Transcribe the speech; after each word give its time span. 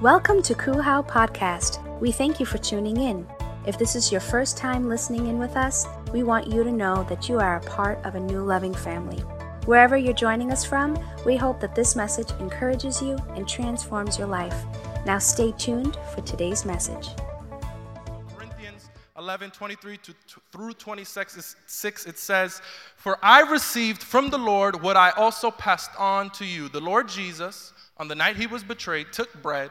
Welcome 0.00 0.42
to 0.42 0.54
Kuhau 0.54 1.06
Podcast. 1.06 1.78
We 2.00 2.10
thank 2.10 2.40
you 2.40 2.44
for 2.44 2.58
tuning 2.58 2.96
in. 2.96 3.24
If 3.64 3.78
this 3.78 3.94
is 3.94 4.10
your 4.10 4.20
first 4.20 4.56
time 4.56 4.88
listening 4.88 5.28
in 5.28 5.38
with 5.38 5.56
us, 5.56 5.86
we 6.12 6.24
want 6.24 6.48
you 6.48 6.64
to 6.64 6.72
know 6.72 7.04
that 7.04 7.28
you 7.28 7.38
are 7.38 7.56
a 7.56 7.60
part 7.60 8.04
of 8.04 8.16
a 8.16 8.20
new 8.20 8.40
loving 8.40 8.74
family. 8.74 9.18
Wherever 9.66 9.96
you're 9.96 10.12
joining 10.12 10.50
us 10.50 10.64
from, 10.64 10.98
we 11.24 11.36
hope 11.36 11.60
that 11.60 11.76
this 11.76 11.94
message 11.94 12.28
encourages 12.40 13.00
you 13.00 13.16
and 13.36 13.48
transforms 13.48 14.18
your 14.18 14.26
life. 14.26 14.64
Now 15.06 15.18
stay 15.18 15.52
tuned 15.52 15.96
for 16.12 16.22
today's 16.22 16.64
message. 16.64 17.10
Corinthians 18.36 18.90
11, 19.16 19.52
23 19.52 19.96
to, 19.98 20.14
through 20.50 20.72
26, 20.72 21.56
6, 21.64 22.06
it 22.06 22.18
says, 22.18 22.60
For 22.96 23.16
I 23.22 23.42
received 23.42 24.02
from 24.02 24.28
the 24.28 24.38
Lord 24.38 24.82
what 24.82 24.96
I 24.96 25.10
also 25.10 25.52
passed 25.52 25.92
on 25.96 26.30
to 26.30 26.44
you. 26.44 26.68
The 26.68 26.80
Lord 26.80 27.08
Jesus, 27.08 27.72
on 27.96 28.08
the 28.08 28.16
night 28.16 28.36
he 28.36 28.48
was 28.48 28.64
betrayed, 28.64 29.12
took 29.12 29.32
bread, 29.40 29.70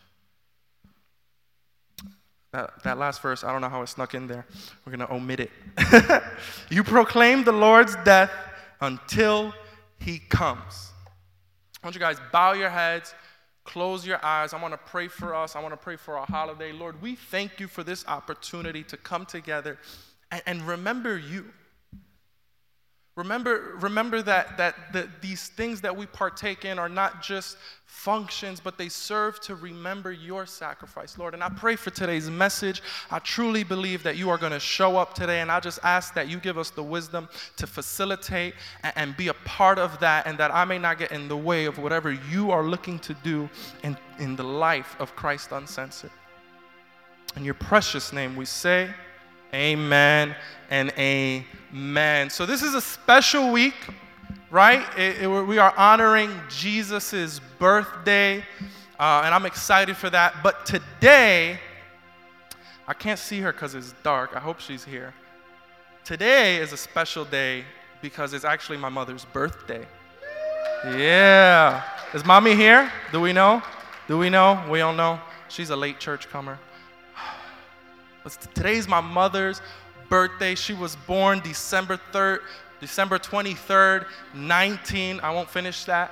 That, 2.53 2.83
that 2.83 2.97
last 2.97 3.21
verse, 3.21 3.43
I 3.45 3.51
don't 3.51 3.61
know 3.61 3.69
how 3.69 3.81
it 3.81 3.87
snuck 3.87 4.13
in 4.13 4.27
there. 4.27 4.45
We're 4.85 4.95
going 4.95 5.07
to 5.07 5.13
omit 5.13 5.39
it. 5.39 5.51
you 6.69 6.83
proclaim 6.83 7.45
the 7.45 7.53
Lord's 7.53 7.95
death 8.03 8.31
until 8.81 9.53
he 9.99 10.19
comes. 10.19 10.91
I 11.81 11.87
want 11.87 11.95
you 11.95 12.01
guys 12.01 12.17
bow 12.31 12.53
your 12.53 12.69
heads, 12.69 13.15
close 13.63 14.05
your 14.05 14.23
eyes. 14.23 14.53
I 14.53 14.61
want 14.61 14.73
to 14.73 14.77
pray 14.77 15.07
for 15.07 15.33
us. 15.33 15.55
I 15.55 15.61
want 15.61 15.73
to 15.73 15.77
pray 15.77 15.95
for 15.95 16.17
our 16.17 16.25
holiday. 16.25 16.73
Lord, 16.73 17.01
we 17.01 17.15
thank 17.15 17.59
you 17.59 17.67
for 17.67 17.83
this 17.83 18.05
opportunity 18.07 18.83
to 18.83 18.97
come 18.97 19.25
together 19.25 19.77
and, 20.29 20.41
and 20.45 20.67
remember 20.67 21.17
you. 21.17 21.45
Remember, 23.17 23.75
remember 23.81 24.21
that, 24.21 24.57
that, 24.57 25.21
these 25.21 25.49
things 25.49 25.81
that 25.81 25.95
we 25.95 26.05
partake 26.05 26.63
in 26.63 26.79
are 26.79 26.87
not 26.87 27.21
just 27.21 27.57
functions, 27.85 28.61
but 28.61 28.77
they 28.77 28.87
serve 28.87 29.41
to 29.41 29.55
remember 29.55 30.13
your 30.13 30.45
sacrifice, 30.45 31.17
Lord. 31.17 31.33
And 31.33 31.43
I 31.43 31.49
pray 31.49 31.75
for 31.75 31.89
today's 31.89 32.29
message. 32.29 32.81
I 33.11 33.19
truly 33.19 33.65
believe 33.65 34.01
that 34.03 34.15
you 34.15 34.29
are 34.29 34.37
going 34.37 34.53
to 34.53 34.61
show 34.61 34.95
up 34.95 35.13
today, 35.13 35.41
and 35.41 35.51
I 35.51 35.59
just 35.59 35.79
ask 35.83 36.13
that 36.13 36.29
you 36.29 36.37
give 36.37 36.57
us 36.57 36.69
the 36.69 36.83
wisdom 36.83 37.27
to 37.57 37.67
facilitate 37.67 38.53
and, 38.81 38.93
and 38.95 39.17
be 39.17 39.27
a 39.27 39.33
part 39.33 39.77
of 39.77 39.99
that, 39.99 40.25
and 40.25 40.37
that 40.37 40.53
I 40.53 40.63
may 40.63 40.77
not 40.77 40.97
get 40.97 41.11
in 41.11 41.27
the 41.27 41.37
way 41.37 41.65
of 41.65 41.79
whatever 41.79 42.13
you 42.31 42.49
are 42.51 42.63
looking 42.63 42.97
to 42.99 43.13
do 43.15 43.49
in, 43.83 43.97
in 44.19 44.37
the 44.37 44.43
life 44.43 44.95
of 44.99 45.17
Christ 45.17 45.51
Uncensored. 45.51 46.11
In 47.35 47.43
your 47.43 47.55
precious 47.55 48.13
name 48.13 48.37
we 48.37 48.45
say, 48.45 48.89
Amen 49.53 50.35
and 50.69 50.91
amen. 50.97 52.29
So, 52.29 52.45
this 52.45 52.63
is 52.63 52.73
a 52.73 52.81
special 52.81 53.51
week, 53.51 53.75
right? 54.49 54.85
It- 54.97 55.23
it- 55.23 55.27
we 55.27 55.57
are 55.57 55.73
honoring 55.75 56.41
Jesus' 56.49 57.39
birthday, 57.59 58.45
uh, 58.99 59.23
and 59.25 59.35
I'm 59.35 59.45
excited 59.45 59.97
for 59.97 60.09
that. 60.09 60.41
But 60.41 60.65
today, 60.65 61.59
I 62.87 62.93
can't 62.93 63.19
see 63.19 63.41
her 63.41 63.51
because 63.51 63.75
it's 63.75 63.91
dark. 64.03 64.31
I 64.35 64.39
hope 64.39 64.59
she's 64.59 64.85
here. 64.85 65.13
Today 66.05 66.57
is 66.57 66.73
a 66.73 66.77
special 66.77 67.25
day 67.25 67.65
because 68.01 68.33
it's 68.33 68.45
actually 68.45 68.77
my 68.77 68.89
mother's 68.89 69.25
birthday. 69.25 69.85
Yeah. 70.85 71.83
Is 72.13 72.25
mommy 72.25 72.55
here? 72.55 72.91
Do 73.11 73.21
we 73.21 73.33
know? 73.33 73.61
Do 74.07 74.17
we 74.17 74.29
know? 74.29 74.63
We 74.69 74.79
don't 74.79 74.97
know. 74.97 75.19
She's 75.47 75.69
a 75.69 75.75
late 75.75 75.99
church 75.99 76.29
comer. 76.29 76.57
But 78.23 78.37
today's 78.53 78.87
my 78.87 79.01
mother's 79.01 79.61
birthday. 80.09 80.55
She 80.55 80.73
was 80.73 80.95
born 80.95 81.39
December 81.39 81.99
3rd, 82.11 82.39
December 82.79 83.17
23rd, 83.17 84.05
19. 84.33 85.19
I 85.21 85.31
won't 85.31 85.49
finish 85.49 85.85
that. 85.85 86.11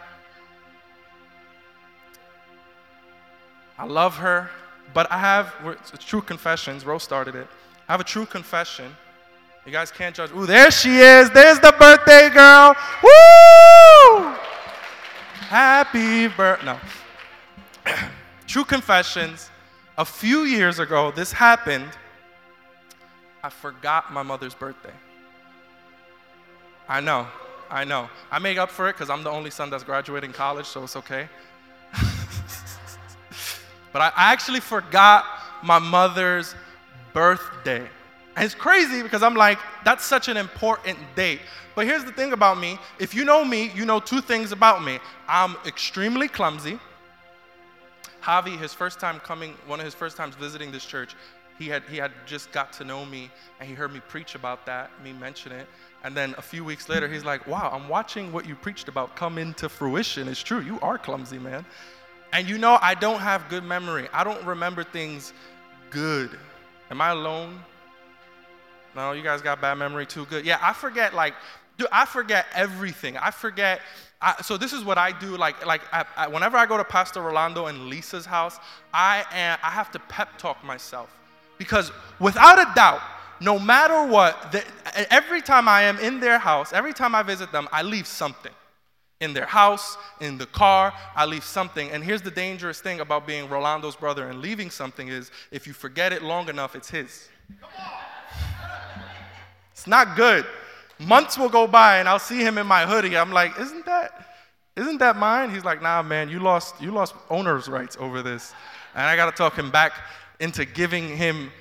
I 3.77 3.85
love 3.85 4.17
her, 4.17 4.49
but 4.93 5.09
I 5.11 5.17
have 5.17 5.53
true 5.99 6.21
confessions. 6.21 6.85
Rose 6.85 7.03
started 7.03 7.35
it. 7.35 7.47
I 7.87 7.93
have 7.93 8.01
a 8.01 8.05
true 8.05 8.25
confession. 8.25 8.91
You 9.65 9.71
guys 9.71 9.91
can't 9.91 10.15
judge. 10.15 10.31
Ooh, 10.31 10.45
there 10.45 10.71
she 10.71 10.97
is. 10.97 11.29
There's 11.29 11.59
the 11.59 11.73
birthday 11.77 12.29
girl. 12.29 12.75
Woo! 13.03 14.33
Happy 15.49 16.27
birthday. 16.27 16.65
No. 16.65 16.79
True 18.47 18.63
confessions. 18.63 19.49
A 19.99 20.05
few 20.05 20.43
years 20.43 20.79
ago, 20.79 21.11
this 21.11 21.33
happened. 21.33 21.89
I 23.43 23.49
forgot 23.49 24.13
my 24.13 24.23
mother's 24.23 24.55
birthday. 24.55 24.93
I 26.87 27.01
know, 27.01 27.27
I 27.69 27.83
know. 27.83 28.09
I 28.31 28.39
make 28.39 28.57
up 28.57 28.71
for 28.71 28.88
it 28.88 28.93
because 28.93 29.09
I'm 29.09 29.23
the 29.23 29.29
only 29.29 29.51
son 29.51 29.69
that's 29.69 29.83
graduating 29.83 30.31
college, 30.31 30.67
so 30.67 30.85
it's 30.85 30.95
okay. 30.95 31.27
but 33.91 34.01
I 34.01 34.13
actually 34.15 34.61
forgot 34.61 35.25
my 35.63 35.79
mother's 35.79 36.55
birthday. 37.11 37.85
And 38.38 38.45
it's 38.45 38.55
crazy 38.55 39.03
because 39.03 39.21
I'm 39.21 39.35
like, 39.35 39.59
that's 39.83 40.05
such 40.05 40.29
an 40.29 40.38
important 40.38 40.97
date. 41.17 41.41
But 41.75 41.88
here's 41.88 42.05
the 42.05 42.13
thing 42.13 42.31
about 42.31 42.57
me 42.57 42.79
if 42.99 43.13
you 43.13 43.25
know 43.25 43.43
me, 43.43 43.69
you 43.75 43.83
know 43.83 43.99
two 43.99 44.21
things 44.21 44.53
about 44.53 44.81
me. 44.81 44.99
I'm 45.27 45.57
extremely 45.65 46.29
clumsy. 46.29 46.79
Javi, 48.22 48.57
his 48.59 48.74
first 48.74 49.00
time 49.00 49.19
coming, 49.19 49.56
one 49.68 49.80
of 49.80 49.85
his 49.85 49.94
first 49.94 50.18
times 50.18 50.35
visiting 50.35 50.72
this 50.72 50.85
church, 50.85 51.16
he 51.57 51.68
had, 51.68 51.84
he 51.90 51.97
had 51.97 52.12
just 52.25 52.52
got 52.52 52.72
to 52.74 52.84
know 52.84 53.06
me 53.06 53.30
and 53.59 53.68
he 53.68 53.75
heard 53.75 53.94
me 53.94 54.00
preach 54.07 54.35
about 54.35 54.66
that, 54.66 54.91
me 55.03 55.12
mention 55.13 55.52
it. 55.52 55.68
And 56.03 56.16
then 56.16 56.34
a 56.38 56.41
few 56.41 56.63
weeks 56.63 56.88
later, 56.88 57.07
he's 57.07 57.25
like, 57.25 57.46
wow, 57.47 57.69
I'm 57.74 57.90
watching 57.90 58.31
what 58.31 58.47
you 58.47 58.56
preached 58.56 58.88
about 58.88 59.16
come 59.16 59.38
into 59.38 59.68
fruition. 59.68 60.28
It's 60.30 60.41
true, 60.41 60.62
you 60.62 60.80
are 60.81 60.97
clumsy, 60.97 61.38
man. 61.38 61.66
And 62.31 62.47
you 62.47 62.57
know, 62.57 62.78
I 62.81 62.94
don't 62.94 63.19
have 63.19 63.50
good 63.50 63.63
memory. 63.63 64.07
I 64.13 64.24
don't 64.24 64.44
remember 64.46 64.84
things 64.84 65.34
good. 65.90 66.38
Am 66.91 67.01
I 67.01 67.09
alone? 67.09 67.59
No, 68.96 69.12
you 69.12 69.24
guys 69.24 69.41
got 69.41 69.62
bad 69.62 69.75
memory 69.75 70.06
too. 70.06 70.25
Good. 70.25 70.46
Yeah, 70.46 70.59
I 70.62 70.74
forget 70.74 71.13
like, 71.13 71.34
dude, 71.79 71.88
I 71.91 72.06
forget 72.06 72.45
everything. 72.53 73.17
I 73.17 73.31
forget. 73.31 73.81
I, 74.22 74.41
so 74.41 74.57
this 74.57 74.73
is 74.73 74.84
what 74.84 74.97
I 74.97 75.17
do. 75.17 75.38
Like, 75.38 75.66
like 75.66 75.81
I, 75.91 76.06
I, 76.16 76.28
whenever 76.28 76.57
I 76.57 76.66
go 76.66 76.78
to 76.78 76.84
Pastor 76.84 77.22
Rolando 77.22 77.67
and 77.67 77.88
Lisa's 77.88 78.25
house, 78.25 78.59
I 78.94 79.25
am, 79.31 79.57
I 79.63 79.69
have 79.69 79.89
to 79.91 80.00
pep 80.00 80.38
talk 80.38 80.63
myself 80.63 81.16
because 81.57 81.91
without 82.19 82.59
a 82.59 82.69
doubt, 82.75 83.01
no 83.41 83.57
matter 83.57 84.06
what, 84.06 84.51
the, 84.51 84.63
every 85.12 85.41
time 85.41 85.69
I 85.69 85.84
am 85.84 85.97
in 86.00 86.19
their 86.19 86.38
house, 86.38 86.73
every 86.73 86.94
time 86.94 87.16
I 87.16 87.23
visit 87.23 87.51
them, 87.51 87.68
I 87.72 87.81
leave 87.81 88.06
something. 88.06 88.51
In 89.22 89.34
their 89.34 89.45
house, 89.45 89.97
in 90.22 90.38
the 90.38 90.45
car, 90.45 90.94
I 91.13 91.25
leave 91.25 91.44
something. 91.44 91.89
And 91.91 92.01
here's 92.01 92.22
the 92.22 92.31
dangerous 92.31 92.79
thing 92.79 93.01
about 93.01 93.28
being 93.28 93.50
Rolando's 93.50 93.97
brother 93.97 94.29
and 94.29 94.39
leaving 94.39 94.69
something 94.69 95.09
is 95.09 95.29
if 95.51 95.68
you 95.68 95.73
forget 95.73 96.13
it 96.13 96.23
long 96.23 96.47
enough, 96.47 96.73
it's 96.73 96.89
his. 96.89 97.28
It's 99.73 99.88
not 99.88 100.16
good. 100.16 100.45
Months 100.99 101.37
will 101.37 101.49
go 101.49 101.65
by 101.65 101.99
and 101.99 102.09
I'll 102.09 102.19
see 102.19 102.41
him 102.41 102.57
in 102.57 102.67
my 102.67 102.85
hoodie. 102.85 103.17
I'm 103.17 103.31
like, 103.31 103.57
isn't 103.57 103.85
that, 103.85 104.25
isn't 104.75 104.97
that 104.97 105.15
mine? 105.15 105.49
He's 105.53 105.63
like, 105.63 105.81
nah, 105.81 106.01
man, 106.01 106.29
you 106.29 106.39
lost, 106.39 106.81
you 106.81 106.91
lost 106.91 107.15
owner's 107.29 107.69
rights 107.69 107.95
over 107.99 108.21
this. 108.21 108.53
And 108.95 109.05
I 109.05 109.15
gotta 109.15 109.35
talk 109.35 109.57
him 109.57 109.71
back 109.71 109.93
into 110.41 110.65
giving 110.65 111.15
him, 111.15 111.51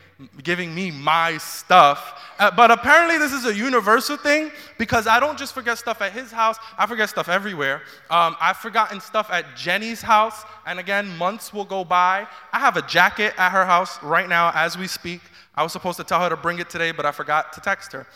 giving 0.43 0.75
me 0.75 0.91
my 0.91 1.39
stuff. 1.39 2.21
Uh, 2.41 2.51
but 2.51 2.73
apparently 2.73 3.17
this 3.17 3.33
is 3.33 3.45
a 3.45 3.55
universal 3.55 4.17
thing 4.17 4.51
because 4.77 5.07
I 5.07 5.21
don't 5.21 5.39
just 5.39 5.55
forget 5.55 5.79
stuff 5.79 6.03
at 6.03 6.13
his 6.13 6.33
house, 6.33 6.57
I 6.77 6.87
forget 6.87 7.09
stuff 7.09 7.29
everywhere. 7.29 7.83
Um, 8.11 8.35
I've 8.41 8.57
forgotten 8.57 9.01
stuff 9.01 9.31
at 9.31 9.57
Jenny's 9.57 10.03
house, 10.03 10.43
and 10.67 10.81
again, 10.81 11.17
months 11.17 11.53
will 11.53 11.65
go 11.65 11.85
by. 11.85 12.27
I 12.53 12.59
have 12.59 12.77
a 12.77 12.83
jacket 12.83 13.35
at 13.39 13.51
her 13.51 13.65
house 13.65 14.03
right 14.03 14.29
now 14.29 14.51
as 14.55 14.77
we 14.77 14.89
speak. 14.89 15.21
I 15.55 15.63
was 15.63 15.73
supposed 15.73 15.99
to 15.99 16.05
tell 16.05 16.21
her 16.21 16.29
to 16.29 16.37
bring 16.37 16.59
it 16.59 16.71
today, 16.71 16.91
but 16.91 17.07
I 17.07 17.13
forgot 17.13 17.53
to 17.53 17.61
text 17.61 17.93
her. 17.93 18.07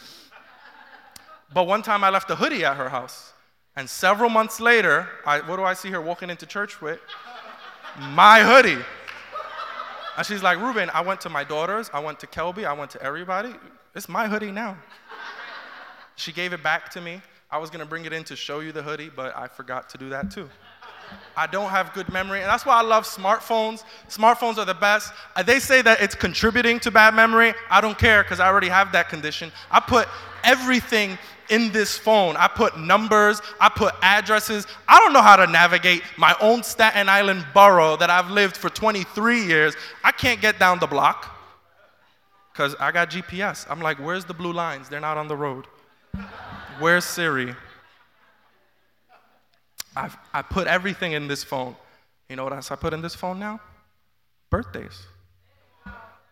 But 1.55 1.67
one 1.67 1.83
time 1.83 2.03
I 2.05 2.11
left 2.11 2.31
a 2.31 2.35
hoodie 2.35 2.65
at 2.65 2.77
her 2.77 2.89
house. 2.89 3.33
And 3.77 3.89
several 3.89 4.29
months 4.29 4.61
later, 4.61 5.09
I, 5.25 5.41
what 5.41 5.57
do 5.57 5.65
I 5.65 5.75
see 5.75 5.91
her 5.91 6.01
walking 6.01 6.31
into 6.31 6.47
church 6.47 6.81
with? 6.81 7.01
My 7.99 8.41
hoodie. 8.41 8.83
And 10.17 10.27
she's 10.27 10.43
like, 10.43 10.59
Ruben, 10.59 10.91
I 10.91 11.01
went 11.01 11.23
to 11.23 11.31
my 11.31 11.43
daughters, 11.43 11.91
I 11.93 12.01
went 12.01 12.21
to 12.21 12.27
Kelby, 12.27 12.65
I 12.65 12.75
went 12.75 12.91
to 12.93 13.03
everybody. 13.03 13.55
It's 13.95 14.09
my 14.09 14.29
hoodie 14.29 14.53
now. 14.53 14.77
She 16.17 16.33
gave 16.33 16.53
it 16.53 16.63
back 16.63 16.91
to 16.91 17.01
me. 17.01 17.23
I 17.51 17.59
was 17.59 17.71
gonna 17.71 17.87
bring 17.87 18.05
it 18.05 18.13
in 18.13 18.25
to 18.25 18.37
show 18.37 18.61
you 18.61 18.73
the 18.73 18.83
hoodie, 18.83 19.11
but 19.15 19.37
I 19.37 19.49
forgot 19.49 19.89
to 19.91 19.99
do 19.99 20.11
that 20.11 20.31
too. 20.31 20.49
I 21.37 21.47
don't 21.47 21.71
have 21.71 21.93
good 21.95 22.09
memory. 22.13 22.41
And 22.41 22.49
that's 22.49 22.67
why 22.67 22.75
I 22.75 22.83
love 22.83 23.05
smartphones. 23.05 23.85
Smartphones 24.09 24.59
are 24.59 24.65
the 24.65 24.75
best. 24.75 25.13
Uh, 25.35 25.43
They 25.43 25.59
say 25.61 25.81
that 25.83 26.01
it's 26.01 26.15
contributing 26.15 26.79
to 26.81 26.91
bad 26.91 27.15
memory. 27.15 27.55
I 27.71 27.81
don't 27.81 27.99
care 27.99 28.23
because 28.23 28.41
I 28.41 28.49
already 28.49 28.69
have 28.69 28.93
that 28.93 29.09
condition. 29.09 29.51
I 29.71 29.81
put 29.81 30.09
everything 30.45 31.19
in 31.49 31.73
this 31.73 31.99
phone. 31.99 32.37
I 32.37 32.49
put 32.49 32.79
numbers, 32.79 33.43
I 33.61 33.69
put 33.69 33.95
addresses. 34.03 34.67
I 34.89 34.99
don't 34.99 35.13
know 35.13 35.23
how 35.23 35.37
to 35.37 35.47
navigate 35.47 36.03
my 36.17 36.35
own 36.41 36.63
Staten 36.63 37.09
Island 37.09 37.45
borough 37.53 37.97
that 37.97 38.11
I've 38.11 38.31
lived 38.31 38.57
for 38.57 38.71
23 38.71 39.45
years. 39.45 39.75
I 40.03 40.13
can't 40.13 40.41
get 40.41 40.59
down 40.59 40.79
the 40.79 40.87
block 40.87 41.29
because 42.53 42.75
I 42.81 42.91
got 42.93 43.11
GPS. 43.11 43.67
I'm 43.69 43.81
like, 43.81 43.99
where's 43.99 44.25
the 44.25 44.35
blue 44.35 44.53
lines? 44.53 44.89
They're 44.89 45.01
not 45.01 45.17
on 45.19 45.29
the 45.29 45.37
road. 45.37 45.67
Where's 46.79 47.05
Siri? 47.05 47.55
I've, 49.97 50.17
I 50.33 50.43
put 50.43 50.67
everything 50.67 51.13
in 51.13 51.29
this 51.29 51.45
phone. 51.45 51.77
You 52.29 52.37
know 52.37 52.45
what 52.45 52.53
else 52.53 52.71
I 52.71 52.77
put 52.77 52.95
in 52.95 53.03
this 53.03 53.15
phone 53.15 53.39
now? 53.39 53.61
Birthdays. 54.51 55.07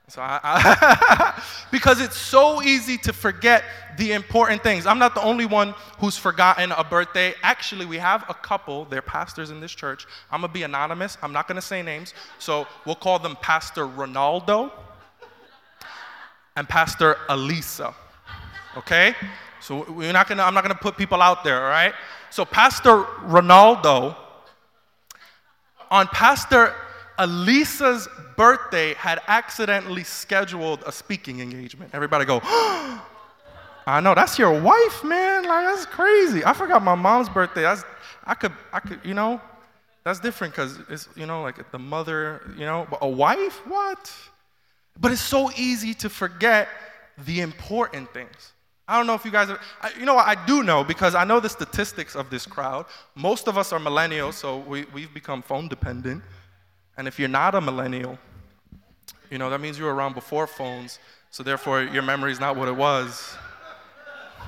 So 0.08 0.20
I, 0.22 0.40
I 0.42 1.42
because 1.70 2.00
it's 2.00 2.16
so 2.16 2.62
easy 2.62 2.96
to 2.98 3.12
forget 3.12 3.62
the 3.96 4.12
important 4.12 4.62
things. 4.62 4.84
I'm 4.84 4.98
not 4.98 5.14
the 5.14 5.22
only 5.22 5.46
one 5.46 5.74
who's 5.98 6.16
forgotten 6.16 6.72
a 6.72 6.82
birthday. 6.82 7.34
Actually, 7.42 7.86
we 7.86 7.98
have 7.98 8.24
a 8.28 8.34
couple. 8.34 8.86
They're 8.86 9.02
pastors 9.02 9.50
in 9.50 9.60
this 9.60 9.72
church. 9.72 10.06
I'm 10.32 10.40
gonna 10.40 10.52
be 10.52 10.64
anonymous. 10.64 11.16
I'm 11.22 11.32
not 11.32 11.46
gonna 11.46 11.62
say 11.62 11.82
names. 11.82 12.14
So 12.40 12.66
we'll 12.84 12.96
call 12.96 13.20
them 13.20 13.36
Pastor 13.40 13.86
Ronaldo 13.86 14.72
and 16.56 16.68
Pastor 16.68 17.16
Elisa. 17.28 17.94
Okay? 18.76 19.14
So 19.60 19.84
we're 19.90 20.12
not 20.12 20.28
gonna, 20.28 20.42
I'm 20.42 20.54
not 20.54 20.62
gonna 20.62 20.74
put 20.74 20.96
people 20.96 21.20
out 21.22 21.44
there, 21.44 21.62
all 21.62 21.70
right? 21.70 21.94
So 22.30 22.44
Pastor 22.44 23.02
Ronaldo, 23.24 24.16
on 25.90 26.06
Pastor 26.08 26.74
Elisa's 27.18 28.08
birthday, 28.36 28.94
had 28.94 29.20
accidentally 29.28 30.04
scheduled 30.04 30.82
a 30.86 30.92
speaking 30.92 31.40
engagement. 31.40 31.90
Everybody 31.92 32.24
go, 32.24 32.40
I 33.86 34.00
know, 34.02 34.14
that's 34.14 34.38
your 34.38 34.58
wife, 34.60 35.04
man. 35.04 35.44
Like, 35.44 35.66
that's 35.66 35.86
crazy. 35.86 36.44
I 36.44 36.52
forgot 36.52 36.82
my 36.82 36.94
mom's 36.94 37.28
birthday. 37.28 37.62
That's, 37.62 37.82
I 38.24 38.34
could, 38.34 38.52
I 38.72 38.80
could, 38.80 39.00
you 39.04 39.14
know, 39.14 39.40
that's 40.04 40.20
different 40.20 40.54
because 40.54 40.78
it's, 40.88 41.08
you 41.16 41.26
know, 41.26 41.42
like 41.42 41.70
the 41.72 41.78
mother, 41.78 42.42
you 42.56 42.64
know, 42.64 42.86
but 42.88 43.00
a 43.02 43.08
wife? 43.08 43.66
What? 43.66 44.12
But 44.98 45.12
it's 45.12 45.20
so 45.20 45.50
easy 45.56 45.94
to 45.94 46.08
forget 46.08 46.68
the 47.18 47.40
important 47.40 48.12
things. 48.12 48.52
I 48.90 48.96
don't 48.96 49.06
know 49.06 49.14
if 49.14 49.24
you 49.24 49.30
guys, 49.30 49.48
are, 49.48 49.60
I, 49.80 49.92
you 49.96 50.04
know 50.04 50.14
what, 50.14 50.26
I 50.26 50.34
do 50.46 50.64
know 50.64 50.82
because 50.82 51.14
I 51.14 51.22
know 51.22 51.38
the 51.38 51.48
statistics 51.48 52.16
of 52.16 52.28
this 52.28 52.44
crowd. 52.44 52.86
Most 53.14 53.46
of 53.46 53.56
us 53.56 53.72
are 53.72 53.78
millennials, 53.78 54.32
so 54.32 54.58
we, 54.58 54.84
we've 54.92 55.14
become 55.14 55.42
phone 55.42 55.68
dependent. 55.68 56.24
And 56.96 57.06
if 57.06 57.16
you're 57.16 57.28
not 57.28 57.54
a 57.54 57.60
millennial, 57.60 58.18
you 59.30 59.38
know, 59.38 59.48
that 59.48 59.60
means 59.60 59.78
you 59.78 59.84
were 59.84 59.94
around 59.94 60.16
before 60.16 60.48
phones, 60.48 60.98
so 61.30 61.44
therefore 61.44 61.84
your 61.84 62.02
memory 62.02 62.32
is 62.32 62.40
not 62.40 62.56
what 62.56 62.66
it 62.66 62.74
was 62.74 63.36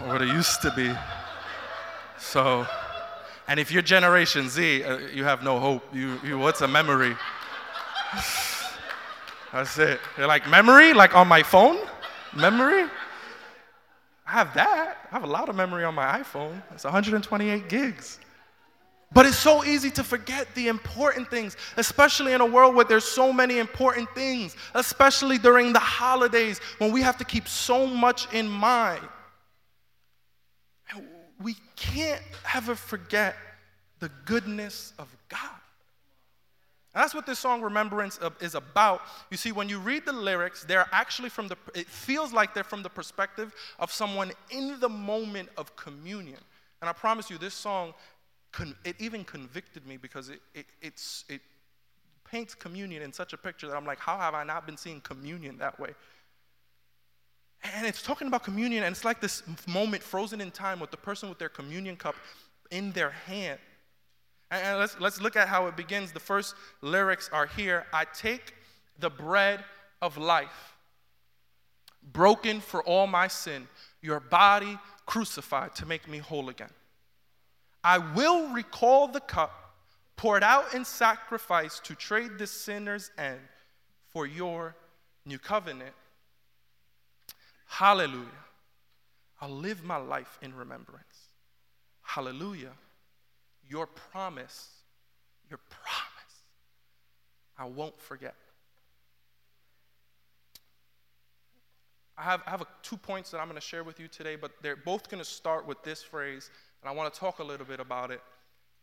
or 0.00 0.08
what 0.08 0.22
it 0.22 0.26
used 0.28 0.60
to 0.62 0.72
be. 0.74 0.92
So, 2.18 2.66
and 3.46 3.60
if 3.60 3.70
you're 3.70 3.80
Generation 3.80 4.48
Z, 4.48 4.82
uh, 4.82 4.98
you 5.14 5.22
have 5.22 5.44
no 5.44 5.60
hope. 5.60 5.84
You, 5.94 6.18
you, 6.24 6.36
what's 6.36 6.62
a 6.62 6.68
memory? 6.68 7.14
That's 9.52 9.78
it. 9.78 10.00
You're 10.18 10.26
like, 10.26 10.50
memory? 10.50 10.94
Like 10.94 11.14
on 11.14 11.28
my 11.28 11.44
phone? 11.44 11.78
Memory? 12.34 12.88
I 14.26 14.32
have 14.32 14.54
that. 14.54 14.96
I 15.10 15.14
have 15.14 15.24
a 15.24 15.26
lot 15.26 15.48
of 15.48 15.56
memory 15.56 15.84
on 15.84 15.94
my 15.94 16.20
iPhone. 16.20 16.62
It's 16.72 16.84
128 16.84 17.68
gigs. 17.68 18.18
But 19.14 19.26
it's 19.26 19.38
so 19.38 19.62
easy 19.64 19.90
to 19.90 20.04
forget 20.04 20.46
the 20.54 20.68
important 20.68 21.28
things, 21.28 21.56
especially 21.76 22.32
in 22.32 22.40
a 22.40 22.46
world 22.46 22.74
where 22.74 22.84
there's 22.84 23.04
so 23.04 23.32
many 23.32 23.58
important 23.58 24.08
things, 24.14 24.56
especially 24.74 25.36
during 25.36 25.72
the 25.72 25.78
holidays 25.78 26.60
when 26.78 26.92
we 26.92 27.02
have 27.02 27.18
to 27.18 27.24
keep 27.24 27.46
so 27.46 27.86
much 27.86 28.32
in 28.32 28.48
mind. 28.48 29.02
We 31.42 31.56
can't 31.76 32.22
ever 32.54 32.74
forget 32.74 33.36
the 33.98 34.10
goodness 34.24 34.92
of 34.98 35.14
God. 35.28 35.61
And 36.94 37.02
that's 37.02 37.14
what 37.14 37.24
this 37.24 37.38
song 37.38 37.62
Remembrance 37.62 38.18
is 38.40 38.54
about. 38.54 39.00
You 39.30 39.36
see, 39.38 39.50
when 39.50 39.68
you 39.68 39.78
read 39.78 40.04
the 40.04 40.12
lyrics, 40.12 40.64
they're 40.64 40.88
actually 40.92 41.30
from 41.30 41.48
the, 41.48 41.56
it 41.74 41.86
feels 41.86 42.32
like 42.32 42.52
they're 42.52 42.64
from 42.64 42.82
the 42.82 42.90
perspective 42.90 43.54
of 43.78 43.90
someone 43.90 44.30
in 44.50 44.78
the 44.78 44.88
moment 44.88 45.48
of 45.56 45.74
communion. 45.74 46.38
And 46.80 46.90
I 46.90 46.92
promise 46.92 47.30
you, 47.30 47.38
this 47.38 47.54
song, 47.54 47.94
it 48.84 48.96
even 48.98 49.24
convicted 49.24 49.86
me 49.86 49.96
because 49.96 50.28
it, 50.28 50.40
it, 50.54 50.66
it 50.82 51.40
paints 52.30 52.54
communion 52.54 53.02
in 53.02 53.12
such 53.12 53.32
a 53.32 53.36
picture 53.38 53.68
that 53.68 53.76
I'm 53.76 53.86
like, 53.86 53.98
how 53.98 54.18
have 54.18 54.34
I 54.34 54.44
not 54.44 54.66
been 54.66 54.76
seeing 54.76 55.00
communion 55.00 55.56
that 55.58 55.80
way? 55.80 55.90
And 57.74 57.86
it's 57.86 58.02
talking 58.02 58.26
about 58.26 58.42
communion, 58.42 58.82
and 58.82 58.94
it's 58.94 59.04
like 59.04 59.20
this 59.20 59.42
moment 59.68 60.02
frozen 60.02 60.40
in 60.40 60.50
time 60.50 60.80
with 60.80 60.90
the 60.90 60.96
person 60.96 61.28
with 61.28 61.38
their 61.38 61.48
communion 61.48 61.96
cup 61.96 62.16
in 62.70 62.90
their 62.92 63.10
hand. 63.10 63.60
And 64.52 64.78
let's, 64.78 65.00
let's 65.00 65.18
look 65.18 65.34
at 65.34 65.48
how 65.48 65.66
it 65.66 65.76
begins. 65.78 66.12
The 66.12 66.20
first 66.20 66.54
lyrics 66.82 67.30
are 67.32 67.46
here 67.46 67.86
I 67.90 68.04
take 68.04 68.54
the 68.98 69.08
bread 69.08 69.64
of 70.02 70.18
life, 70.18 70.76
broken 72.12 72.60
for 72.60 72.82
all 72.82 73.06
my 73.06 73.28
sin, 73.28 73.66
your 74.02 74.20
body 74.20 74.78
crucified 75.06 75.74
to 75.76 75.86
make 75.86 76.06
me 76.06 76.18
whole 76.18 76.50
again. 76.50 76.68
I 77.82 77.96
will 77.96 78.48
recall 78.52 79.08
the 79.08 79.20
cup 79.20 79.74
poured 80.16 80.42
out 80.42 80.74
in 80.74 80.84
sacrifice 80.84 81.80
to 81.84 81.94
trade 81.94 82.32
the 82.36 82.46
sinner's 82.46 83.10
end 83.16 83.40
for 84.10 84.26
your 84.26 84.76
new 85.24 85.38
covenant. 85.38 85.94
Hallelujah. 87.66 88.26
I'll 89.40 89.48
live 89.48 89.82
my 89.82 89.96
life 89.96 90.38
in 90.42 90.54
remembrance. 90.54 91.30
Hallelujah 92.02 92.72
your 93.72 93.86
promise, 93.86 94.68
your 95.48 95.58
promise, 95.70 96.36
I 97.56 97.64
won't 97.64 97.98
forget. 97.98 98.34
I 102.18 102.22
have, 102.24 102.42
I 102.46 102.50
have 102.50 102.60
a, 102.60 102.66
two 102.82 102.98
points 102.98 103.30
that 103.30 103.38
I'm 103.38 103.46
going 103.46 103.58
to 103.58 103.66
share 103.66 103.82
with 103.82 103.98
you 103.98 104.08
today, 104.08 104.36
but 104.36 104.52
they're 104.60 104.76
both 104.76 105.08
going 105.08 105.22
to 105.22 105.28
start 105.28 105.66
with 105.66 105.82
this 105.82 106.02
phrase, 106.02 106.50
and 106.82 106.90
I 106.90 106.92
want 106.92 107.14
to 107.14 107.18
talk 107.18 107.38
a 107.38 107.42
little 107.42 107.64
bit 107.64 107.80
about 107.80 108.10
it. 108.10 108.20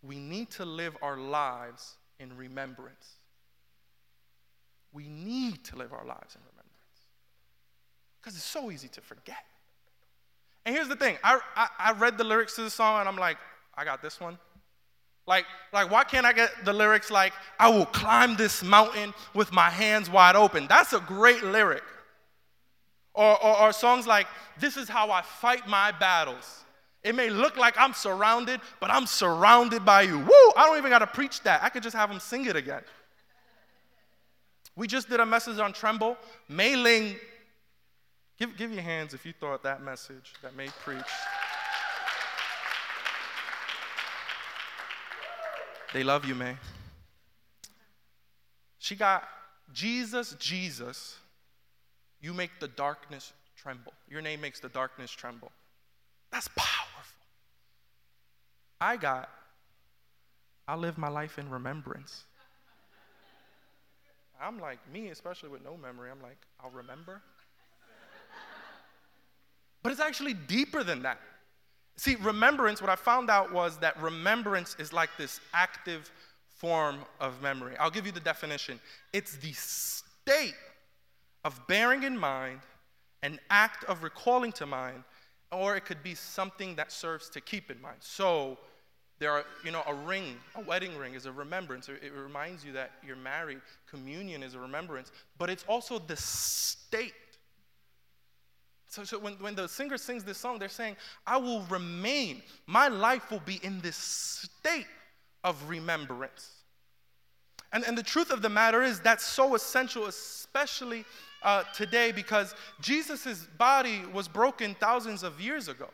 We 0.02 0.18
need 0.18 0.50
to 0.52 0.66
live 0.66 0.98
our 1.04 1.18
lives 1.18 1.98
in 2.20 2.36
remembrance. 2.36 3.18
We 4.92 5.08
need 5.08 5.64
to 5.66 5.76
live 5.76 5.94
our 5.94 6.04
lives 6.04 6.34
in 6.34 6.42
remembrance 6.50 6.66
because 8.20 8.36
it's 8.36 8.44
so 8.44 8.72
easy 8.72 8.88
to 8.88 9.02
forget. 9.02 9.46
And 10.66 10.74
here's 10.74 10.88
the 10.88 10.96
thing 10.96 11.18
I, 11.24 11.40
I, 11.56 11.68
I 11.78 11.92
read 11.92 12.18
the 12.18 12.24
lyrics 12.24 12.56
to 12.56 12.64
the 12.64 12.72
song, 12.72 13.02
and 13.02 13.08
I'm 13.08 13.18
like, 13.18 13.38
I 13.78 13.86
got 13.86 14.02
this 14.02 14.20
one. 14.20 14.40
Like, 15.30 15.46
like, 15.72 15.92
why 15.92 16.04
can't 16.06 16.26
I 16.26 16.34
get 16.34 16.66
the 16.66 16.74
lyrics 16.74 17.12
like, 17.12 17.34
I 17.60 17.70
will 17.70 17.86
climb 17.86 18.36
this 18.36 18.64
mountain 18.64 19.14
with 19.36 19.54
my 19.54 19.70
hands 19.70 20.10
wide 20.10 20.36
open? 20.36 20.66
That's 20.68 20.92
a 20.92 21.00
great 21.00 21.44
lyric. 21.44 21.84
Or, 23.14 23.42
or, 23.44 23.62
or 23.62 23.72
songs 23.72 24.08
like, 24.08 24.26
This 24.60 24.76
is 24.76 24.90
how 24.90 25.12
I 25.12 25.22
fight 25.22 25.68
my 25.68 25.92
battles. 25.92 26.64
It 27.04 27.14
may 27.14 27.30
look 27.30 27.58
like 27.58 27.76
I'm 27.78 27.94
surrounded, 27.94 28.60
but 28.82 28.90
I'm 28.90 29.06
surrounded 29.06 29.86
by 29.86 30.02
you. 30.02 30.18
Woo! 30.18 30.52
I 30.58 30.66
don't 30.66 30.80
even 30.80 30.90
got 30.90 31.00
to 31.00 31.08
preach 31.08 31.44
that. 31.44 31.62
I 31.62 31.70
could 31.70 31.84
just 31.84 31.96
have 31.96 32.10
them 32.10 32.20
sing 32.20 32.48
it 32.48 32.56
again. 32.56 32.82
We 34.76 34.88
just 34.88 35.10
did 35.10 35.20
a 35.20 35.26
message 35.28 35.60
on 35.60 35.74
tremble. 35.74 36.18
Mei 36.48 36.76
Ling, 36.76 37.18
give, 38.40 38.58
give 38.58 38.72
your 38.74 38.82
hands 38.82 39.14
if 39.14 39.28
you 39.28 39.34
thought 39.40 39.62
that 39.62 39.84
message 39.84 40.34
that 40.42 40.56
May 40.56 40.70
preached. 40.84 41.06
They 45.94 46.04
love 46.04 46.26
you, 46.26 46.36
May. 46.36 46.56
She 48.78 48.96
got 48.96 49.28
Jesus, 49.74 50.36
Jesus, 50.40 51.18
you 52.22 52.34
make 52.34 52.52
the 52.60 52.68
darkness 52.68 53.34
tremble. 53.56 53.94
Your 54.10 54.22
name 54.22 54.42
makes 54.42 54.60
the 54.60 54.70
darkness 54.70 55.12
tremble. 55.12 55.52
That's 56.32 56.48
powerful. 56.56 57.26
I 58.80 58.98
got, 58.98 59.30
I 60.68 60.76
live 60.76 60.98
my 60.98 61.10
life 61.10 61.38
in 61.38 61.50
remembrance. 61.50 62.24
I'm 64.42 64.60
like, 64.60 64.80
me, 64.92 65.10
especially 65.10 65.50
with 65.50 65.64
no 65.64 65.76
memory, 65.76 66.10
I'm 66.10 66.22
like, 66.22 66.38
I'll 66.64 66.70
remember. 66.70 67.22
But 69.84 69.92
it's 69.92 70.02
actually 70.02 70.34
deeper 70.34 70.84
than 70.84 71.02
that. 71.04 71.20
See, 72.00 72.16
remembrance, 72.22 72.80
what 72.80 72.90
I 72.90 72.96
found 72.96 73.30
out 73.30 73.52
was 73.52 73.78
that 73.80 74.02
remembrance 74.02 74.74
is 74.80 74.94
like 74.94 75.10
this 75.18 75.42
active 75.54 76.10
form 76.48 77.00
of 77.20 77.42
memory. 77.42 77.76
I'll 77.78 77.92
give 77.92 78.06
you 78.06 78.14
the 78.14 78.22
definition 78.22 78.80
it's 79.12 79.36
the 79.36 79.52
state 79.52 80.56
of 81.44 81.60
bearing 81.68 82.04
in 82.04 82.18
mind, 82.18 82.62
an 83.22 83.38
act 83.50 83.84
of 83.84 84.02
recalling 84.02 84.54
to 84.54 84.66
mind, 84.66 85.04
or 85.52 85.76
it 85.76 85.84
could 85.84 86.02
be 86.02 86.16
something 86.16 86.74
that 86.76 86.90
serves 86.90 87.30
to 87.32 87.42
keep 87.42 87.70
in 87.70 87.82
mind. 87.82 87.98
So, 88.00 88.58
There 89.20 89.32
are, 89.34 89.44
you 89.66 89.72
know, 89.72 89.84
a 89.86 89.94
ring, 89.94 90.38
a 90.56 90.62
wedding 90.62 90.98
ring 90.98 91.14
is 91.14 91.26
a 91.26 91.32
remembrance. 91.32 91.90
It 91.90 92.14
reminds 92.14 92.64
you 92.64 92.72
that 92.72 92.92
you're 93.06 93.18
married. 93.18 93.60
Communion 93.90 94.42
is 94.42 94.56
a 94.56 94.60
remembrance. 94.60 95.12
But 95.38 95.50
it's 95.50 95.66
also 95.68 96.00
the 96.00 96.16
state. 96.16 97.14
So, 98.90 99.04
so 99.04 99.20
when, 99.20 99.34
when 99.34 99.54
the 99.54 99.68
singer 99.68 99.98
sings 99.98 100.24
this 100.24 100.40
song, 100.40 100.58
they're 100.58 100.68
saying, 100.68 100.98
I 101.26 101.38
will 101.38 101.62
remain. 101.70 102.42
My 102.66 102.88
life 102.88 103.30
will 103.30 103.42
be 103.42 103.60
in 103.64 103.80
this 103.82 103.96
state 103.96 104.88
of 105.44 105.70
remembrance. 105.70 106.50
And, 107.72 107.84
and 107.86 107.96
the 107.96 108.04
truth 108.04 108.32
of 108.32 108.42
the 108.42 108.50
matter 108.50 108.82
is 108.82 109.00
that's 109.00 109.24
so 109.24 109.54
essential, 109.54 110.08
especially 110.08 111.06
uh, 111.44 111.64
today, 111.76 112.12
because 112.12 112.56
Jesus' 112.82 113.48
body 113.60 114.02
was 114.12 114.28
broken 114.28 114.76
thousands 114.80 115.22
of 115.22 115.40
years 115.40 115.68
ago. 115.68 115.90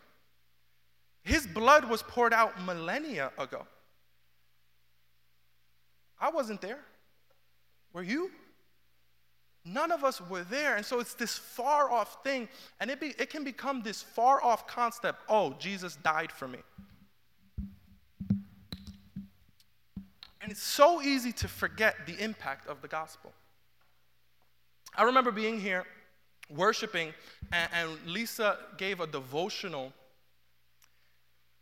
His 1.24 1.46
blood 1.46 1.90
was 1.90 2.02
poured 2.02 2.34
out 2.34 2.64
millennia 2.64 3.32
ago. 3.38 3.68
I 6.18 6.30
wasn't 6.30 6.62
there. 6.62 6.80
Were 7.92 8.04
you? 8.04 8.32
None 9.66 9.92
of 9.92 10.04
us 10.04 10.22
were 10.22 10.44
there. 10.44 10.76
And 10.76 10.86
so 10.86 11.00
it's 11.00 11.16
this 11.16 11.38
far 11.38 11.92
off 11.92 12.24
thing, 12.24 12.48
and 12.80 12.92
it, 12.92 13.00
be, 13.00 13.16
it 13.18 13.30
can 13.30 13.44
become 13.44 13.82
this 13.82 14.02
far 14.02 14.44
off 14.44 14.68
concept 14.68 15.24
oh, 15.28 15.56
Jesus 15.60 15.96
died 15.98 16.32
for 16.32 16.48
me. 16.48 16.60
And 20.42 20.52
it's 20.52 20.62
so 20.62 21.02
easy 21.02 21.32
to 21.32 21.48
forget 21.48 22.06
the 22.06 22.24
impact 22.24 22.68
of 22.68 22.84
the 22.84 22.88
gospel. 22.88 23.34
I 24.96 25.02
remember 25.02 25.32
being 25.32 25.60
here 25.60 25.86
worshiping, 26.50 27.14
and, 27.52 27.70
and 27.74 27.90
Lisa 28.06 28.58
gave 28.78 29.00
a 29.00 29.08
devotional. 29.08 29.92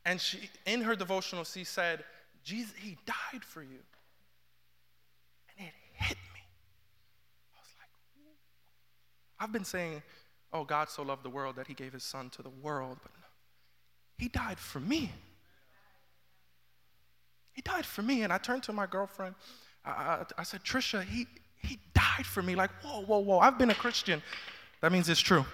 And 0.05 0.19
she, 0.19 0.49
in 0.65 0.81
her 0.81 0.95
devotional, 0.95 1.45
she 1.45 1.63
said, 1.63 2.03
Jesus, 2.43 2.73
he 2.77 2.97
died 3.05 3.43
for 3.43 3.61
you. 3.61 3.79
And 5.57 5.67
it 5.67 5.73
hit 5.93 6.17
me. 6.33 6.41
I 7.53 7.59
was 7.61 7.69
like, 7.79 7.89
Ooh. 8.17 8.35
I've 9.43 9.51
been 9.51 9.65
saying, 9.65 10.01
oh, 10.53 10.63
God 10.63 10.89
so 10.89 11.03
loved 11.03 11.23
the 11.23 11.29
world 11.29 11.57
that 11.57 11.67
he 11.67 11.73
gave 11.73 11.91
his 11.91 12.03
son 12.03 12.29
to 12.29 12.41
the 12.41 12.49
world, 12.49 12.97
but 13.03 13.11
no, 13.19 13.27
he 14.17 14.29
died 14.29 14.57
for 14.57 14.79
me. 14.79 15.11
He 17.51 17.61
died 17.61 17.85
for 17.85 18.01
me. 18.03 18.21
And 18.23 18.31
I 18.31 18.37
turned 18.37 18.63
to 18.63 18.73
my 18.73 18.85
girlfriend. 18.85 19.35
I, 19.83 19.91
I, 19.91 20.25
I 20.37 20.43
said, 20.43 20.63
Trisha, 20.63 21.03
he, 21.03 21.27
he 21.57 21.77
died 21.93 22.25
for 22.25 22.41
me. 22.41 22.55
Like, 22.55 22.69
whoa, 22.81 23.01
whoa, 23.01 23.19
whoa. 23.19 23.39
I've 23.39 23.57
been 23.57 23.69
a 23.69 23.75
Christian. 23.75 24.23
That 24.79 24.93
means 24.93 25.09
it's 25.09 25.19
true. 25.19 25.45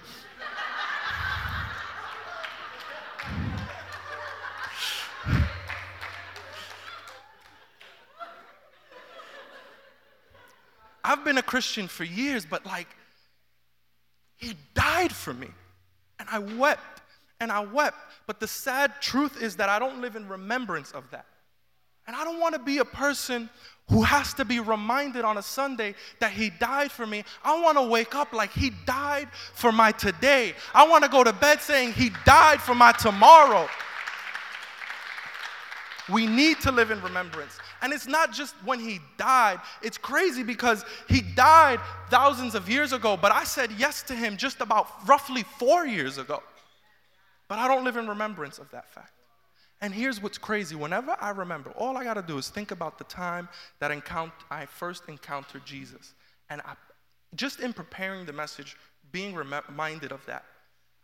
I've 11.04 11.26
been 11.26 11.40
a 11.40 11.44
Christian 11.44 11.88
for 11.88 12.04
years, 12.04 12.46
but 12.46 12.68
like, 12.68 12.88
he 14.40 14.56
died 14.74 15.12
for 15.12 15.34
me. 15.34 15.50
And 16.18 16.28
I 16.32 16.40
wept 16.40 17.02
and 17.40 17.52
I 17.52 17.60
wept. 17.60 17.98
But 18.26 18.40
the 18.40 18.48
sad 18.48 18.94
truth 19.02 19.42
is 19.42 19.58
that 19.58 19.70
I 19.70 19.78
don't 19.80 20.02
live 20.02 20.16
in 20.16 20.28
remembrance 20.28 20.92
of 20.92 21.10
that. 21.12 21.26
And 22.08 22.16
I 22.16 22.24
don't 22.24 22.40
want 22.40 22.56
to 22.56 22.60
be 22.60 22.80
a 22.80 22.86
person 22.86 23.50
who 23.90 24.02
has 24.02 24.34
to 24.36 24.46
be 24.46 24.60
reminded 24.60 25.26
on 25.26 25.38
a 25.38 25.42
Sunday 25.42 25.94
that 26.20 26.32
he 26.32 26.50
died 26.50 26.92
for 26.92 27.06
me. 27.06 27.24
I 27.44 27.62
want 27.62 27.78
to 27.78 27.84
wake 27.84 28.16
up 28.16 28.34
like 28.34 28.52
he 28.52 28.72
died 28.86 29.28
for 29.54 29.72
my 29.72 29.92
today. 29.92 30.54
I 30.74 30.88
want 30.88 31.04
to 31.04 31.10
go 31.10 31.24
to 31.24 31.34
bed 31.34 31.62
saying 31.62 31.94
he 31.94 32.12
died 32.26 32.62
for 32.62 32.74
my 32.74 32.92
tomorrow. 32.94 33.68
We 36.12 36.26
need 36.26 36.60
to 36.62 36.72
live 36.72 36.92
in 36.92 37.02
remembrance. 37.02 37.58
And 37.82 37.94
it's 37.94 38.08
not 38.08 38.34
just 38.34 38.54
when 38.66 38.80
he 38.80 39.00
died. 39.18 39.60
It's 39.82 39.98
crazy 39.98 40.44
because 40.44 40.84
he 41.08 41.22
died 41.22 41.80
thousands 42.10 42.56
of 42.56 42.70
years 42.70 42.94
ago, 42.94 43.18
but 43.18 43.32
I 43.32 43.44
said 43.44 43.72
yes 43.78 44.04
to 44.04 44.16
him 44.16 44.38
just 44.38 44.62
about 44.62 44.88
roughly 45.08 45.44
four 45.44 45.86
years 45.86 46.18
ago. 46.18 46.44
But 47.48 47.60
I 47.60 47.68
don't 47.68 47.84
live 47.84 47.98
in 47.98 48.08
remembrance 48.08 48.60
of 48.60 48.70
that 48.72 48.90
fact. 48.92 49.14
And 49.82 49.94
here's 49.94 50.22
what's 50.22 50.38
crazy 50.38 50.76
whenever 50.76 51.16
I 51.22 51.30
remember, 51.30 51.72
all 51.72 51.98
I 51.98 52.04
got 52.04 52.16
to 52.16 52.22
do 52.22 52.38
is 52.38 52.50
think 52.50 52.72
about 52.72 52.98
the 52.98 53.06
time 53.06 53.48
that 53.80 53.92
I 53.92 54.66
first 54.66 55.04
encountered 55.08 55.66
Jesus. 55.66 56.14
And 56.50 56.62
I, 56.62 56.74
just 57.36 57.60
in 57.60 57.74
preparing 57.74 58.26
the 58.26 58.34
message, 58.34 58.76
being 59.12 59.34
reminded 59.34 60.12
of 60.12 60.26
that, 60.26 60.44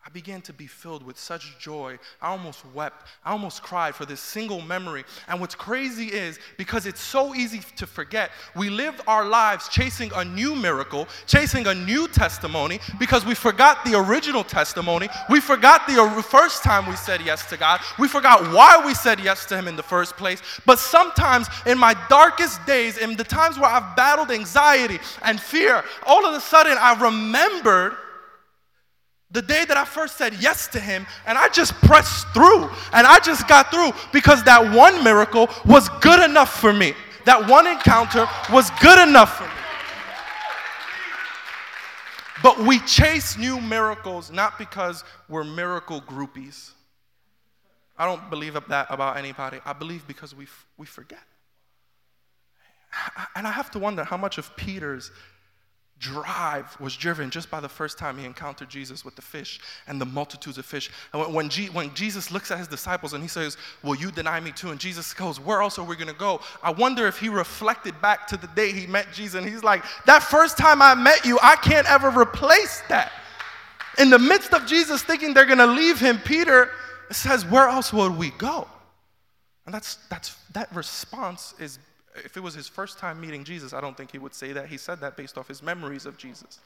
I 0.07 0.11
began 0.11 0.39
to 0.43 0.53
be 0.53 0.67
filled 0.67 1.01
with 1.01 1.17
such 1.17 1.57
joy. 1.57 1.97
I 2.21 2.27
almost 2.27 2.63
wept. 2.75 3.07
I 3.23 3.31
almost 3.31 3.63
cried 3.63 3.95
for 3.95 4.05
this 4.05 4.19
single 4.19 4.61
memory. 4.61 5.03
And 5.27 5.41
what's 5.41 5.55
crazy 5.55 6.09
is 6.09 6.37
because 6.59 6.85
it's 6.85 7.01
so 7.01 7.33
easy 7.33 7.61
to 7.77 7.87
forget, 7.87 8.29
we 8.55 8.69
lived 8.69 9.01
our 9.07 9.25
lives 9.25 9.67
chasing 9.67 10.11
a 10.15 10.23
new 10.23 10.53
miracle, 10.53 11.07
chasing 11.25 11.65
a 11.65 11.73
new 11.73 12.07
testimony 12.07 12.79
because 12.99 13.25
we 13.25 13.33
forgot 13.33 13.83
the 13.83 13.97
original 13.97 14.43
testimony. 14.43 15.09
We 15.27 15.39
forgot 15.39 15.87
the 15.87 16.23
first 16.29 16.61
time 16.61 16.87
we 16.87 16.95
said 16.95 17.21
yes 17.21 17.49
to 17.49 17.57
God. 17.57 17.81
We 17.97 18.07
forgot 18.07 18.53
why 18.53 18.79
we 18.85 18.93
said 18.93 19.19
yes 19.19 19.47
to 19.47 19.57
Him 19.57 19.67
in 19.67 19.75
the 19.75 19.81
first 19.81 20.17
place. 20.17 20.43
But 20.67 20.77
sometimes 20.77 21.47
in 21.65 21.79
my 21.79 21.95
darkest 22.09 22.63
days, 22.67 22.99
in 22.99 23.15
the 23.15 23.23
times 23.23 23.57
where 23.57 23.71
I've 23.71 23.95
battled 23.95 24.29
anxiety 24.29 24.99
and 25.23 25.41
fear, 25.41 25.83
all 26.05 26.27
of 26.27 26.35
a 26.35 26.41
sudden 26.41 26.77
I 26.79 26.93
remembered 27.01 27.95
the 29.31 29.41
day 29.41 29.65
that 29.65 29.75
I 29.75 29.85
first 29.85 30.17
said 30.17 30.35
yes 30.39 30.67
to 30.69 30.79
him, 30.79 31.05
and 31.25 31.37
I 31.37 31.49
just 31.49 31.73
pressed 31.81 32.27
through, 32.29 32.69
and 32.93 33.05
I 33.07 33.19
just 33.19 33.47
got 33.47 33.71
through 33.71 33.91
because 34.13 34.43
that 34.43 34.73
one 34.73 35.03
miracle 35.03 35.49
was 35.65 35.89
good 36.01 36.23
enough 36.23 36.59
for 36.59 36.71
me. 36.71 36.93
That 37.25 37.49
one 37.49 37.67
encounter 37.67 38.27
was 38.51 38.69
good 38.81 39.07
enough 39.07 39.37
for 39.37 39.43
me. 39.43 39.49
But 42.43 42.59
we 42.59 42.79
chase 42.79 43.37
new 43.37 43.59
miracles 43.59 44.31
not 44.31 44.59
because 44.59 45.03
we're 45.27 45.43
miracle 45.43 46.01
groupies. 46.01 46.71
I 47.97 48.05
don't 48.05 48.29
believe 48.29 48.53
that 48.53 48.87
about 48.89 49.17
anybody. 49.17 49.59
I 49.65 49.73
believe 49.73 50.05
because 50.07 50.35
we, 50.35 50.45
we 50.77 50.85
forget. 50.85 51.23
And 53.35 53.47
I 53.47 53.51
have 53.51 53.71
to 53.71 53.79
wonder 53.79 54.03
how 54.03 54.17
much 54.17 54.37
of 54.37 54.55
Peter's 54.55 55.11
drive 56.05 56.79
was 56.79 56.95
driven 56.95 57.31
just 57.31 57.49
by 57.49 57.59
the 57.59 57.69
first 57.69 57.97
time 57.97 58.17
he 58.17 58.25
encountered 58.25 58.69
Jesus 58.69 59.03
with 59.03 59.15
the 59.15 59.21
fish 59.23 59.59
and 59.87 59.99
the 59.99 60.05
multitudes 60.05 60.59
of 60.59 60.65
fish. 60.65 60.91
And 61.13 61.33
when, 61.33 61.49
G, 61.49 61.67
when 61.67 61.93
Jesus 61.95 62.29
looks 62.29 62.51
at 62.51 62.59
his 62.59 62.67
disciples 62.67 63.13
and 63.13 63.23
he 63.23 63.27
says, 63.27 63.57
Will 63.81 63.95
you 63.95 64.11
deny 64.11 64.39
me 64.39 64.51
too? 64.51 64.69
And 64.69 64.79
Jesus 64.79 65.13
goes, 65.13 65.39
Where 65.39 65.61
else 65.61 65.79
are 65.79 65.85
we 65.85 65.95
going 65.95 66.07
to 66.07 66.13
go? 66.13 66.41
I 66.61 66.71
wonder 66.71 67.07
if 67.07 67.17
he 67.17 67.29
reflected 67.29 67.99
back 68.01 68.27
to 68.27 68.37
the 68.37 68.47
day 68.47 68.71
he 68.71 68.85
met 68.85 69.11
Jesus 69.11 69.41
and 69.41 69.49
he's 69.49 69.63
like, 69.63 69.83
That 70.05 70.21
first 70.21 70.57
time 70.57 70.81
I 70.81 70.93
met 70.93 71.25
you, 71.25 71.39
I 71.41 71.55
can't 71.55 71.89
ever 71.89 72.09
replace 72.09 72.81
that. 72.89 73.11
In 73.97 74.11
the 74.11 74.19
midst 74.19 74.53
of 74.53 74.67
Jesus 74.67 75.01
thinking 75.01 75.33
they're 75.33 75.45
going 75.45 75.57
to 75.57 75.65
leave 75.65 75.99
him, 75.99 76.19
Peter 76.19 76.69
says, 77.09 77.45
Where 77.45 77.67
else 77.67 77.91
would 77.91 78.15
we 78.15 78.29
go? 78.31 78.67
And 79.65 79.73
that's, 79.73 79.95
that's, 80.09 80.35
that 80.53 80.73
response 80.75 81.55
is 81.59 81.79
if 82.23 82.37
it 82.37 82.41
was 82.41 82.53
his 82.53 82.67
first 82.67 82.97
time 82.97 83.19
meeting 83.19 83.43
Jesus, 83.43 83.73
I 83.73 83.81
don't 83.81 83.97
think 83.97 84.11
he 84.11 84.17
would 84.17 84.33
say 84.33 84.51
that. 84.53 84.67
He 84.67 84.77
said 84.77 85.01
that 85.01 85.17
based 85.17 85.37
off 85.37 85.47
his 85.47 85.61
memories 85.61 86.05
of 86.05 86.17
Jesus. 86.17 86.59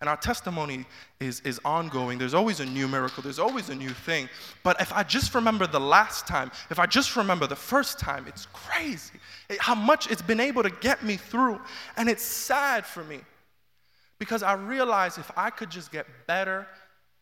And 0.00 0.08
our 0.08 0.16
testimony 0.16 0.86
is, 1.18 1.40
is 1.40 1.60
ongoing. 1.64 2.18
There's 2.18 2.34
always 2.34 2.60
a 2.60 2.66
new 2.66 2.86
miracle, 2.86 3.22
there's 3.22 3.40
always 3.40 3.68
a 3.68 3.74
new 3.74 3.90
thing. 3.90 4.28
But 4.62 4.80
if 4.80 4.92
I 4.92 5.02
just 5.02 5.34
remember 5.34 5.66
the 5.66 5.80
last 5.80 6.26
time, 6.26 6.52
if 6.70 6.78
I 6.78 6.86
just 6.86 7.16
remember 7.16 7.46
the 7.46 7.56
first 7.56 7.98
time, 7.98 8.26
it's 8.28 8.46
crazy 8.52 9.18
it, 9.48 9.60
how 9.60 9.74
much 9.74 10.10
it's 10.10 10.22
been 10.22 10.40
able 10.40 10.62
to 10.62 10.70
get 10.70 11.02
me 11.02 11.16
through. 11.16 11.60
And 11.96 12.08
it's 12.08 12.22
sad 12.22 12.86
for 12.86 13.02
me 13.04 13.20
because 14.18 14.42
I 14.42 14.54
realize 14.54 15.18
if 15.18 15.30
I 15.36 15.50
could 15.50 15.70
just 15.70 15.90
get 15.90 16.06
better 16.26 16.66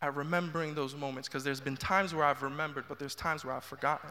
at 0.03 0.15
remembering 0.15 0.75
those 0.75 0.95
moments, 0.95 1.29
because 1.29 1.45
there's 1.45 1.61
been 1.61 1.77
times 1.77 2.15
where 2.15 2.25
I've 2.25 2.43
remembered, 2.43 2.85
but 2.89 2.99
there's 2.99 3.15
times 3.15 3.45
where 3.45 3.55
I've 3.55 3.65
forgotten. 3.65 4.11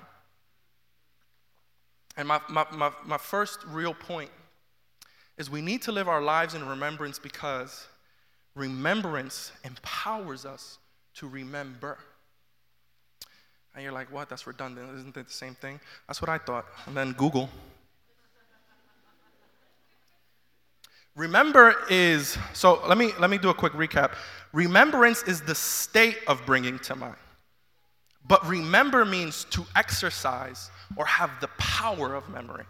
And 2.18 2.28
my, 2.28 2.40
my, 2.50 2.66
my, 2.72 2.92
my 3.06 3.18
first 3.18 3.60
real 3.68 3.94
point 3.94 4.30
is 5.38 5.50
we 5.50 5.62
need 5.62 5.82
to 5.84 5.92
live 5.92 6.08
our 6.08 6.22
lives 6.22 6.54
in 6.54 6.66
remembrance 6.66 7.20
because 7.20 7.88
remembrance 8.56 9.52
empowers 9.64 10.46
us 10.46 10.78
to 11.16 11.28
remember. 11.28 11.98
And 13.74 13.84
you're 13.84 13.92
like, 13.92 14.12
what? 14.12 14.30
That's 14.30 14.48
redundant. 14.48 14.98
Isn't 14.98 15.18
it 15.18 15.28
the 15.28 15.34
same 15.34 15.56
thing? 15.56 15.80
That's 16.08 16.22
what 16.22 16.30
I 16.30 16.38
thought. 16.38 16.66
And 16.86 16.96
then 16.96 17.12
Google. 17.14 17.50
Remember 21.16 21.76
is, 21.90 22.38
so 22.54 22.82
let 22.88 22.98
me, 22.98 23.12
let 23.20 23.30
me 23.30 23.38
do 23.38 23.50
a 23.50 23.54
quick 23.54 23.74
recap. 23.74 24.14
Remembrance 24.54 25.24
is 25.24 25.42
the 25.42 25.56
state 25.56 26.18
of 26.28 26.46
bringing 26.46 26.80
to 26.80 26.96
mind. 26.96 27.16
But 28.28 28.46
remember 28.48 29.06
means 29.06 29.46
to 29.52 29.66
exercise 29.76 30.72
or 30.96 31.06
have 31.06 31.32
the 31.42 31.48
power 31.58 32.16
of 32.16 32.30
memory. 32.30 32.66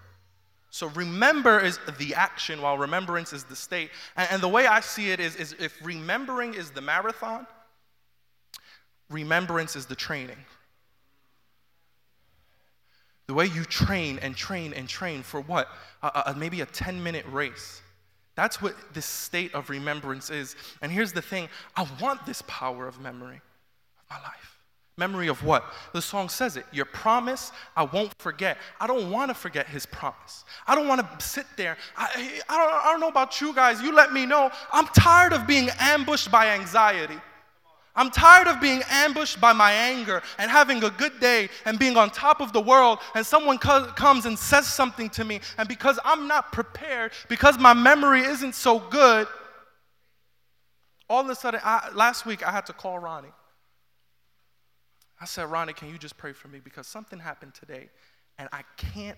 So 0.69 0.87
remember 0.87 1.61
is 1.61 1.79
the 1.97 2.15
action 2.15 2.61
while 2.61 2.77
remembrance 2.77 3.31
is 3.31 3.45
the 3.45 3.55
state. 3.55 3.91
And, 4.17 4.27
and, 4.29 4.43
the 4.43 4.49
way 4.49 4.67
I 4.67 4.81
see 4.81 5.11
it 5.11 5.21
is, 5.21 5.37
is 5.37 5.55
if 5.57 5.73
remembering 5.81 6.53
is 6.53 6.69
the 6.71 6.81
marathon, 6.81 7.47
remembrance 9.09 9.77
is 9.77 9.85
the 9.85 9.95
training. 9.95 10.37
The 13.27 13.33
way 13.33 13.45
you 13.45 13.63
train 13.63 14.19
and 14.21 14.35
train 14.35 14.73
and 14.73 14.87
train 14.87 15.23
for 15.23 15.39
what? 15.39 15.69
Uh, 16.03 16.23
uh, 16.25 16.33
maybe 16.35 16.61
a 16.61 16.65
10 16.65 17.01
minute 17.01 17.25
race. 17.31 17.81
That's 18.35 18.61
what 18.61 18.75
this 18.93 19.05
state 19.05 19.55
of 19.55 19.69
remembrance 19.69 20.29
is. 20.29 20.55
And 20.81 20.91
here's 20.91 21.13
the 21.13 21.21
thing 21.21 21.47
I 21.75 21.87
want 22.01 22.25
this 22.25 22.43
power 22.47 22.85
of 22.87 22.99
memory 22.99 23.37
of 23.37 24.09
my 24.09 24.17
life. 24.21 24.54
Memory 24.97 25.27
of 25.27 25.43
what? 25.43 25.65
The 25.91 26.01
song 26.01 26.29
says 26.29 26.55
it. 26.55 26.65
Your 26.71 26.85
promise, 26.85 27.51
I 27.75 27.83
won't 27.83 28.13
forget. 28.17 28.57
I 28.79 28.87
don't 28.87 29.11
want 29.11 29.29
to 29.29 29.35
forget 29.35 29.67
his 29.67 29.85
promise. 29.85 30.45
I 30.65 30.73
don't 30.73 30.87
want 30.87 31.01
to 31.01 31.25
sit 31.25 31.45
there. 31.57 31.77
I, 31.97 32.41
I, 32.47 32.57
don't, 32.57 32.73
I 32.73 32.91
don't 32.91 33.01
know 33.01 33.09
about 33.09 33.41
you 33.41 33.53
guys. 33.53 33.81
You 33.81 33.93
let 33.93 34.13
me 34.13 34.25
know. 34.25 34.49
I'm 34.71 34.87
tired 34.87 35.33
of 35.33 35.45
being 35.45 35.69
ambushed 35.79 36.31
by 36.31 36.47
anxiety. 36.47 37.17
I'm 37.93 38.09
tired 38.09 38.47
of 38.47 38.61
being 38.61 38.83
ambushed 38.89 39.39
by 39.41 39.53
my 39.53 39.71
anger 39.71 40.21
and 40.37 40.49
having 40.51 40.83
a 40.83 40.89
good 40.89 41.19
day 41.19 41.49
and 41.65 41.79
being 41.79 41.97
on 41.97 42.09
top 42.09 42.41
of 42.41 42.51
the 42.51 42.61
world, 42.61 42.99
and 43.15 43.25
someone 43.25 43.57
co- 43.57 43.85
comes 43.85 44.25
and 44.25 44.37
says 44.37 44.67
something 44.67 45.09
to 45.11 45.23
me, 45.23 45.39
and 45.57 45.67
because 45.67 45.97
I'm 46.03 46.27
not 46.27 46.51
prepared, 46.51 47.13
because 47.29 47.57
my 47.57 47.73
memory 47.73 48.21
isn't 48.21 48.53
so 48.53 48.79
good, 48.79 49.27
all 51.09 51.21
of 51.21 51.29
a 51.29 51.35
sudden, 51.35 51.61
I, 51.63 51.89
last 51.93 52.25
week 52.25 52.45
I 52.45 52.51
had 52.51 52.65
to 52.65 52.73
call 52.73 52.99
Ronnie. 52.99 53.29
I 55.19 55.25
said, 55.25 55.49
Ronnie, 55.49 55.73
can 55.73 55.89
you 55.89 55.97
just 55.97 56.17
pray 56.17 56.33
for 56.33 56.47
me? 56.47 56.59
Because 56.63 56.87
something 56.87 57.19
happened 57.19 57.53
today, 57.53 57.89
and 58.37 58.49
I 58.51 58.63
can't 58.77 59.17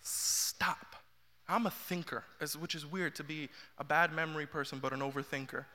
stop. 0.00 0.96
I'm 1.48 1.66
a 1.66 1.70
thinker, 1.70 2.24
which 2.58 2.74
is 2.74 2.86
weird 2.86 3.14
to 3.16 3.24
be 3.24 3.50
a 3.78 3.84
bad 3.84 4.12
memory 4.12 4.46
person, 4.46 4.78
but 4.80 4.92
an 4.92 5.00
overthinker. 5.00 5.66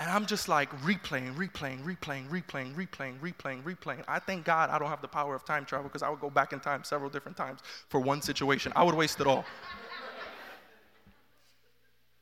And 0.00 0.10
I'm 0.10 0.26
just 0.26 0.48
like 0.48 0.70
replaying, 0.80 1.36
replaying, 1.36 1.84
replaying, 1.84 2.28
replaying, 2.28 2.74
replaying, 2.74 3.20
replaying, 3.20 3.62
replaying. 3.62 4.04
I 4.08 4.18
thank 4.18 4.44
God 4.44 4.70
I 4.70 4.78
don't 4.78 4.88
have 4.88 5.02
the 5.02 5.08
power 5.08 5.34
of 5.34 5.44
time 5.44 5.64
travel 5.64 5.88
because 5.88 6.02
I 6.02 6.08
would 6.08 6.20
go 6.20 6.30
back 6.30 6.52
in 6.52 6.60
time 6.60 6.82
several 6.82 7.10
different 7.10 7.36
times 7.36 7.60
for 7.88 8.00
one 8.00 8.20
situation. 8.20 8.72
I 8.74 8.82
would 8.82 8.94
waste 8.94 9.20
it 9.20 9.26
all. 9.26 9.44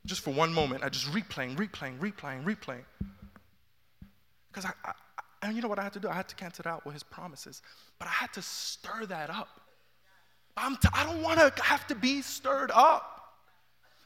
just 0.05 0.21
for 0.21 0.31
one 0.31 0.53
moment, 0.53 0.83
I 0.83 0.89
just 0.89 1.07
replaying, 1.07 1.55
replaying, 1.55 1.97
replaying, 1.99 2.43
replaying. 2.43 2.83
Because 4.51 4.65
I, 4.65 4.73
I, 4.85 4.93
and 5.43 5.55
you 5.55 5.61
know 5.61 5.67
what 5.67 5.77
I 5.77 5.83
had 5.83 5.93
to 5.93 5.99
do? 5.99 6.07
I 6.07 6.13
had 6.13 6.29
to 6.29 6.35
cancel 6.35 6.63
it 6.63 6.67
out 6.67 6.85
with 6.85 6.93
his 6.93 7.03
promises. 7.03 7.61
But 7.99 8.07
I 8.07 8.11
had 8.11 8.31
to 8.33 8.41
stir 8.41 9.05
that 9.07 9.29
up. 9.29 9.59
I'm 10.55 10.77
t- 10.77 10.87
I 10.93 11.05
don't 11.05 11.21
want 11.21 11.39
to 11.39 11.63
have 11.63 11.85
to 11.87 11.95
be 11.95 12.21
stirred 12.21 12.71
up. 12.71 13.09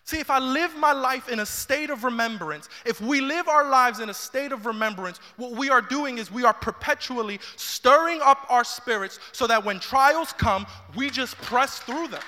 See, 0.04 0.20
if 0.20 0.30
I 0.30 0.40
live 0.40 0.76
my 0.78 0.94
life 0.94 1.28
in 1.28 1.40
a 1.40 1.46
state 1.46 1.90
of 1.90 2.06
remembrance, 2.06 2.70
if 2.86 3.02
we 3.02 3.20
live 3.20 3.50
our 3.50 3.70
lives 3.70 4.00
in 4.00 4.10
a 4.10 4.14
state 4.14 4.54
of 4.54 4.66
remembrance, 4.66 5.20
what 5.36 5.52
we 5.52 5.70
are 5.70 5.82
doing 5.82 6.18
is 6.18 6.32
we 6.32 6.46
are 6.46 6.54
perpetually 6.54 7.40
stirring 7.58 8.22
up 8.24 8.46
our 8.50 8.64
spirits 8.64 9.20
so 9.34 9.46
that 9.48 9.64
when 9.64 9.80
trials 9.80 10.32
come, 10.34 10.66
we 10.96 11.10
just 11.10 11.36
press 11.42 11.80
through 11.80 12.08
them. 12.08 12.22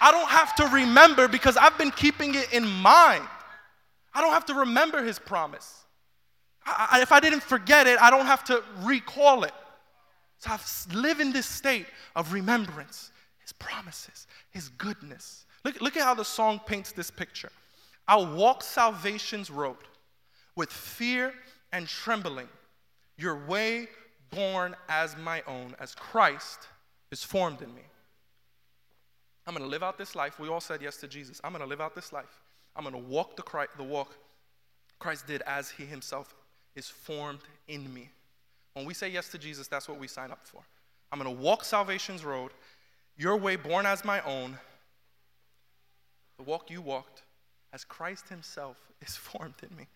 I 0.00 0.10
don't 0.10 0.28
have 0.28 0.56
to 0.56 0.66
remember 0.68 1.28
because 1.28 1.56
I've 1.58 1.76
been 1.76 1.90
keeping 1.90 2.34
it 2.34 2.52
in 2.52 2.66
mind. 2.66 3.24
I 4.14 4.22
don't 4.22 4.32
have 4.32 4.46
to 4.46 4.54
remember 4.54 5.04
his 5.04 5.18
promise. 5.18 5.83
I, 6.66 7.00
if 7.02 7.12
I 7.12 7.20
didn't 7.20 7.42
forget 7.42 7.86
it, 7.86 8.00
I 8.00 8.10
don't 8.10 8.26
have 8.26 8.44
to 8.44 8.62
recall 8.82 9.44
it. 9.44 9.52
So 10.38 10.50
I 10.50 10.58
live 10.94 11.20
in 11.20 11.32
this 11.32 11.46
state 11.46 11.86
of 12.16 12.32
remembrance, 12.32 13.10
his 13.38 13.52
promises, 13.52 14.26
his 14.50 14.68
goodness. 14.70 15.46
Look, 15.64 15.80
look 15.80 15.96
at 15.96 16.02
how 16.02 16.14
the 16.14 16.24
song 16.24 16.60
paints 16.66 16.92
this 16.92 17.10
picture. 17.10 17.50
I'll 18.06 18.34
walk 18.34 18.62
salvation's 18.62 19.50
road 19.50 19.76
with 20.56 20.70
fear 20.70 21.32
and 21.72 21.88
trembling, 21.88 22.48
your 23.16 23.46
way 23.46 23.88
born 24.30 24.76
as 24.88 25.16
my 25.16 25.42
own, 25.46 25.74
as 25.80 25.94
Christ 25.94 26.68
is 27.10 27.24
formed 27.24 27.62
in 27.62 27.74
me. 27.74 27.82
I'm 29.46 29.54
going 29.54 29.64
to 29.64 29.70
live 29.70 29.82
out 29.82 29.98
this 29.98 30.14
life. 30.14 30.38
We 30.38 30.48
all 30.48 30.60
said 30.60 30.80
yes 30.82 30.96
to 30.98 31.08
Jesus. 31.08 31.40
I'm 31.44 31.52
going 31.52 31.62
to 31.62 31.68
live 31.68 31.80
out 31.80 31.94
this 31.94 32.12
life. 32.12 32.42
I'm 32.76 32.84
going 32.84 32.94
to 32.94 33.10
walk 33.10 33.36
the, 33.36 33.42
Christ, 33.42 33.70
the 33.76 33.84
walk 33.84 34.14
Christ 34.98 35.26
did 35.26 35.42
as 35.46 35.70
he 35.70 35.84
himself 35.84 36.34
is 36.76 36.88
formed 36.88 37.40
in 37.68 37.92
me. 37.92 38.10
When 38.74 38.84
we 38.84 38.94
say 38.94 39.08
yes 39.08 39.28
to 39.30 39.38
Jesus, 39.38 39.68
that's 39.68 39.88
what 39.88 39.98
we 39.98 40.08
sign 40.08 40.30
up 40.30 40.40
for. 40.44 40.62
I'm 41.12 41.20
going 41.20 41.34
to 41.34 41.42
walk 41.42 41.64
salvation's 41.64 42.24
road, 42.24 42.50
your 43.16 43.36
way 43.36 43.56
born 43.56 43.86
as 43.86 44.04
my 44.04 44.20
own, 44.22 44.58
the 46.36 46.42
walk 46.42 46.70
you 46.70 46.82
walked, 46.82 47.22
as 47.72 47.84
Christ 47.84 48.28
Himself 48.28 48.76
is 49.00 49.14
formed 49.14 49.54
in 49.62 49.76
me. 49.76 49.86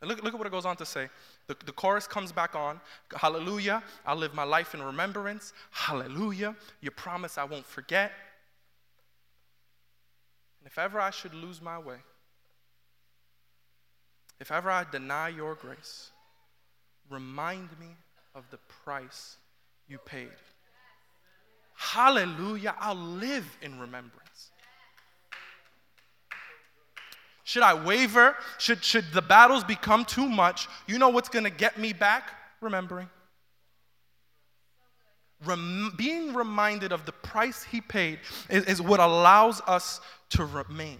And 0.00 0.10
look, 0.10 0.22
look 0.22 0.34
at 0.34 0.38
what 0.38 0.46
it 0.46 0.50
goes 0.50 0.66
on 0.66 0.76
to 0.76 0.84
say. 0.84 1.08
The, 1.46 1.56
the 1.64 1.72
chorus 1.72 2.06
comes 2.06 2.30
back 2.30 2.54
on. 2.54 2.78
Hallelujah. 3.16 3.82
I'll 4.04 4.16
live 4.16 4.34
my 4.34 4.44
life 4.44 4.74
in 4.74 4.82
remembrance. 4.82 5.54
Hallelujah. 5.70 6.54
Your 6.82 6.92
promise 6.92 7.38
I 7.38 7.44
won't 7.44 7.64
forget. 7.64 8.12
And 10.60 10.66
if 10.70 10.78
ever 10.78 11.00
I 11.00 11.08
should 11.08 11.32
lose 11.32 11.62
my 11.62 11.78
way, 11.78 11.96
if 14.40 14.50
ever 14.50 14.70
I 14.70 14.84
deny 14.90 15.28
your 15.28 15.54
grace, 15.54 16.10
remind 17.10 17.68
me 17.78 17.96
of 18.34 18.44
the 18.50 18.58
price 18.84 19.36
you 19.88 19.98
paid. 19.98 20.28
Hallelujah. 21.74 22.74
I'll 22.78 22.94
live 22.94 23.46
in 23.62 23.78
remembrance. 23.78 24.50
Should 27.44 27.62
I 27.62 27.74
waver? 27.74 28.36
Should, 28.58 28.82
should 28.82 29.04
the 29.12 29.22
battles 29.22 29.64
become 29.64 30.04
too 30.04 30.28
much? 30.28 30.66
You 30.86 30.98
know 30.98 31.10
what's 31.10 31.28
going 31.28 31.44
to 31.44 31.50
get 31.50 31.78
me 31.78 31.92
back? 31.92 32.30
Remembering. 32.60 33.08
Rem- 35.44 35.92
being 35.96 36.32
reminded 36.32 36.92
of 36.92 37.04
the 37.04 37.12
price 37.12 37.62
he 37.62 37.80
paid 37.82 38.18
is, 38.48 38.64
is 38.64 38.80
what 38.80 38.98
allows 38.98 39.60
us 39.66 40.00
to 40.30 40.44
remain. 40.46 40.98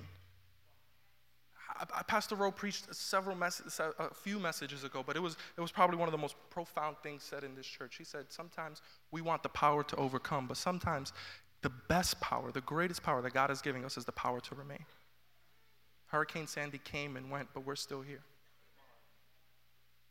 I, 1.93 2.03
Pastor 2.03 2.35
Rowe 2.37 2.51
preached 2.51 2.95
several 2.95 3.37
a 3.43 4.15
few 4.15 4.39
messages 4.39 4.85
ago, 4.85 5.03
but 5.05 5.17
it 5.17 5.21
was, 5.21 5.37
it 5.57 5.61
was 5.61 5.73
probably 5.73 5.97
one 5.97 6.09
of 6.09 6.13
the 6.13 6.19
most 6.19 6.37
profound 6.51 6.97
things 7.03 7.23
said 7.23 7.45
in 7.45 7.55
this 7.55 7.67
church. 7.67 7.97
He 7.97 8.05
said, 8.05 8.27
Sometimes 8.29 8.81
we 9.11 9.21
want 9.21 9.43
the 9.43 9.49
power 9.49 9.83
to 9.85 9.97
overcome, 9.97 10.47
but 10.47 10.57
sometimes 10.57 11.13
the 11.63 11.71
best 11.89 12.21
power, 12.21 12.53
the 12.53 12.61
greatest 12.61 13.03
power 13.03 13.23
that 13.23 13.33
God 13.33 13.51
is 13.51 13.61
giving 13.61 13.85
us 13.85 13.97
is 13.97 14.05
the 14.05 14.13
power 14.13 14.41
to 14.41 14.55
remain. 14.55 14.85
Hurricane 16.07 16.47
Sandy 16.47 16.79
came 16.79 17.17
and 17.17 17.31
went, 17.31 17.49
but 17.55 17.67
we're 17.67 17.75
still 17.75 18.03
here. 18.03 18.23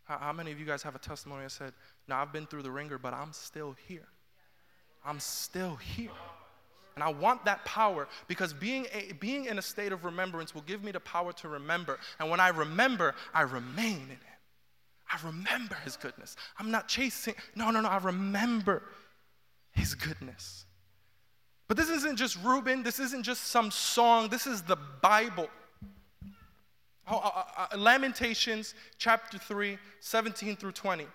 How, 0.03 0.17
how 0.17 0.33
many 0.33 0.51
of 0.51 0.59
you 0.59 0.65
guys 0.65 0.83
have 0.83 0.95
a 0.95 0.99
testimony 0.99 1.43
that 1.43 1.51
said, 1.51 1.73
No, 2.07 2.15
I've 2.15 2.33
been 2.33 2.45
through 2.45 2.63
the 2.63 2.71
ringer, 2.71 2.97
but 2.97 3.13
I'm 3.13 3.31
still 3.33 3.75
here? 3.87 4.07
I'm 5.05 5.19
still 5.19 5.75
here. 5.75 6.11
And 6.95 7.03
I 7.03 7.11
want 7.11 7.45
that 7.45 7.65
power 7.65 8.07
because 8.27 8.53
being, 8.53 8.85
a, 8.93 9.13
being 9.13 9.45
in 9.45 9.57
a 9.57 9.61
state 9.61 9.91
of 9.91 10.05
remembrance 10.05 10.53
will 10.53 10.61
give 10.61 10.83
me 10.83 10.91
the 10.91 10.99
power 10.99 11.33
to 11.33 11.47
remember. 11.47 11.99
And 12.19 12.29
when 12.29 12.39
I 12.39 12.49
remember, 12.49 13.15
I 13.33 13.41
remain 13.41 14.01
in 14.03 14.09
Him. 14.09 14.19
I 15.11 15.19
remember 15.25 15.75
His 15.83 15.97
goodness. 15.97 16.35
I'm 16.59 16.71
not 16.71 16.87
chasing, 16.87 17.35
no, 17.55 17.71
no, 17.71 17.81
no, 17.81 17.89
I 17.89 17.97
remember 17.97 18.83
His 19.71 19.95
goodness. 19.95 20.65
But 21.67 21.77
this 21.77 21.89
isn't 21.89 22.17
just 22.17 22.37
Reuben, 22.43 22.83
this 22.83 22.99
isn't 22.99 23.23
just 23.23 23.45
some 23.45 23.71
song, 23.71 24.29
this 24.29 24.45
is 24.45 24.61
the 24.61 24.77
Bible. 25.01 25.49
Oh, 27.07 27.17
uh, 27.17 27.43
uh, 27.57 27.67
uh, 27.73 27.77
Lamentations 27.77 28.75
chapter 28.97 29.37
3, 29.37 29.77
17 29.99 30.55
through 30.55 30.71
20. 30.71 31.05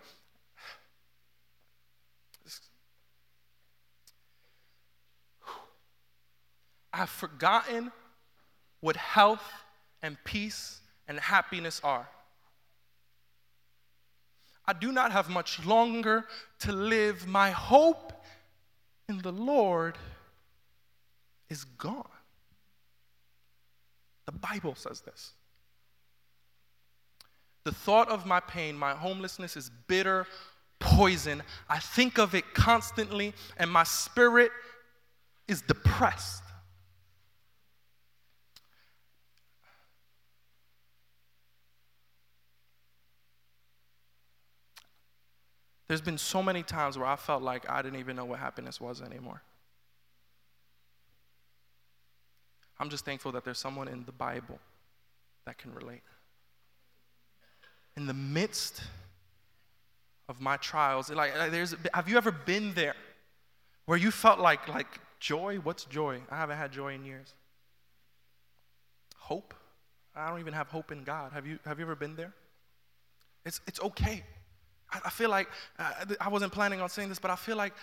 I've 6.93 7.11
forgotten 7.11 7.93
what 8.81 8.97
health 8.97 9.45
and 10.03 10.17
peace 10.25 10.81
and 11.07 11.19
happiness 11.19 11.81
are. 11.83 12.09
I 14.67 14.73
do 14.75 14.93
not 14.93 15.13
have 15.13 15.31
much 15.31 15.65
longer 15.65 16.27
to 16.61 16.73
live. 16.73 17.27
My 17.27 17.51
hope 17.51 18.13
in 19.09 19.19
the 19.23 19.33
Lord 19.33 19.97
is 21.49 21.65
gone. 21.65 22.05
The 24.27 24.33
Bible 24.33 24.75
says 24.75 25.01
this. 25.01 25.33
The 27.65 27.73
thought 27.73 28.11
of 28.11 28.27
my 28.27 28.41
pain, 28.41 28.77
my 28.77 28.93
homelessness 28.93 29.57
is 29.57 29.71
bitter 29.87 30.27
poison. 30.79 31.43
I 31.69 31.79
think 31.79 32.19
of 32.19 32.35
it 32.35 32.55
constantly, 32.55 33.35
and 33.57 33.71
my 33.71 33.85
spirit 33.85 34.51
is 35.47 35.63
depressed. 35.63 36.43
There's 45.89 46.01
been 46.01 46.19
so 46.19 46.43
many 46.43 46.63
times 46.63 46.97
where 46.97 47.07
I 47.07 47.17
felt 47.17 47.43
like 47.43 47.69
I 47.69 47.83
didn't 47.83 47.99
even 47.99 48.15
know 48.15 48.25
what 48.25 48.39
happiness 48.39 48.81
was 48.81 49.03
anymore. 49.03 49.43
I'm 52.79 52.91
just 52.91 53.05
thankful 53.05 53.33
that 53.33 53.45
there's 53.45 53.59
someone 53.59 53.89
in 53.89 54.05
the 54.05 54.13
Bible 54.13 54.61
that 55.45 55.59
can 55.59 55.75
relate 55.75 56.03
in 57.97 58.07
the 58.07 58.15
midst 58.15 58.81
of 60.29 60.41
my 60.41 60.57
trials, 60.59 61.11
like, 61.11 61.35
there's, 61.51 61.75
have 61.93 62.09
you 62.09 62.17
ever 62.17 62.31
been 62.31 62.73
there? 62.75 62.95
where 63.89 63.97
you 63.97 64.11
felt 64.11 64.39
like, 64.39 64.69
like 64.69 65.01
joy? 65.19 65.57
What's 65.63 65.87
joy? 65.87 66.21
I 66.31 66.37
haven't 66.37 66.59
had 66.59 66.73
joy 66.73 66.93
in 66.93 67.07
years. 67.07 67.33
Hope? 69.17 69.55
I 70.15 70.29
don't 70.29 70.41
even 70.41 70.53
have 70.53 70.69
hope 70.69 70.93
in 70.93 71.05
God. 71.05 71.33
Have 71.33 71.47
you, 71.47 71.59
have 71.65 71.79
you 71.79 71.87
ever 71.87 71.97
been 71.97 72.15
there? 72.15 72.35
It's, 73.47 73.63
it's 73.67 73.81
okay. 73.81 74.25
I, 74.91 75.11
feel 75.11 75.29
like, 75.29 75.49
uh, 75.79 75.93
I 76.19 76.29
wasn't 76.29 76.53
planning 76.53 76.81
on 76.81 76.89
saying 76.89 77.11
this, 77.11 77.19
but 77.19 77.31
I 77.31 77.37
feel 77.37 77.57
like 77.57 77.75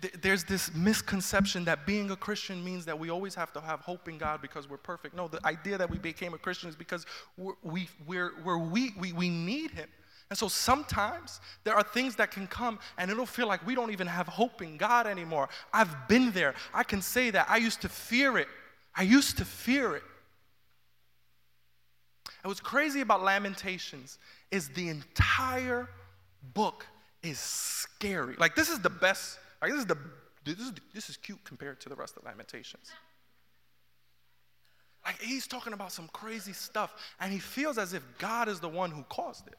th- 0.00 0.14
there's 0.20 0.42
this 0.42 0.74
misconception 0.74 1.64
that 1.66 1.86
being 1.86 2.10
a 2.10 2.16
Christian 2.16 2.64
means 2.64 2.84
that 2.86 2.98
we 2.98 3.10
always 3.10 3.34
have 3.36 3.52
to 3.52 3.60
have 3.60 3.80
hope 3.80 4.08
in 4.08 4.18
God 4.18 4.42
because 4.42 4.68
we're 4.68 4.76
perfect. 4.76 5.14
No, 5.14 5.28
the 5.28 5.44
idea 5.46 5.78
that 5.78 5.88
we 5.88 5.98
became 5.98 6.34
a 6.34 6.38
Christian 6.38 6.68
is 6.68 6.74
because 6.74 7.06
we're, 7.36 7.52
we, 7.62 7.88
we're, 8.06 8.32
we're 8.44 8.58
weak, 8.58 8.94
we, 8.98 9.12
we 9.12 9.28
need 9.28 9.70
Him. 9.70 9.88
And 10.30 10.38
so 10.38 10.48
sometimes 10.48 11.40
there 11.64 11.74
are 11.74 11.82
things 11.82 12.16
that 12.16 12.32
can 12.32 12.46
come 12.46 12.78
and 12.98 13.10
it'll 13.10 13.24
feel 13.24 13.46
like 13.46 13.64
we 13.64 13.74
don't 13.74 13.92
even 13.92 14.06
have 14.08 14.26
hope 14.26 14.60
in 14.60 14.76
God 14.76 15.06
anymore. 15.06 15.48
I've 15.72 16.08
been 16.08 16.32
there. 16.32 16.54
I 16.74 16.82
can 16.82 17.00
say 17.00 17.30
that. 17.30 17.46
I 17.48 17.58
used 17.58 17.80
to 17.82 17.88
fear 17.88 18.36
it. 18.36 18.48
I 18.94 19.02
used 19.02 19.38
to 19.38 19.44
fear 19.44 19.94
it. 19.94 20.02
And 22.42 22.50
what's 22.50 22.60
crazy 22.60 23.00
about 23.00 23.22
Lamentations 23.22 24.18
is 24.50 24.68
the 24.70 24.88
entire 24.88 25.88
book 26.54 26.86
is 27.22 27.38
scary. 27.38 28.34
Like 28.38 28.54
this 28.54 28.68
is 28.68 28.80
the 28.80 28.90
best. 28.90 29.38
Like 29.60 29.70
this 29.70 29.80
is 29.80 29.86
the 29.86 29.98
this 30.44 30.58
is 30.58 30.72
this 30.94 31.10
is 31.10 31.16
cute 31.16 31.42
compared 31.44 31.80
to 31.80 31.88
the 31.88 31.94
rest 31.94 32.16
of 32.16 32.24
Lamentations. 32.24 32.90
Like 35.04 35.20
he's 35.20 35.46
talking 35.46 35.72
about 35.72 35.92
some 35.92 36.08
crazy 36.12 36.52
stuff, 36.52 36.94
and 37.20 37.32
he 37.32 37.38
feels 37.38 37.78
as 37.78 37.92
if 37.92 38.02
God 38.18 38.48
is 38.48 38.60
the 38.60 38.68
one 38.68 38.90
who 38.90 39.04
caused 39.04 39.46
it. 39.46 39.56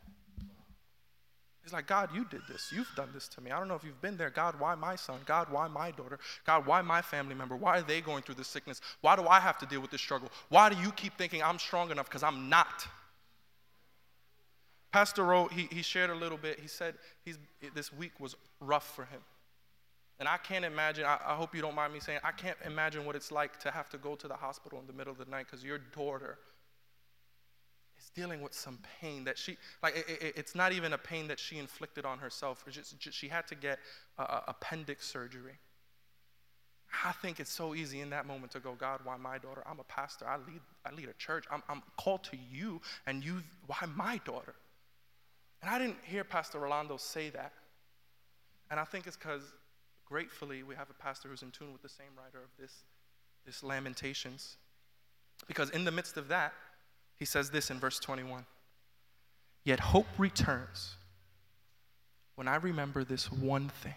He's 1.64 1.74
like, 1.74 1.88
God, 1.88 2.10
you 2.16 2.26
did 2.26 2.42
this. 2.50 2.72
You've 2.76 2.90
done 2.96 3.10
this 3.14 3.28
to 3.28 3.42
me. 3.42 3.52
I 3.52 3.60
don't 3.60 3.68
know 3.68 3.76
if 3.76 3.84
you've 3.84 4.02
been 4.02 4.18
there. 4.18 4.32
God, 4.32 4.60
why 4.60 4.74
my 4.76 4.96
son? 4.96 5.20
God, 5.26 5.52
why 5.52 5.68
my 5.68 5.92
daughter? 5.92 6.18
God, 6.46 6.66
why 6.66 6.82
my 6.82 7.02
family 7.02 7.36
member? 7.36 7.56
Why 7.56 7.78
are 7.78 7.84
they 7.84 8.02
going 8.02 8.24
through 8.24 8.36
this 8.36 8.48
sickness? 8.48 8.82
Why 9.02 9.16
do 9.16 9.28
I 9.28 9.40
have 9.40 9.60
to 9.60 9.68
deal 9.68 9.80
with 9.80 9.92
this 9.92 10.02
struggle? 10.02 10.30
Why 10.50 10.70
do 10.70 10.82
you 10.82 10.92
keep 10.92 11.16
thinking 11.18 11.44
I'm 11.44 11.60
strong 11.60 11.92
enough? 11.92 12.08
Because 12.08 12.24
I'm 12.24 12.50
not. 12.50 12.88
Pastor 14.92 15.24
Rowe, 15.24 15.48
he, 15.48 15.68
he 15.72 15.82
shared 15.82 16.10
a 16.10 16.16
little 16.16 16.38
bit. 16.38 16.60
He 16.60 16.68
said 16.68 16.96
he's, 17.24 17.38
this 17.76 17.94
week 17.94 18.20
was 18.20 18.36
rough 18.60 18.96
for 18.96 19.06
him. 19.06 19.22
And 20.20 20.28
I 20.28 20.38
can't 20.38 20.66
imagine, 20.66 21.06
I, 21.06 21.18
I 21.26 21.36
hope 21.36 21.56
you 21.56 21.62
don't 21.62 21.76
mind 21.76 21.94
me 21.94 22.00
saying, 22.00 22.20
I 22.24 22.32
can't 22.32 22.58
imagine 22.66 23.06
what 23.06 23.16
it's 23.16 23.32
like 23.32 23.60
to 23.60 23.72
have 23.72 23.90
to 23.90 23.98
go 23.98 24.16
to 24.16 24.28
the 24.28 24.34
hospital 24.34 24.80
in 24.80 24.88
the 24.88 24.94
middle 24.94 25.12
of 25.12 25.18
the 25.18 25.30
night 25.30 25.46
because 25.50 25.64
your 25.64 25.78
daughter 25.78 26.38
is 27.98 28.10
dealing 28.10 28.42
with 28.42 28.54
some 28.54 28.80
pain 29.00 29.24
that 29.26 29.38
she, 29.38 29.58
like, 29.82 29.96
it, 29.96 30.06
it, 30.10 30.34
it's 30.36 30.56
not 30.56 30.74
even 30.74 30.94
a 30.94 30.98
pain 30.98 31.28
that 31.28 31.40
she 31.40 31.58
inflicted 31.58 32.06
on 32.06 32.18
herself. 32.18 32.66
Just, 32.70 32.96
she 33.14 33.28
had 33.30 33.48
to 33.48 33.56
get 33.56 33.80
a, 34.18 34.24
a 34.24 34.44
appendix 34.50 35.08
surgery. 35.08 35.60
I 37.06 37.12
think 37.12 37.40
it's 37.40 37.52
so 37.52 37.76
easy 37.76 38.02
in 38.02 38.10
that 38.10 38.26
moment 38.26 38.52
to 38.54 38.60
go, 38.60 38.74
God, 38.74 39.02
why 39.04 39.16
my 39.18 39.38
daughter? 39.38 39.64
I'm 39.70 39.80
a 39.80 39.84
pastor. 39.84 40.28
I 40.28 40.38
lead, 40.38 40.62
I 40.86 40.92
lead 40.92 41.08
a 41.08 41.14
church. 41.14 41.46
I'm, 41.52 41.62
I'm 41.70 41.84
called 41.98 42.24
to 42.26 42.38
you, 42.52 42.82
and 43.06 43.24
you, 43.24 43.44
why 43.68 43.78
my 43.96 44.20
daughter? 44.26 44.56
And 45.62 45.70
I 45.70 45.78
didn't 45.78 45.98
hear 46.04 46.24
Pastor 46.24 46.60
Rolando 46.60 46.98
say 46.98 47.30
that. 47.32 47.54
And 48.72 48.80
I 48.80 48.84
think 48.84 49.08
it's 49.08 49.18
because, 49.18 49.44
gratefully, 50.06 50.64
we 50.64 50.76
have 50.76 50.90
a 50.90 50.94
pastor 50.94 51.28
who's 51.30 51.42
in 51.42 51.52
tune 51.52 51.74
with 51.74 51.82
the 51.82 51.90
same 51.90 52.12
writer 52.18 52.38
of 52.38 52.50
this, 52.60 52.84
this 53.46 53.64
Lamentations. 53.64 54.58
Because 55.48 55.70
in 55.72 55.86
the 55.86 55.92
midst 55.92 56.18
of 56.18 56.28
that, 56.28 56.54
he 57.16 57.26
says 57.26 57.50
this 57.50 57.70
in 57.70 57.80
verse 57.80 58.00
21 58.00 58.46
Yet 59.66 59.80
hope 59.80 60.08
returns 60.18 60.96
when 62.36 62.48
I 62.48 62.56
remember 62.56 63.04
this 63.04 63.32
one 63.32 63.70
thing 63.70 63.96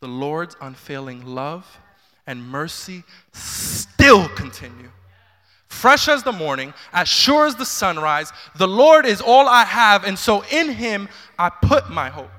the 0.00 0.08
Lord's 0.08 0.56
unfailing 0.60 1.24
love 1.24 1.78
and 2.26 2.42
mercy 2.42 3.04
still 3.32 4.28
continue 4.30 4.90
fresh 5.68 6.08
as 6.08 6.22
the 6.22 6.32
morning, 6.32 6.72
as 6.92 7.08
sure 7.08 7.46
as 7.46 7.56
the 7.56 7.66
sunrise. 7.66 8.32
The 8.56 8.68
Lord 8.68 9.06
is 9.06 9.20
all 9.20 9.48
I 9.48 9.64
have, 9.64 10.04
and 10.04 10.18
so 10.18 10.42
in 10.50 10.70
him 10.70 11.08
I 11.38 11.50
put 11.50 11.90
my 11.90 12.08
hope. 12.08 12.30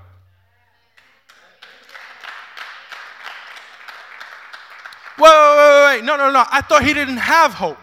Wait, 5.19 5.29
wait, 5.29 5.57
wait, 5.57 5.95
wait. 5.95 6.03
No, 6.03 6.15
no, 6.15 6.31
no. 6.31 6.43
I 6.51 6.61
thought 6.61 6.83
he 6.83 6.93
didn't 6.93 7.17
have 7.17 7.53
hope. 7.53 7.79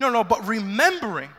No, 0.00 0.10
no, 0.10 0.24
but 0.24 0.46
remembering 0.46 1.30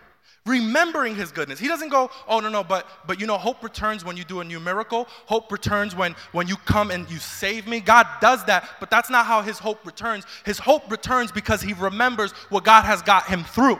remembering 0.46 1.16
his 1.16 1.32
goodness. 1.32 1.60
He 1.60 1.68
doesn't 1.68 1.90
go 1.90 2.12
oh 2.28 2.40
no 2.40 2.50
no 2.50 2.64
but 2.64 2.88
but 3.08 3.20
you 3.20 3.28
know 3.28 3.38
hope 3.38 3.64
returns 3.64 4.04
when 4.04 4.18
you 4.18 4.24
do 4.24 4.42
a 4.42 4.44
new 4.44 4.60
miracle. 4.60 5.08
Hope 5.26 5.52
returns 5.52 5.96
when 5.96 6.16
when 6.32 6.48
you 6.48 6.56
come 6.58 6.92
and 6.92 7.10
you 7.10 7.18
save 7.18 7.68
me. 7.68 7.80
God 7.80 8.08
does 8.22 8.44
that 8.46 8.70
but 8.80 8.90
that's 8.90 9.10
not 9.10 9.26
how 9.26 9.42
his 9.42 9.60
hope 9.60 9.86
returns. 9.86 10.26
His 10.46 10.60
hope 10.60 10.92
returns 10.92 11.32
because 11.32 11.62
he 11.62 11.74
remembers 11.74 12.32
what 12.50 12.64
god 12.64 12.84
has 12.84 13.02
got 13.02 13.28
him 13.28 13.44
through. 13.44 13.80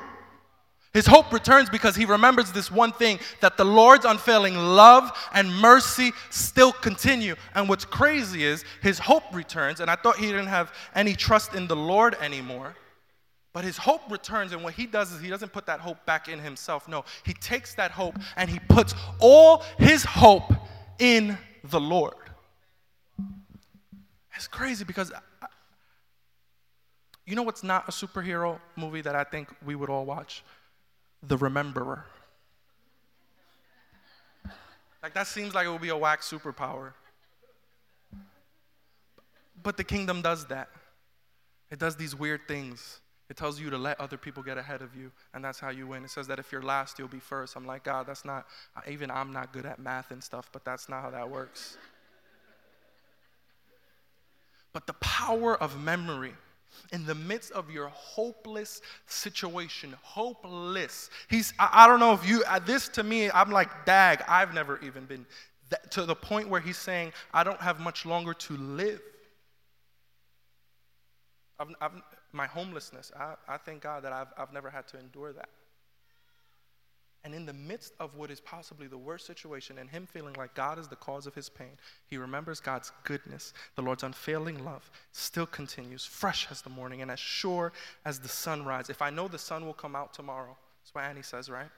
His 0.94 1.08
hope 1.08 1.34
returns 1.34 1.72
because 1.72 1.96
he 1.96 2.06
remembers 2.06 2.52
this 2.52 2.70
one 2.70 2.92
thing 2.92 3.20
that 3.42 3.58
the 3.58 3.66
Lord's 3.66 4.06
unfailing 4.06 4.56
love 4.56 5.12
and 5.34 5.52
mercy 5.52 6.12
still 6.30 6.72
continue. 6.72 7.36
And 7.56 7.68
what's 7.68 7.84
crazy 7.84 8.44
is 8.44 8.64
his 8.80 9.00
hope 9.00 9.24
returns, 9.34 9.80
and 9.80 9.90
I 9.90 9.96
thought 9.96 10.18
he 10.18 10.28
didn't 10.28 10.48
have 10.48 10.72
any 10.94 11.16
trust 11.16 11.56
in 11.56 11.66
the 11.66 11.76
Lord 11.76 12.16
anymore. 12.22 12.76
But 13.54 13.64
his 13.64 13.78
hope 13.78 14.12
returns, 14.12 14.52
and 14.52 14.64
what 14.64 14.74
he 14.74 14.88
does 14.88 15.12
is 15.12 15.22
he 15.22 15.30
doesn't 15.30 15.54
put 15.54 15.68
that 15.68 15.80
hope 15.80 16.04
back 16.08 16.28
in 16.28 16.40
himself. 16.40 16.88
No, 16.88 17.06
he 17.24 17.34
takes 17.34 17.76
that 17.76 17.92
hope 17.92 18.18
and 18.36 18.50
he 18.50 18.60
puts 18.68 18.96
all 19.20 19.64
his 19.78 20.04
hope 20.04 20.52
in 20.98 21.38
the 21.64 21.80
Lord. 21.80 22.16
It's 24.36 24.48
crazy 24.48 24.84
because 24.84 25.12
I, 25.12 25.48
you 27.28 27.36
know 27.36 27.44
what's 27.44 27.64
not 27.64 27.88
a 27.88 27.92
superhero 27.92 28.60
movie 28.76 29.02
that 29.02 29.16
I 29.16 29.24
think 29.24 29.50
we 29.64 29.76
would 29.76 29.90
all 29.90 30.06
watch? 30.06 30.44
The 31.22 31.38
Rememberer. 31.38 32.02
Like 35.04 35.14
that 35.14 35.28
seems 35.28 35.54
like 35.54 35.68
it 35.68 35.70
would 35.70 35.82
be 35.82 35.90
a 35.90 35.98
whack 35.98 36.22
superpower. 36.22 36.94
But 39.62 39.78
the 39.78 39.84
kingdom 39.84 40.24
does 40.24 40.46
that. 40.48 40.70
It 41.70 41.78
does 41.78 41.96
these 41.96 42.16
weird 42.16 42.48
things. 42.48 43.00
It 43.34 43.38
tells 43.38 43.60
you 43.60 43.72
to 43.72 43.80
let 43.80 44.00
other 44.00 44.16
people 44.16 44.44
get 44.44 44.60
ahead 44.60 44.84
of 44.84 44.96
you, 44.96 45.12
and 45.34 45.44
that's 45.44 45.60
how 45.60 45.72
you 45.72 45.88
win. 45.88 46.04
It 46.04 46.12
says 46.12 46.28
that 46.28 46.38
if 46.38 46.52
you're 46.52 46.62
last, 46.62 47.00
you'll 47.00 47.08
be 47.08 47.20
first. 47.20 47.56
I'm 47.56 47.66
like, 47.66 47.84
God, 47.84 48.06
that's 48.06 48.24
not, 48.24 48.46
even 48.88 49.10
I'm 49.10 49.34
not 49.34 49.52
good 49.52 49.66
at 49.66 49.80
math 49.80 50.12
and 50.12 50.24
stuff, 50.24 50.52
but 50.54 50.64
that's 50.64 50.88
not 50.88 51.02
how 51.02 51.10
that 51.10 51.28
works. 51.28 51.80
But 54.72 54.86
the 54.86 54.94
power 54.94 55.58
of 55.60 55.82
memory 55.82 56.36
in 56.92 57.08
the 57.08 57.16
midst 57.16 57.52
of 57.54 57.72
your 57.72 57.88
hopeless 57.88 58.84
situation, 59.08 59.96
hopeless. 60.04 61.10
He's, 61.28 61.56
I, 61.58 61.70
I 61.72 61.88
don't 61.88 62.00
know 62.00 62.14
if 62.14 62.30
you, 62.30 62.44
uh, 62.48 62.60
this 62.60 62.88
to 62.90 63.02
me, 63.02 63.32
I'm 63.32 63.50
like, 63.50 63.84
dag, 63.84 64.24
I've 64.28 64.54
never 64.54 64.80
even 64.84 65.06
been 65.06 65.26
to 65.90 66.06
the 66.06 66.14
point 66.14 66.50
where 66.50 66.62
he's 66.62 66.78
saying, 66.78 67.14
I 67.34 67.44
don't 67.44 67.62
have 67.62 67.80
much 67.80 68.06
longer 68.06 68.36
to 68.36 68.58
live. 68.58 69.02
I've, 71.60 71.70
I've, 71.82 71.92
my 72.34 72.48
homelessness, 72.48 73.12
I, 73.18 73.36
I 73.48 73.58
thank 73.58 73.82
God 73.82 74.04
that 74.04 74.12
I've, 74.12 74.28
I've 74.38 74.54
never 74.54 74.70
had 74.70 74.88
to 74.90 75.00
endure 75.00 75.34
that. 75.34 75.50
And 77.26 77.34
in 77.34 77.46
the 77.46 77.54
midst 77.54 77.94
of 78.02 78.16
what 78.16 78.30
is 78.32 78.42
possibly 78.42 78.88
the 78.88 78.98
worst 78.98 79.26
situation, 79.26 79.78
and 79.78 79.90
him 79.90 80.06
feeling 80.06 80.34
like 80.34 80.54
God 80.56 80.78
is 80.78 80.90
the 80.90 80.98
cause 80.98 81.26
of 81.26 81.34
his 81.34 81.48
pain, 81.48 81.78
he 82.06 82.18
remembers 82.18 82.60
God's 82.60 82.92
goodness. 83.06 83.54
The 83.76 83.82
Lord's 83.82 84.04
unfailing 84.04 84.66
love 84.66 84.92
still 85.14 85.46
continues, 85.46 86.04
fresh 86.04 86.48
as 86.52 86.62
the 86.62 86.70
morning 86.70 87.02
and 87.02 87.10
as 87.10 87.20
sure 87.20 87.72
as 88.04 88.20
the 88.20 88.28
sunrise. 88.28 88.90
If 88.90 89.02
I 89.02 89.10
know 89.10 89.30
the 89.30 89.40
sun 89.40 89.66
will 89.66 89.74
come 89.74 89.96
out 89.96 90.14
tomorrow, 90.14 90.58
that's 90.82 90.94
what 90.94 91.06
Annie 91.06 91.22
says, 91.22 91.50
right? 91.50 91.70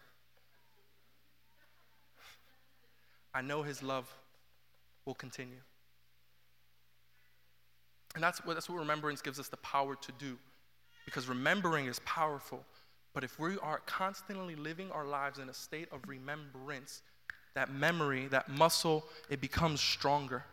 I 3.36 3.42
know 3.42 3.62
his 3.62 3.84
love 3.84 4.12
will 5.06 5.14
continue. 5.14 5.60
And 8.16 8.24
that's 8.24 8.44
what, 8.46 8.54
that's 8.54 8.70
what 8.70 8.80
remembrance 8.80 9.22
gives 9.22 9.40
us 9.40 9.50
the 9.50 9.58
power 9.58 9.96
to 9.96 10.12
do. 10.14 10.38
Because 11.06 11.28
remembering 11.28 11.86
is 11.86 12.00
powerful. 12.06 12.64
But 13.14 13.24
if 13.24 13.40
we 13.40 13.58
are 13.60 13.82
constantly 13.86 14.56
living 14.56 14.92
our 14.92 15.06
lives 15.06 15.40
in 15.40 15.50
a 15.50 15.54
state 15.54 15.88
of 15.92 16.00
remembrance, 16.08 17.02
that 17.54 17.72
memory, 17.72 18.28
that 18.28 18.50
muscle, 18.50 19.06
it 19.30 19.40
becomes 19.42 19.80
stronger. 19.80 20.44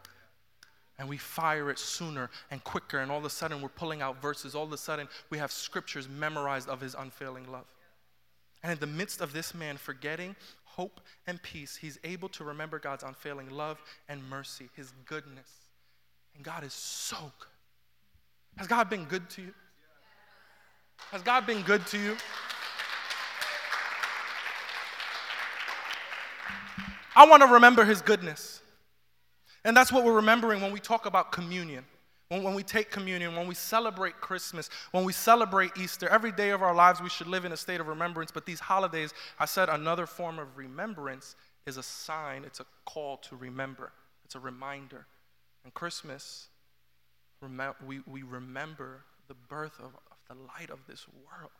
And 0.98 1.08
we 1.08 1.16
fire 1.16 1.70
it 1.70 1.78
sooner 1.78 2.30
and 2.50 2.62
quicker. 2.62 2.98
And 2.98 3.10
all 3.10 3.18
of 3.18 3.24
a 3.24 3.30
sudden, 3.30 3.62
we're 3.62 3.68
pulling 3.68 4.02
out 4.02 4.20
verses. 4.20 4.54
All 4.54 4.64
of 4.64 4.72
a 4.72 4.78
sudden, 4.78 5.08
we 5.30 5.38
have 5.38 5.50
scriptures 5.50 6.08
memorized 6.08 6.68
of 6.68 6.80
his 6.80 6.94
unfailing 6.94 7.50
love. 7.50 7.66
And 8.62 8.70
in 8.72 8.78
the 8.78 8.86
midst 8.86 9.20
of 9.20 9.32
this 9.32 9.54
man 9.54 9.76
forgetting 9.76 10.36
hope 10.64 11.00
and 11.26 11.42
peace, 11.42 11.76
he's 11.76 11.98
able 12.04 12.28
to 12.30 12.44
remember 12.44 12.78
God's 12.78 13.02
unfailing 13.02 13.50
love 13.50 13.80
and 14.08 14.22
mercy, 14.28 14.68
his 14.76 14.92
goodness. 15.06 15.48
And 16.36 16.44
God 16.44 16.64
is 16.64 16.72
so 16.72 17.16
good. 17.38 17.48
Has 18.56 18.66
God 18.66 18.90
been 18.90 19.04
good 19.04 19.28
to 19.30 19.42
you? 19.42 19.54
Has 21.10 21.22
God 21.22 21.46
been 21.46 21.62
good 21.62 21.86
to 21.88 21.98
you? 21.98 22.16
I 27.14 27.26
want 27.26 27.42
to 27.42 27.48
remember 27.48 27.84
his 27.84 28.00
goodness. 28.00 28.62
And 29.64 29.76
that's 29.76 29.92
what 29.92 30.04
we're 30.04 30.14
remembering 30.14 30.60
when 30.60 30.72
we 30.72 30.80
talk 30.80 31.06
about 31.06 31.32
communion. 31.32 31.84
When, 32.28 32.42
when 32.42 32.54
we 32.54 32.62
take 32.62 32.90
communion, 32.90 33.36
when 33.36 33.46
we 33.46 33.54
celebrate 33.54 34.20
Christmas, 34.20 34.70
when 34.92 35.04
we 35.04 35.12
celebrate 35.12 35.72
Easter, 35.76 36.08
every 36.08 36.32
day 36.32 36.50
of 36.50 36.62
our 36.62 36.74
lives 36.74 37.00
we 37.00 37.10
should 37.10 37.26
live 37.26 37.44
in 37.44 37.52
a 37.52 37.56
state 37.56 37.80
of 37.80 37.88
remembrance. 37.88 38.30
But 38.30 38.46
these 38.46 38.60
holidays, 38.60 39.12
I 39.38 39.44
said 39.44 39.68
another 39.68 40.06
form 40.06 40.38
of 40.38 40.56
remembrance 40.56 41.36
is 41.66 41.76
a 41.76 41.82
sign, 41.82 42.44
it's 42.44 42.60
a 42.60 42.66
call 42.86 43.18
to 43.18 43.36
remember, 43.36 43.92
it's 44.24 44.34
a 44.34 44.40
reminder. 44.40 45.06
And 45.64 45.72
Christmas, 45.74 46.48
we, 47.86 48.00
we 48.06 48.22
remember 48.22 49.04
the 49.28 49.34
birth 49.34 49.78
of, 49.78 49.86
of 49.86 49.92
the 50.28 50.34
light 50.34 50.70
of 50.70 50.80
this 50.86 51.06
world. 51.08 51.50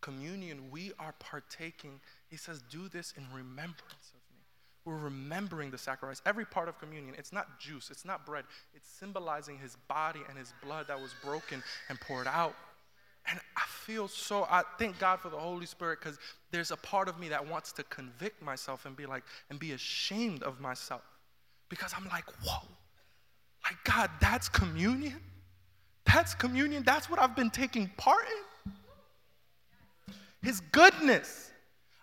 Communion, 0.00 0.70
we 0.70 0.92
are 0.98 1.14
partaking. 1.18 2.00
He 2.28 2.36
says, 2.36 2.62
Do 2.70 2.88
this 2.88 3.14
in 3.16 3.24
remembrance 3.34 4.12
of 4.14 4.20
me. 4.32 4.42
We're 4.84 4.96
remembering 4.96 5.70
the 5.70 5.78
sacrifice. 5.78 6.22
Every 6.24 6.44
part 6.44 6.68
of 6.68 6.78
communion, 6.78 7.14
it's 7.18 7.32
not 7.32 7.60
juice, 7.60 7.90
it's 7.90 8.04
not 8.04 8.24
bread, 8.24 8.44
it's 8.74 8.88
symbolizing 8.88 9.58
his 9.58 9.76
body 9.88 10.20
and 10.28 10.38
his 10.38 10.52
blood 10.62 10.86
that 10.88 11.00
was 11.00 11.14
broken 11.22 11.62
and 11.88 12.00
poured 12.00 12.26
out. 12.26 12.54
And 13.30 13.38
I 13.56 13.64
feel 13.66 14.08
so, 14.08 14.44
I 14.44 14.62
thank 14.78 14.98
God 14.98 15.20
for 15.20 15.28
the 15.28 15.36
Holy 15.36 15.66
Spirit 15.66 15.98
because 16.00 16.18
there's 16.50 16.70
a 16.70 16.76
part 16.76 17.08
of 17.08 17.18
me 17.18 17.28
that 17.28 17.46
wants 17.46 17.72
to 17.72 17.82
convict 17.84 18.40
myself 18.42 18.86
and 18.86 18.96
be 18.96 19.04
like, 19.04 19.24
and 19.50 19.58
be 19.58 19.72
ashamed 19.72 20.42
of 20.42 20.60
myself. 20.60 21.02
Because 21.68 21.92
I'm 21.94 22.08
like, 22.08 22.24
whoa, 22.42 22.62
like 23.68 23.84
God, 23.84 24.10
that's 24.20 24.48
communion? 24.48 25.20
That's 26.06 26.34
communion. 26.34 26.82
That's 26.84 27.10
what 27.10 27.20
I've 27.20 27.36
been 27.36 27.50
taking 27.50 27.90
part 27.98 28.24
in. 30.06 30.14
His 30.42 30.60
goodness. 30.72 31.50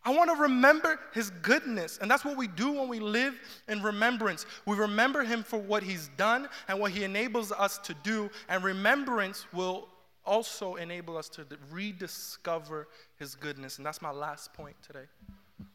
I 0.03 0.11
want 0.15 0.29
to 0.29 0.39
remember 0.39 0.99
his 1.13 1.31
goodness. 1.41 1.97
And 1.99 2.11
that's 2.11 2.23
what 2.23 2.37
we 2.37 2.47
do 2.47 2.73
when 2.73 2.87
we 2.87 2.99
live 2.99 3.33
in 3.67 3.81
remembrance. 3.81 4.45
We 4.67 4.75
remember 4.75 5.23
him 5.23 5.41
for 5.41 5.57
what 5.57 5.81
he's 5.81 6.09
done 6.17 6.47
and 6.67 6.79
what 6.79 6.91
he 6.91 7.03
enables 7.03 7.51
us 7.51 7.79
to 7.79 7.95
do. 8.03 8.29
And 8.47 8.63
remembrance 8.63 9.47
will 9.51 9.87
also 10.23 10.75
enable 10.75 11.17
us 11.17 11.29
to 11.29 11.45
rediscover 11.71 12.87
his 13.17 13.33
goodness. 13.33 13.77
And 13.77 13.85
that's 13.85 14.03
my 14.03 14.11
last 14.11 14.53
point 14.53 14.75
today. 14.85 15.05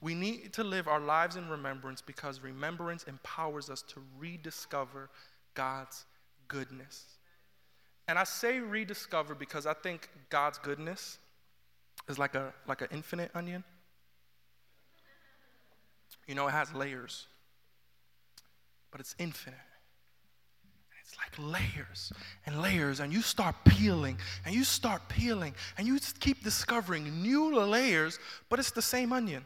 We 0.01 0.15
need 0.15 0.53
to 0.53 0.63
live 0.63 0.87
our 0.87 1.01
lives 1.01 1.35
in 1.35 1.49
remembrance 1.49 2.01
because 2.01 2.41
remembrance 2.41 3.05
empowers 3.05 3.71
us 3.71 3.83
to 3.89 4.01
rediscover 4.19 5.11
God's 5.55 6.05
goodness. 6.49 7.05
And 8.09 8.19
I 8.19 8.25
say 8.25 8.59
rediscover 8.59 9.35
because 9.35 9.67
I 9.67 9.75
think 9.75 10.09
God's 10.31 10.59
goodness 10.59 11.19
is 12.09 12.19
like 12.19 12.35
a 12.35 12.53
like 12.67 12.83
an 12.83 12.89
infinite 12.93 13.31
onion. 13.35 13.63
You 16.27 16.35
know, 16.35 16.49
it 16.49 16.53
has 16.53 16.73
layers, 16.75 17.27
but 18.91 19.01
it's 19.01 19.15
infinite. 19.19 19.59
It's 21.01 21.17
like 21.17 21.61
layers 21.61 22.13
and 22.47 22.63
layers, 22.63 23.01
and 23.01 23.13
you 23.13 23.23
start 23.23 23.57
peeling 23.65 24.17
and 24.45 24.55
you 24.55 24.63
start 24.63 25.09
peeling 25.09 25.55
and 25.77 25.87
you 25.87 25.99
keep 26.21 26.45
discovering 26.45 27.23
new 27.23 27.55
layers, 27.57 28.19
but 28.49 28.59
it's 28.59 28.71
the 28.71 28.83
same 28.83 29.13
onion. 29.13 29.45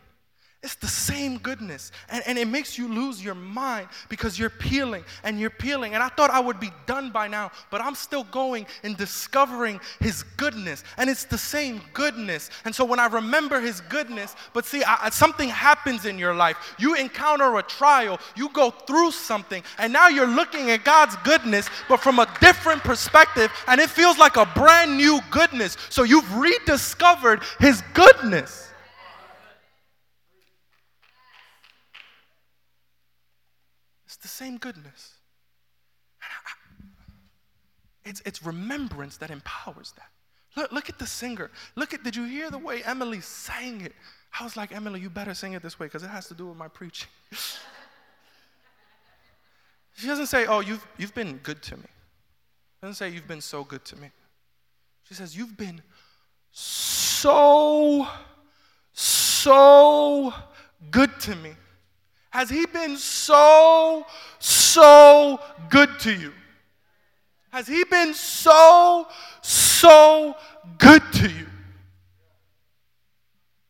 It's 0.65 0.77
the 0.77 0.89
same 0.89 1.37
goodness. 1.37 1.93
And, 2.09 2.25
and 2.27 2.39
it 2.39 2.49
makes 2.49 2.79
you 2.79 2.89
lose 2.89 3.23
your 3.23 3.35
mind 3.35 3.87
because 4.09 4.39
you're 4.39 4.49
peeling 4.49 5.05
and 5.23 5.39
you're 5.39 5.51
peeling. 5.51 5.93
And 5.93 6.03
I 6.03 6.09
thought 6.09 6.31
I 6.31 6.41
would 6.41 6.59
be 6.59 6.71
done 6.87 7.11
by 7.11 7.29
now, 7.29 7.53
but 7.71 7.83
I'm 7.83 7.95
still 7.95 8.25
going 8.25 8.67
and 8.83 8.97
discovering 8.97 9.79
His 10.01 10.23
goodness. 10.39 10.83
And 10.97 11.11
it's 11.11 11.25
the 11.25 11.37
same 11.37 11.83
goodness. 11.93 12.49
And 12.65 12.75
so 12.75 12.83
when 12.87 12.99
I 12.99 13.09
remember 13.09 13.61
His 13.61 13.83
goodness, 13.83 14.35
but 14.55 14.65
see, 14.65 14.83
I, 14.83 15.11
something 15.11 15.51
happens 15.51 16.07
in 16.07 16.19
your 16.19 16.35
life. 16.35 16.57
You 16.79 16.95
encounter 16.95 17.59
a 17.59 17.63
trial, 17.63 18.19
you 18.35 18.49
go 18.49 18.71
through 18.71 19.11
something, 19.11 19.63
and 19.77 19.93
now 19.93 20.09
you're 20.09 20.27
looking 20.27 20.71
at 20.71 20.83
God's 20.83 21.17
goodness, 21.25 21.69
but 21.91 22.01
from 22.01 22.19
a 22.19 22.39
different 22.41 22.83
perspective, 22.83 23.53
and 23.69 23.83
it 23.83 23.91
feels 23.91 24.17
like 24.17 24.39
a 24.39 24.47
brand 24.47 24.97
new 24.97 25.21
goodness. 25.31 25.77
So 25.91 26.05
you've 26.05 26.35
rediscovered 26.35 27.43
His 27.61 27.83
goodness. 27.93 28.71
The 34.25 34.29
same 34.29 34.57
goodness. 34.57 35.13
It's, 38.07 38.23
it's 38.25 38.43
remembrance 38.43 39.19
that 39.19 39.31
empowers 39.31 39.93
that. 39.97 40.09
Look, 40.57 40.73
look 40.73 40.89
at 40.89 40.99
the 40.99 41.07
singer. 41.07 41.51
Look 41.77 41.93
at, 41.93 42.03
did 42.03 42.17
you 42.17 42.25
hear 42.25 42.51
the 42.51 42.57
way 42.57 42.83
Emily 42.85 43.21
sang 43.21 43.83
it? 43.83 43.93
I 44.41 44.45
was 44.45 44.57
like, 44.57 44.73
Emily, 44.75 45.01
you 45.01 45.11
better 45.11 45.35
sing 45.35 45.53
it 45.53 45.63
this 45.63 45.79
way 45.79 45.89
because 45.89 46.03
it 46.03 46.09
has 46.09 46.27
to 46.29 46.35
do 46.35 46.47
with 46.47 46.57
my 46.57 46.69
preaching. 46.69 47.11
she 49.95 50.07
doesn't 50.07 50.29
say, 50.29 50.47
oh, 50.47 50.61
you've, 50.61 50.87
you've 50.97 51.15
been 51.15 51.37
good 51.43 51.63
to 51.65 51.77
me. 51.77 51.83
She 51.83 52.81
doesn't 52.87 52.95
say, 52.95 53.11
you've 53.11 53.29
been 53.29 53.43
so 53.43 53.63
good 53.63 53.85
to 53.85 53.97
me. 53.97 54.09
She 55.07 55.13
says, 55.13 55.37
you've 55.37 55.59
been 55.59 55.83
so, 56.51 58.09
so 58.95 60.33
good 60.91 61.21
to 61.21 61.37
me. 61.37 61.51
Has 62.35 62.51
He 62.51 62.67
been 62.67 62.97
so, 62.97 64.05
so 64.41 65.39
good 65.71 66.01
to 66.01 66.13
you? 66.13 66.33
Has 67.51 67.69
He 67.69 67.85
been 67.85 68.13
so, 68.13 69.07
so 69.41 70.35
good 70.79 71.01
to 71.13 71.31
you? 71.31 71.47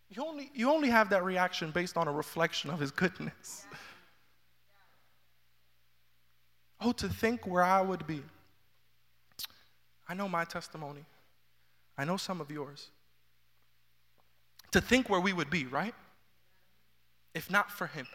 You 0.08 0.24
only, 0.24 0.50
you 0.54 0.70
only 0.70 0.88
have 0.88 1.10
that 1.10 1.24
reaction 1.24 1.72
based 1.72 1.98
on 1.98 2.08
a 2.08 2.12
reflection 2.12 2.70
of 2.70 2.80
His 2.80 2.90
goodness. 2.90 3.66
Oh, 6.80 6.92
to 6.92 7.08
think 7.08 7.46
where 7.46 7.62
I 7.62 7.82
would 7.82 8.06
be. 8.06 8.22
I 10.08 10.14
know 10.14 10.28
my 10.28 10.44
testimony, 10.44 11.04
I 11.98 12.06
know 12.06 12.16
some 12.16 12.40
of 12.40 12.50
yours. 12.50 12.88
To 14.70 14.80
think 14.80 15.10
where 15.10 15.20
we 15.20 15.34
would 15.34 15.50
be, 15.50 15.66
right? 15.66 15.94
If 17.34 17.50
not 17.50 17.70
for 17.70 17.88
Him. 17.88 18.06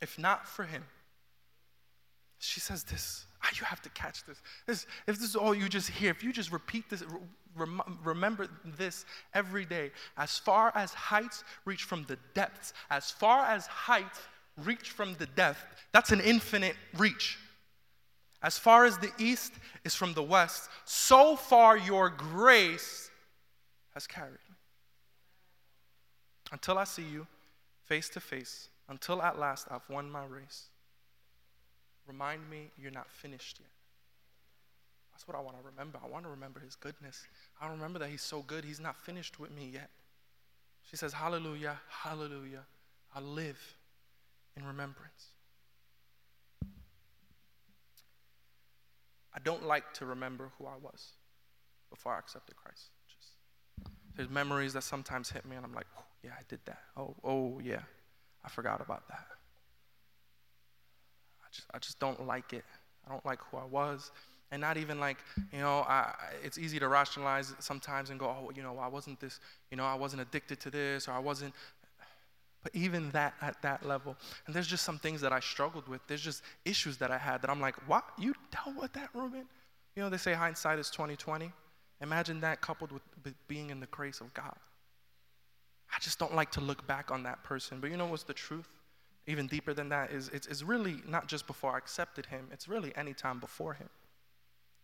If 0.00 0.18
not 0.18 0.46
for 0.46 0.64
him, 0.64 0.84
she 2.38 2.60
says 2.60 2.84
this. 2.84 3.26
Ah, 3.42 3.50
you 3.58 3.64
have 3.64 3.82
to 3.82 3.88
catch 3.90 4.24
this. 4.24 4.40
this. 4.66 4.86
If 5.06 5.18
this 5.18 5.28
is 5.28 5.36
all 5.36 5.54
you 5.54 5.68
just 5.68 5.90
hear, 5.90 6.10
if 6.10 6.22
you 6.22 6.32
just 6.32 6.52
repeat 6.52 6.88
this, 6.88 7.04
rem- 7.56 7.98
remember 8.04 8.48
this 8.64 9.04
every 9.34 9.64
day. 9.64 9.90
As 10.16 10.38
far 10.38 10.72
as 10.74 10.92
heights 10.92 11.44
reach 11.64 11.84
from 11.84 12.04
the 12.04 12.18
depths, 12.34 12.72
as 12.90 13.10
far 13.10 13.44
as 13.44 13.66
heights 13.66 14.20
reach 14.64 14.90
from 14.90 15.14
the 15.14 15.26
depth, 15.26 15.64
that's 15.92 16.10
an 16.12 16.20
infinite 16.20 16.76
reach. 16.96 17.38
As 18.42 18.56
far 18.56 18.84
as 18.84 18.98
the 18.98 19.10
east 19.18 19.52
is 19.84 19.94
from 19.94 20.14
the 20.14 20.22
west, 20.22 20.68
so 20.84 21.34
far 21.34 21.76
your 21.76 22.08
grace 22.08 23.10
has 23.94 24.06
carried 24.06 24.32
me. 24.32 24.54
Until 26.52 26.78
I 26.78 26.84
see 26.84 27.02
you 27.02 27.26
face 27.84 28.08
to 28.10 28.20
face 28.20 28.68
until 28.88 29.22
at 29.22 29.38
last 29.38 29.66
I've 29.70 29.88
won 29.88 30.10
my 30.10 30.24
race. 30.24 30.66
Remind 32.06 32.48
me 32.48 32.70
you're 32.78 32.90
not 32.90 33.10
finished 33.10 33.58
yet. 33.60 33.68
That's 35.12 35.26
what 35.26 35.36
I 35.36 35.40
want 35.40 35.56
to 35.58 35.66
remember. 35.66 35.98
I 36.02 36.08
want 36.08 36.24
to 36.24 36.30
remember 36.30 36.60
his 36.60 36.76
goodness. 36.76 37.26
I 37.60 37.68
remember 37.68 37.98
that 37.98 38.08
he's 38.08 38.22
so 38.22 38.42
good, 38.42 38.64
he's 38.64 38.80
not 38.80 38.96
finished 38.96 39.40
with 39.40 39.50
me 39.50 39.70
yet. 39.72 39.90
She 40.88 40.96
says, 40.96 41.12
Hallelujah, 41.12 41.80
hallelujah. 41.88 42.64
I 43.14 43.20
live 43.20 43.58
in 44.56 44.64
remembrance. 44.64 45.32
I 49.34 49.40
don't 49.42 49.64
like 49.66 49.92
to 49.94 50.06
remember 50.06 50.50
who 50.58 50.66
I 50.66 50.76
was 50.80 51.12
before 51.90 52.14
I 52.14 52.18
accepted 52.18 52.56
Christ. 52.56 52.90
Just, 53.06 53.32
there's 54.16 54.28
memories 54.28 54.72
that 54.72 54.82
sometimes 54.82 55.30
hit 55.30 55.44
me, 55.44 55.56
and 55.56 55.64
I'm 55.64 55.74
like, 55.74 55.86
yeah, 56.24 56.32
I 56.32 56.42
did 56.48 56.60
that. 56.66 56.80
Oh, 56.96 57.14
oh, 57.22 57.60
yeah. 57.62 57.82
I 58.44 58.48
forgot 58.48 58.80
about 58.80 59.06
that. 59.08 59.26
I 61.40 61.46
just, 61.52 61.66
I 61.74 61.78
just 61.78 61.98
don't 61.98 62.26
like 62.26 62.52
it. 62.52 62.64
I 63.06 63.10
don't 63.10 63.24
like 63.24 63.40
who 63.50 63.56
I 63.56 63.64
was. 63.64 64.10
And 64.50 64.60
not 64.62 64.78
even 64.78 64.98
like, 64.98 65.18
you 65.52 65.58
know, 65.58 65.80
I, 65.80 66.14
it's 66.42 66.56
easy 66.56 66.78
to 66.78 66.88
rationalize 66.88 67.54
sometimes 67.58 68.10
and 68.10 68.18
go, 68.18 68.26
oh, 68.26 68.50
you 68.54 68.62
know, 68.62 68.78
I 68.78 68.88
wasn't 68.88 69.20
this, 69.20 69.40
you 69.70 69.76
know, 69.76 69.84
I 69.84 69.94
wasn't 69.94 70.22
addicted 70.22 70.58
to 70.60 70.70
this 70.70 71.06
or 71.06 71.12
I 71.12 71.18
wasn't. 71.18 71.54
But 72.62 72.74
even 72.74 73.10
that 73.10 73.34
at 73.42 73.60
that 73.62 73.86
level, 73.86 74.16
and 74.46 74.54
there's 74.54 74.66
just 74.66 74.84
some 74.84 74.98
things 74.98 75.20
that 75.20 75.32
I 75.32 75.40
struggled 75.40 75.86
with. 75.86 76.00
There's 76.08 76.22
just 76.22 76.42
issues 76.64 76.96
that 76.98 77.10
I 77.10 77.18
had 77.18 77.42
that 77.42 77.50
I'm 77.50 77.60
like, 77.60 77.76
what? 77.86 78.04
You 78.18 78.34
dealt 78.50 78.76
with 78.80 78.92
that, 78.94 79.10
Ruben? 79.14 79.44
You 79.94 80.02
know, 80.02 80.08
they 80.08 80.16
say 80.16 80.32
hindsight 80.32 80.78
is 80.78 80.90
2020. 80.90 81.52
Imagine 82.00 82.40
that 82.40 82.60
coupled 82.60 82.90
with 82.92 83.02
being 83.48 83.70
in 83.70 83.80
the 83.80 83.86
grace 83.86 84.20
of 84.20 84.32
God. 84.34 84.56
I 85.94 85.98
just 86.00 86.18
don't 86.18 86.34
like 86.34 86.50
to 86.52 86.60
look 86.60 86.86
back 86.86 87.10
on 87.10 87.22
that 87.24 87.42
person. 87.44 87.80
But 87.80 87.90
you 87.90 87.96
know 87.96 88.06
what's 88.06 88.24
the 88.24 88.34
truth? 88.34 88.68
Even 89.26 89.46
deeper 89.46 89.74
than 89.74 89.88
that 89.90 90.10
is 90.10 90.28
it's, 90.28 90.46
it's 90.46 90.62
really 90.62 90.96
not 91.06 91.28
just 91.28 91.46
before 91.46 91.74
I 91.74 91.78
accepted 91.78 92.26
him, 92.26 92.48
it's 92.52 92.68
really 92.68 92.92
any 92.96 93.14
time 93.14 93.38
before 93.38 93.74
him. 93.74 93.88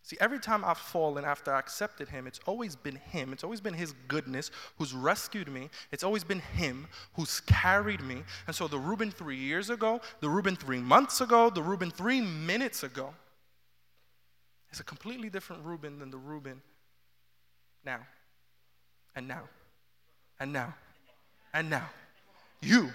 See, 0.05 0.17
every 0.19 0.37
time 0.37 0.63
I've 0.63 0.77
fallen 0.77 1.25
after 1.25 1.51
I 1.51 1.57
accepted 1.57 2.09
Him, 2.09 2.27
it's 2.27 2.39
always 2.45 2.75
been 2.75 2.97
Him. 2.97 3.33
It's 3.33 3.43
always 3.43 3.59
been 3.59 3.73
His 3.73 3.95
goodness 4.07 4.51
who's 4.77 4.93
rescued 4.93 5.47
me. 5.47 5.71
It's 5.91 6.03
always 6.03 6.23
been 6.23 6.41
Him 6.41 6.85
who's 7.15 7.39
carried 7.39 8.01
me. 8.01 8.21
And 8.45 8.55
so 8.55 8.67
the 8.67 8.77
Reuben 8.77 9.09
three 9.09 9.35
years 9.35 9.71
ago, 9.71 9.99
the 10.19 10.29
Reuben 10.29 10.55
three 10.55 10.77
months 10.77 11.21
ago, 11.21 11.49
the 11.49 11.63
Reuben 11.63 11.89
three 11.89 12.21
minutes 12.21 12.83
ago 12.83 13.15
is 14.71 14.79
a 14.79 14.83
completely 14.83 15.27
different 15.27 15.65
Reuben 15.65 15.97
than 15.97 16.11
the 16.11 16.19
Reuben 16.19 16.61
now, 17.83 18.01
and 19.15 19.27
now, 19.27 19.49
and 20.39 20.53
now, 20.53 20.75
and 21.55 21.69
now. 21.69 21.89
You, 22.61 22.89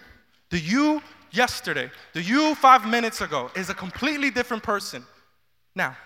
the 0.50 0.58
you 0.58 1.02
yesterday, 1.32 1.90
the 2.12 2.22
you 2.22 2.54
five 2.54 2.86
minutes 2.86 3.22
ago 3.22 3.50
is 3.56 3.70
a 3.70 3.74
completely 3.74 4.30
different 4.30 4.62
person 4.62 5.04
now. 5.74 5.96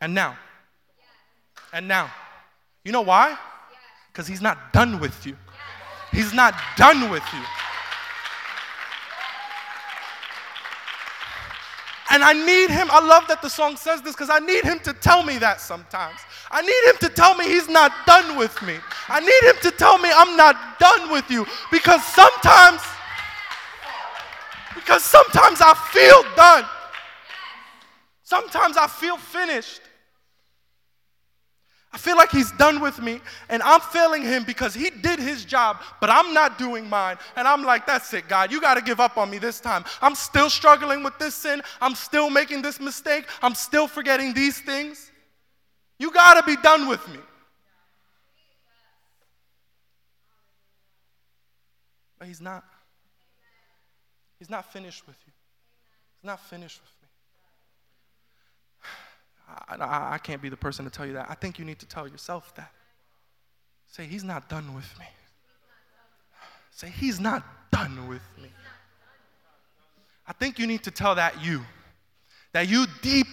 And 0.00 0.14
now. 0.14 0.36
And 1.72 1.88
now. 1.88 2.10
You 2.84 2.92
know 2.92 3.00
why? 3.00 3.36
Because 4.12 4.26
he's 4.26 4.42
not 4.42 4.72
done 4.72 5.00
with 5.00 5.26
you. 5.26 5.36
He's 6.12 6.34
not 6.34 6.54
done 6.76 7.10
with 7.10 7.24
you. 7.32 7.42
And 12.10 12.24
I 12.24 12.32
need 12.32 12.70
him. 12.70 12.88
I 12.90 13.04
love 13.04 13.28
that 13.28 13.40
the 13.40 13.48
song 13.48 13.76
says 13.76 14.02
this 14.02 14.14
because 14.14 14.30
I 14.30 14.40
need 14.40 14.64
him 14.64 14.80
to 14.80 14.92
tell 14.92 15.22
me 15.22 15.38
that 15.38 15.60
sometimes. 15.60 16.18
I 16.50 16.60
need 16.60 16.90
him 16.90 16.96
to 17.08 17.08
tell 17.14 17.36
me 17.36 17.44
he's 17.44 17.68
not 17.68 17.92
done 18.04 18.36
with 18.36 18.60
me. 18.62 18.76
I 19.08 19.20
need 19.20 19.48
him 19.48 19.56
to 19.62 19.70
tell 19.70 19.96
me 19.98 20.10
I'm 20.12 20.36
not 20.36 20.80
done 20.80 21.12
with 21.12 21.30
you 21.30 21.46
because 21.70 22.04
sometimes, 22.04 22.82
because 24.74 25.04
sometimes 25.04 25.60
I 25.60 25.74
feel 25.92 26.24
done. 26.34 26.64
Sometimes 28.24 28.76
I 28.76 28.88
feel 28.88 29.16
finished. 29.16 29.80
I 31.92 31.98
feel 31.98 32.16
like 32.16 32.30
he's 32.30 32.52
done 32.52 32.80
with 32.80 33.00
me 33.00 33.20
and 33.48 33.62
I'm 33.62 33.80
failing 33.80 34.22
him 34.22 34.44
because 34.44 34.74
he 34.74 34.90
did 34.90 35.18
his 35.18 35.44
job, 35.44 35.78
but 36.00 36.08
I'm 36.08 36.32
not 36.32 36.56
doing 36.56 36.88
mine. 36.88 37.16
And 37.34 37.48
I'm 37.48 37.64
like, 37.64 37.84
that's 37.84 38.14
it, 38.14 38.28
God. 38.28 38.52
You 38.52 38.60
got 38.60 38.74
to 38.74 38.80
give 38.80 39.00
up 39.00 39.18
on 39.18 39.28
me 39.28 39.38
this 39.38 39.58
time. 39.58 39.84
I'm 40.00 40.14
still 40.14 40.48
struggling 40.48 41.02
with 41.02 41.18
this 41.18 41.34
sin. 41.34 41.62
I'm 41.80 41.96
still 41.96 42.30
making 42.30 42.62
this 42.62 42.78
mistake. 42.78 43.26
I'm 43.42 43.56
still 43.56 43.88
forgetting 43.88 44.32
these 44.34 44.60
things. 44.60 45.10
You 45.98 46.12
got 46.12 46.34
to 46.34 46.44
be 46.44 46.60
done 46.62 46.86
with 46.88 47.06
me. 47.08 47.18
But 52.20 52.28
he's 52.28 52.40
not. 52.40 52.62
He's 54.38 54.50
not 54.50 54.72
finished 54.72 55.06
with 55.08 55.16
you. 55.26 55.32
He's 56.20 56.26
not 56.26 56.38
finished 56.38 56.80
with 56.80 56.99
I, 59.68 60.14
I, 60.14 60.18
can't 60.18 60.40
be 60.40 60.48
the 60.48 60.56
person 60.56 60.84
to 60.84 60.90
tell 60.90 61.06
you 61.06 61.14
that. 61.14 61.26
I 61.28 61.34
think 61.34 61.58
you 61.58 61.64
need 61.64 61.78
to 61.80 61.86
tell 61.86 62.06
yourself 62.06 62.54
that. 62.56 62.72
Say, 63.86 64.04
He's 64.04 64.24
not 64.24 64.48
done 64.48 64.74
with 64.74 64.98
me. 64.98 65.06
Say, 66.70 66.90
He's 66.90 67.18
not 67.20 67.42
done 67.72 68.08
with 68.08 68.22
me. 68.40 68.50
I 70.26 70.32
think 70.32 70.58
you 70.58 70.66
need 70.66 70.84
to 70.84 70.90
tell 70.90 71.14
that 71.16 71.42
you. 71.44 71.62
That 72.52 72.68
you 72.68 72.86
deep 73.02 73.26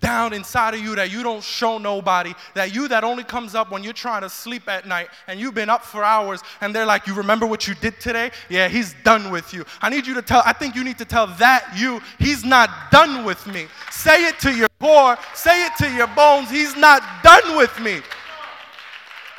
down 0.00 0.32
inside 0.32 0.74
of 0.74 0.80
you 0.80 0.94
that 0.96 1.10
you 1.10 1.22
don't 1.22 1.42
show 1.42 1.78
nobody, 1.78 2.34
that 2.54 2.74
you 2.74 2.88
that 2.88 3.04
only 3.04 3.24
comes 3.24 3.54
up 3.54 3.70
when 3.70 3.84
you're 3.84 3.92
trying 3.92 4.22
to 4.22 4.30
sleep 4.30 4.68
at 4.68 4.86
night 4.86 5.08
and 5.26 5.38
you've 5.38 5.54
been 5.54 5.70
up 5.70 5.84
for 5.84 6.02
hours 6.02 6.42
and 6.60 6.74
they're 6.74 6.86
like, 6.86 7.06
You 7.06 7.14
remember 7.14 7.46
what 7.46 7.68
you 7.68 7.74
did 7.74 8.00
today? 8.00 8.30
Yeah, 8.48 8.68
he's 8.68 8.94
done 9.04 9.30
with 9.30 9.52
you. 9.52 9.64
I 9.80 9.90
need 9.90 10.06
you 10.06 10.14
to 10.14 10.22
tell, 10.22 10.42
I 10.44 10.52
think 10.52 10.74
you 10.74 10.84
need 10.84 10.98
to 10.98 11.04
tell 11.04 11.26
that 11.38 11.72
you, 11.76 12.00
he's 12.18 12.44
not 12.44 12.90
done 12.90 13.24
with 13.24 13.46
me. 13.46 13.66
Say 13.90 14.26
it 14.26 14.38
to 14.40 14.54
your 14.54 14.68
core, 14.80 15.16
say 15.34 15.66
it 15.66 15.72
to 15.78 15.90
your 15.90 16.08
bones, 16.08 16.50
he's 16.50 16.76
not 16.76 17.02
done 17.22 17.56
with 17.56 17.78
me. 17.80 18.00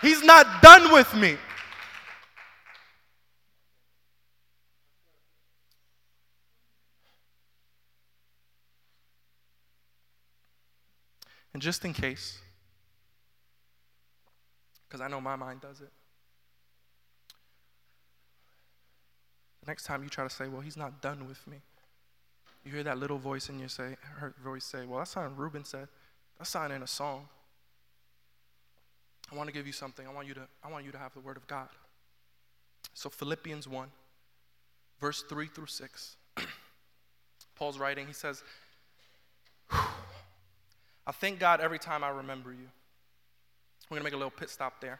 He's 0.02 0.24
not 0.24 0.62
done 0.62 0.92
with 0.92 1.14
me. 1.16 1.38
And 11.54 11.62
just 11.62 11.84
in 11.84 11.94
case, 11.94 12.40
because 14.88 15.02
I 15.02 15.08
know 15.08 15.20
my 15.20 15.36
mind 15.36 15.62
does 15.62 15.82
it, 15.82 15.92
the 19.62 19.68
next 19.68 19.84
time 19.84 20.04
you 20.04 20.10
try 20.10 20.24
to 20.24 20.30
say, 20.30 20.48
well, 20.48 20.62
he's 20.62 20.78
not 20.78 21.02
done 21.02 21.28
with 21.28 21.46
me, 21.48 21.58
you 22.64 22.72
hear 22.72 22.84
that 22.84 22.98
little 22.98 23.18
voice 23.18 23.50
in 23.50 23.60
your 23.60 23.70
say, 23.70 23.96
her 24.18 24.34
voice 24.44 24.64
say, 24.64 24.86
well, 24.86 25.00
that's 25.00 25.16
not 25.16 25.38
Reuben 25.38 25.66
said. 25.66 25.88
That's 26.38 26.54
not 26.54 26.72
in 26.72 26.84
a 26.84 26.88
song. 26.88 27.28
I 29.32 29.36
want 29.36 29.48
to 29.48 29.54
give 29.54 29.66
you 29.66 29.74
something. 29.74 30.08
I 30.08 30.12
want 30.12 30.28
you 30.28 30.34
to, 30.36 30.48
I 30.64 30.70
want 30.70 30.86
you 30.86 30.92
to 30.92 30.98
have 30.98 31.14
the 31.14 31.20
word 31.20 31.38
of 31.38 31.48
God. 31.48 31.70
So 32.94 33.10
Philippians 33.10 33.68
1, 33.68 33.88
verse 35.00 35.24
3 35.24 35.48
through 35.48 35.68
6. 35.68 36.16
Paul's 37.56 37.80
writing, 37.80 38.08
he 38.08 38.14
says, 38.14 38.44
I 41.12 41.14
thank 41.14 41.40
God 41.40 41.60
every 41.60 41.78
time 41.78 42.06
I 42.06 42.08
remember 42.10 42.54
you. 42.54 42.70
We're 43.90 43.96
going 43.96 44.00
to 44.00 44.04
make 44.06 44.14
a 44.14 44.16
little 44.16 44.32
pit 44.32 44.50
stop 44.50 44.80
there. 44.80 44.98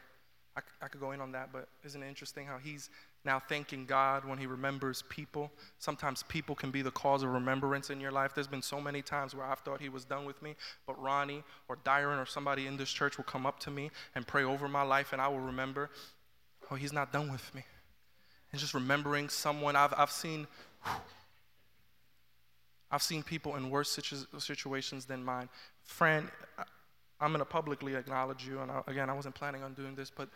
I, 0.54 0.60
I 0.82 0.88
could 0.88 1.00
go 1.00 1.12
in 1.12 1.22
on 1.22 1.32
that, 1.32 1.54
but 1.54 1.68
isn't 1.84 2.02
it 2.02 2.06
interesting 2.06 2.44
how 2.44 2.58
he's 2.58 2.90
now 3.24 3.40
thanking 3.40 3.86
God 3.86 4.26
when 4.26 4.36
he 4.36 4.44
remembers 4.44 5.04
people? 5.08 5.50
Sometimes 5.78 6.22
people 6.24 6.54
can 6.54 6.70
be 6.70 6.82
the 6.82 6.90
cause 6.90 7.22
of 7.22 7.30
remembrance 7.30 7.88
in 7.88 7.98
your 7.98 8.12
life. 8.12 8.34
There's 8.34 8.46
been 8.46 8.60
so 8.60 8.78
many 8.78 9.00
times 9.00 9.34
where 9.34 9.46
I've 9.46 9.60
thought 9.60 9.80
he 9.80 9.88
was 9.88 10.04
done 10.04 10.26
with 10.26 10.42
me, 10.42 10.54
but 10.86 11.02
Ronnie 11.02 11.44
or 11.66 11.78
Dyron 11.78 12.22
or 12.22 12.26
somebody 12.26 12.66
in 12.66 12.76
this 12.76 12.90
church 12.90 13.16
will 13.16 13.24
come 13.24 13.46
up 13.46 13.58
to 13.60 13.70
me 13.70 13.90
and 14.14 14.26
pray 14.26 14.44
over 14.44 14.68
my 14.68 14.82
life, 14.82 15.14
and 15.14 15.22
I 15.22 15.28
will 15.28 15.40
remember, 15.40 15.88
oh, 16.70 16.74
he's 16.74 16.92
not 16.92 17.10
done 17.10 17.32
with 17.32 17.54
me. 17.54 17.62
And 18.50 18.60
just 18.60 18.74
remembering 18.74 19.30
someone 19.30 19.76
I've, 19.76 19.94
I've 19.96 20.10
seen. 20.10 20.46
Whew, 20.84 20.92
I've 22.92 23.02
seen 23.02 23.22
people 23.22 23.56
in 23.56 23.70
worse 23.70 23.90
situ- 23.90 24.26
situations 24.38 25.06
than 25.06 25.24
mine. 25.24 25.48
Friend, 25.84 26.30
I'm 27.18 27.30
going 27.30 27.38
to 27.38 27.46
publicly 27.46 27.94
acknowledge 27.94 28.46
you, 28.46 28.60
and 28.60 28.70
I, 28.70 28.82
again, 28.86 29.08
I 29.08 29.14
wasn't 29.14 29.34
planning 29.34 29.62
on 29.62 29.72
doing 29.72 29.94
this, 29.94 30.10
but 30.10 30.28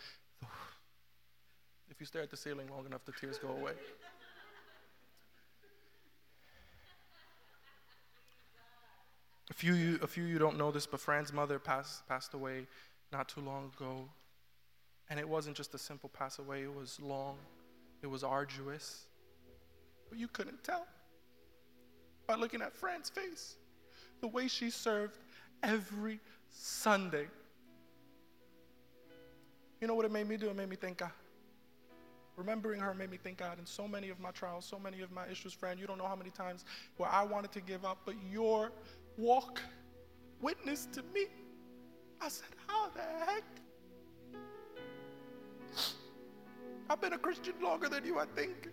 if 1.90 2.01
you 2.01 2.07
stare 2.07 2.23
at 2.23 2.31
the 2.31 2.37
ceiling 2.37 2.69
long 2.71 2.87
enough, 2.87 3.05
the 3.05 3.12
tears 3.12 3.38
go 3.38 3.49
away. 3.49 3.73
A 9.51 9.55
few, 9.55 9.75
you, 9.75 9.99
a 10.03 10.07
few 10.07 10.25
you 10.25 10.38
don't 10.38 10.57
know 10.57 10.71
this, 10.71 10.87
but 10.87 10.99
Fran's 10.99 11.33
mother 11.33 11.59
passed, 11.59 12.09
passed 12.09 12.33
away 12.33 12.66
not 13.12 13.29
too 13.29 13.42
long 13.42 13.71
ago. 13.77 14.09
And 15.11 15.21
it 15.21 15.29
wasn't 15.29 15.57
just 15.57 15.75
a 15.75 15.79
simple 15.79 16.09
pass 16.09 16.38
away, 16.38 16.62
it 16.62 16.75
was 16.75 16.99
long, 17.01 17.37
it 18.03 18.07
was 18.07 18.25
arduous. 18.25 19.05
But 20.09 20.19
you 20.19 20.27
couldn't 20.29 20.64
tell 20.64 20.87
by 22.26 22.34
looking 22.34 22.62
at 22.62 22.72
Fran's 22.72 23.08
face, 23.08 23.56
the 24.20 24.28
way 24.28 24.48
she 24.48 24.70
served 24.70 25.18
every 25.62 26.20
Sunday. 26.50 27.26
You 29.80 29.86
know 29.86 29.94
what 29.94 30.04
it 30.04 30.12
made 30.12 30.28
me 30.28 30.36
do? 30.36 30.48
It 30.48 30.56
made 30.56 30.68
me 30.68 30.76
thank 30.76 30.98
God. 30.98 31.12
Remembering 32.36 32.80
her 32.80 32.92
made 32.92 33.10
me 33.10 33.18
thank 33.22 33.38
God 33.38 33.58
in 33.58 33.64
so 33.64 33.88
many 33.88 34.10
of 34.10 34.20
my 34.20 34.30
trials, 34.30 34.64
so 34.66 34.78
many 34.78 35.00
of 35.00 35.10
my 35.10 35.26
issues, 35.26 35.54
friend. 35.54 35.80
You 35.80 35.86
don't 35.86 35.96
know 35.96 36.06
how 36.06 36.16
many 36.16 36.30
times 36.30 36.64
where 36.98 37.08
I 37.08 37.22
wanted 37.22 37.52
to 37.52 37.60
give 37.60 37.84
up, 37.84 37.98
but 38.04 38.14
your 38.30 38.72
walk 39.16 39.60
witnessed 40.40 40.92
to 40.94 41.02
me. 41.14 41.26
I 42.20 42.28
said, 42.28 42.48
How 42.66 42.90
the 42.90 43.24
heck? 43.24 43.44
I've 46.88 47.00
been 47.00 47.14
a 47.14 47.18
Christian 47.18 47.54
longer 47.62 47.88
than 47.88 48.04
you, 48.04 48.18
I 48.18 48.26
think. 48.26 48.68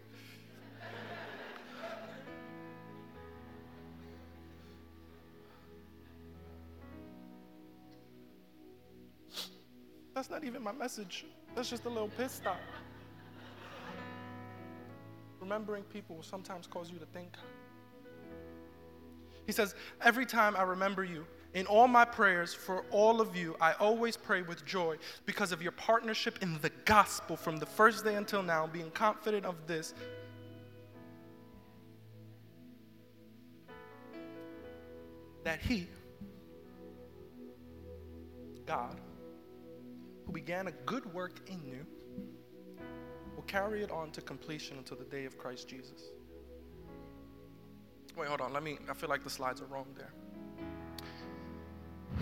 That's 10.13 10.29
not 10.29 10.43
even 10.43 10.61
my 10.61 10.71
message. 10.71 11.25
That's 11.55 11.69
just 11.69 11.85
a 11.85 11.89
little 11.89 12.09
pit 12.09 12.29
stop. 12.29 12.59
Remembering 15.39 15.83
people 15.83 16.15
will 16.15 16.23
sometimes 16.23 16.67
cause 16.67 16.91
you 16.91 16.99
to 16.99 17.05
think. 17.07 17.35
He 19.45 19.51
says, 19.51 19.75
Every 20.01 20.25
time 20.25 20.55
I 20.55 20.63
remember 20.63 21.03
you, 21.03 21.25
in 21.53 21.65
all 21.65 21.87
my 21.87 22.05
prayers 22.05 22.53
for 22.53 22.85
all 22.91 23.21
of 23.21 23.35
you, 23.35 23.55
I 23.59 23.73
always 23.73 24.17
pray 24.17 24.41
with 24.41 24.65
joy 24.65 24.97
because 25.25 25.51
of 25.51 25.61
your 25.61 25.73
partnership 25.73 26.39
in 26.41 26.59
the 26.61 26.71
gospel 26.85 27.35
from 27.35 27.57
the 27.57 27.65
first 27.65 28.03
day 28.03 28.15
until 28.15 28.41
now, 28.41 28.67
being 28.67 28.89
confident 28.91 29.45
of 29.45 29.55
this. 29.67 29.93
That 35.43 35.59
He, 35.59 35.87
God, 38.65 38.95
who 40.25 40.31
began 40.31 40.67
a 40.67 40.71
good 40.85 41.11
work 41.13 41.39
in 41.47 41.63
you 41.65 41.85
will 43.35 43.43
carry 43.43 43.83
it 43.83 43.91
on 43.91 44.11
to 44.11 44.21
completion 44.21 44.77
until 44.77 44.97
the 44.97 45.05
day 45.05 45.25
of 45.25 45.37
Christ 45.37 45.67
Jesus. 45.67 46.01
Wait, 48.15 48.27
hold 48.27 48.41
on. 48.41 48.53
Let 48.53 48.63
me, 48.63 48.77
I 48.89 48.93
feel 48.93 49.09
like 49.09 49.23
the 49.23 49.29
slides 49.29 49.61
are 49.61 49.65
wrong 49.65 49.87
there. 49.97 50.13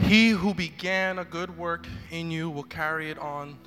He 0.07 0.29
who 0.29 0.53
began 0.53 1.19
a 1.19 1.25
good 1.25 1.55
work 1.57 1.85
in 2.11 2.31
you 2.31 2.49
will 2.49 2.63
carry 2.63 3.09
it 3.09 3.19
on 3.19 3.57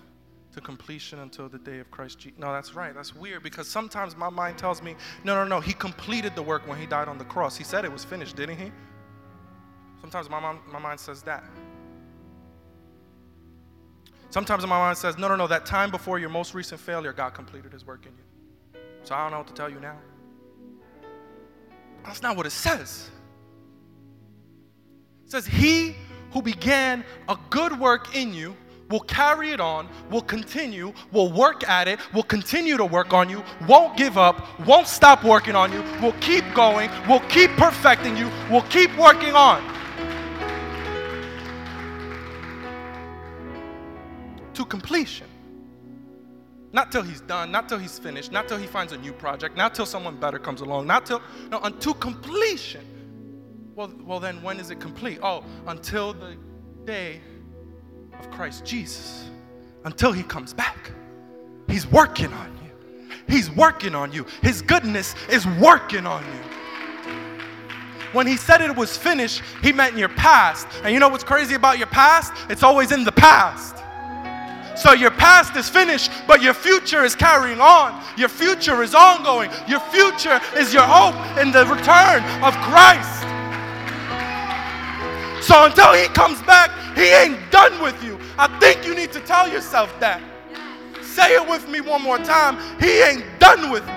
to 0.55 0.61
completion 0.61 1.19
until 1.19 1.49
the 1.49 1.59
day 1.59 1.81
of 1.81 1.91
Christ 1.91 2.19
Jesus. 2.19 2.39
No, 2.39 2.53
that's 2.53 2.75
right. 2.75 2.95
That's 2.95 3.15
weird 3.15 3.43
because 3.43 3.69
sometimes 3.69 4.17
my 4.17 4.31
mind 4.31 4.57
tells 4.57 4.83
me, 4.83 4.95
no, 5.25 5.35
no, 5.35 5.45
no. 5.45 5.61
He 5.61 5.75
completed 5.75 6.35
the 6.35 6.43
work 6.43 6.67
when 6.67 6.79
he 6.79 6.87
died 6.87 7.09
on 7.09 7.19
the 7.19 7.25
cross. 7.25 7.57
He 7.57 7.65
said 7.65 7.85
it 7.85 7.93
was 7.93 8.05
finished, 8.05 8.37
didn't 8.37 8.57
he? 8.57 8.73
Sometimes 10.01 10.31
my, 10.31 10.41
mom, 10.41 10.61
my 10.73 10.79
mind 10.79 11.01
says 11.01 11.23
that. 11.23 11.45
Sometimes 14.35 14.67
my 14.67 14.77
mind 14.77 14.99
says, 14.99 15.17
no, 15.17 15.29
no, 15.29 15.37
no. 15.37 15.47
That 15.47 15.65
time 15.65 15.93
before 15.93 16.19
your 16.19 16.29
most 16.29 16.55
recent 16.55 16.81
failure, 16.81 17.13
God 17.13 17.35
completed 17.35 17.73
his 17.73 17.87
work 17.87 18.05
in 18.05 18.11
you. 18.11 18.81
So 19.05 19.15
I 19.15 19.23
don't 19.23 19.31
know 19.31 19.39
what 19.39 19.47
to 19.47 19.55
tell 19.55 19.71
you 19.71 19.79
now. 19.79 19.97
That's 22.05 22.21
not 22.21 22.37
what 22.37 22.45
it 22.45 22.51
says. 22.51 23.11
It 25.25 25.31
says, 25.31 25.47
He 25.47 25.95
who 26.33 26.43
began 26.43 27.05
a 27.29 27.39
good 27.51 27.79
work 27.79 28.17
in 28.17 28.35
you 28.35 28.57
will 28.91 29.03
carry 29.03 29.53
it 29.53 29.61
on, 29.61 29.89
will 30.11 30.21
continue, 30.21 30.93
will 31.13 31.31
work 31.31 31.69
at 31.69 31.87
it, 31.87 32.01
will 32.13 32.25
continue 32.25 32.77
to 32.77 32.85
work 32.85 33.13
on 33.13 33.29
you, 33.29 33.41
won't 33.69 33.97
give 33.97 34.19
up, 34.19 34.59
won't 34.67 34.89
stop 34.89 35.23
working 35.23 35.55
on 35.55 35.71
you, 35.73 35.81
will 36.03 36.15
keep 36.21 36.45
going, 36.55 36.91
will 37.09 37.23
keep 37.29 37.53
perfecting 37.53 38.17
you, 38.17 38.29
will 38.51 38.63
keep 38.63 38.91
working 38.99 39.37
on. 39.37 39.63
To 44.55 44.65
completion. 44.65 45.27
Not 46.73 46.91
till 46.91 47.03
he's 47.03 47.21
done, 47.21 47.53
not 47.53 47.69
till 47.69 47.79
he's 47.79 47.99
finished, 47.99 48.33
not 48.33 48.49
till 48.49 48.59
he 48.59 48.67
finds 48.67 48.93
a 48.93 48.99
new 48.99 49.13
project, 49.13 49.57
not 49.57 49.75
till 49.75 49.87
someone 49.87 50.17
better 50.17 50.39
comes 50.39 50.61
along, 50.61 50.87
not 50.87 51.07
till, 51.07 51.23
no, 51.51 51.61
unto 51.61 51.95
completion. 51.95 52.85
Well, 53.77 53.93
well, 54.05 54.21
then 54.21 54.43
when 54.43 54.59
is 54.59 54.71
it 54.71 54.81
complete? 54.81 55.19
Oh, 55.23 55.45
until 55.67 56.15
the 56.15 56.37
day 56.85 57.21
of 58.19 58.31
Christ 58.31 58.65
Jesus, 58.65 59.29
until 59.85 60.13
he 60.13 60.23
comes 60.23 60.53
back. 60.53 60.91
He's 61.69 61.87
working 61.87 62.33
on 62.33 62.59
you. 62.65 62.71
He's 63.29 63.51
working 63.51 63.95
on 63.95 64.13
you. 64.13 64.27
His 64.43 64.63
goodness 64.63 65.15
is 65.29 65.47
working 65.61 66.07
on 66.07 66.25
you. 66.25 67.11
When 68.13 68.27
he 68.27 68.37
said 68.37 68.61
it 68.61 68.77
was 68.77 68.97
finished, 68.97 69.43
he 69.63 69.73
meant 69.73 69.97
your 69.97 70.09
past. 70.11 70.69
And 70.83 70.93
you 70.93 71.01
know 71.01 71.09
what's 71.09 71.25
crazy 71.25 71.55
about 71.55 71.79
your 71.79 71.89
past? 71.89 72.33
It's 72.49 72.63
always 72.63 72.93
in 72.93 73.05
the 73.05 73.13
past. 73.13 73.84
So 74.77 74.93
your 74.93 75.13
past 75.13 75.57
is 75.57 75.69
finished, 75.69 76.11
but 76.27 76.43
your 76.43 76.55
future 76.55 77.05
is 77.05 77.15
carrying 77.15 77.61
on. 77.61 78.03
Your 78.17 78.29
future 78.29 78.83
is 78.83 78.95
ongoing. 78.95 79.51
Your 79.69 79.81
future 79.81 80.41
is 80.57 80.75
your 80.75 80.83
hope 80.83 81.15
in 81.39 81.53
the 81.53 81.65
return 81.67 82.23
of 82.43 82.55
Christ. 82.67 83.23
So 85.47 85.67
until 85.67 85.93
he 85.93 86.09
comes 86.09 86.41
back, 86.43 86.71
he 86.97 87.13
ain't 87.13 87.39
done 87.51 87.81
with 87.83 88.03
you. 88.03 88.19
I 88.39 88.49
think 88.59 88.85
you 88.85 88.95
need 88.95 89.13
to 89.13 89.21
tell 89.21 89.49
yourself 89.49 89.95
that. 90.01 90.21
Say 91.03 91.35
it 91.35 91.49
with 91.49 91.69
me 91.69 91.81
one 91.81 92.03
more 92.03 92.19
time. 92.19 92.59
He 92.81 93.01
ain't 93.01 93.25
done 93.39 93.71
with 93.71 93.87
me. 93.87 93.94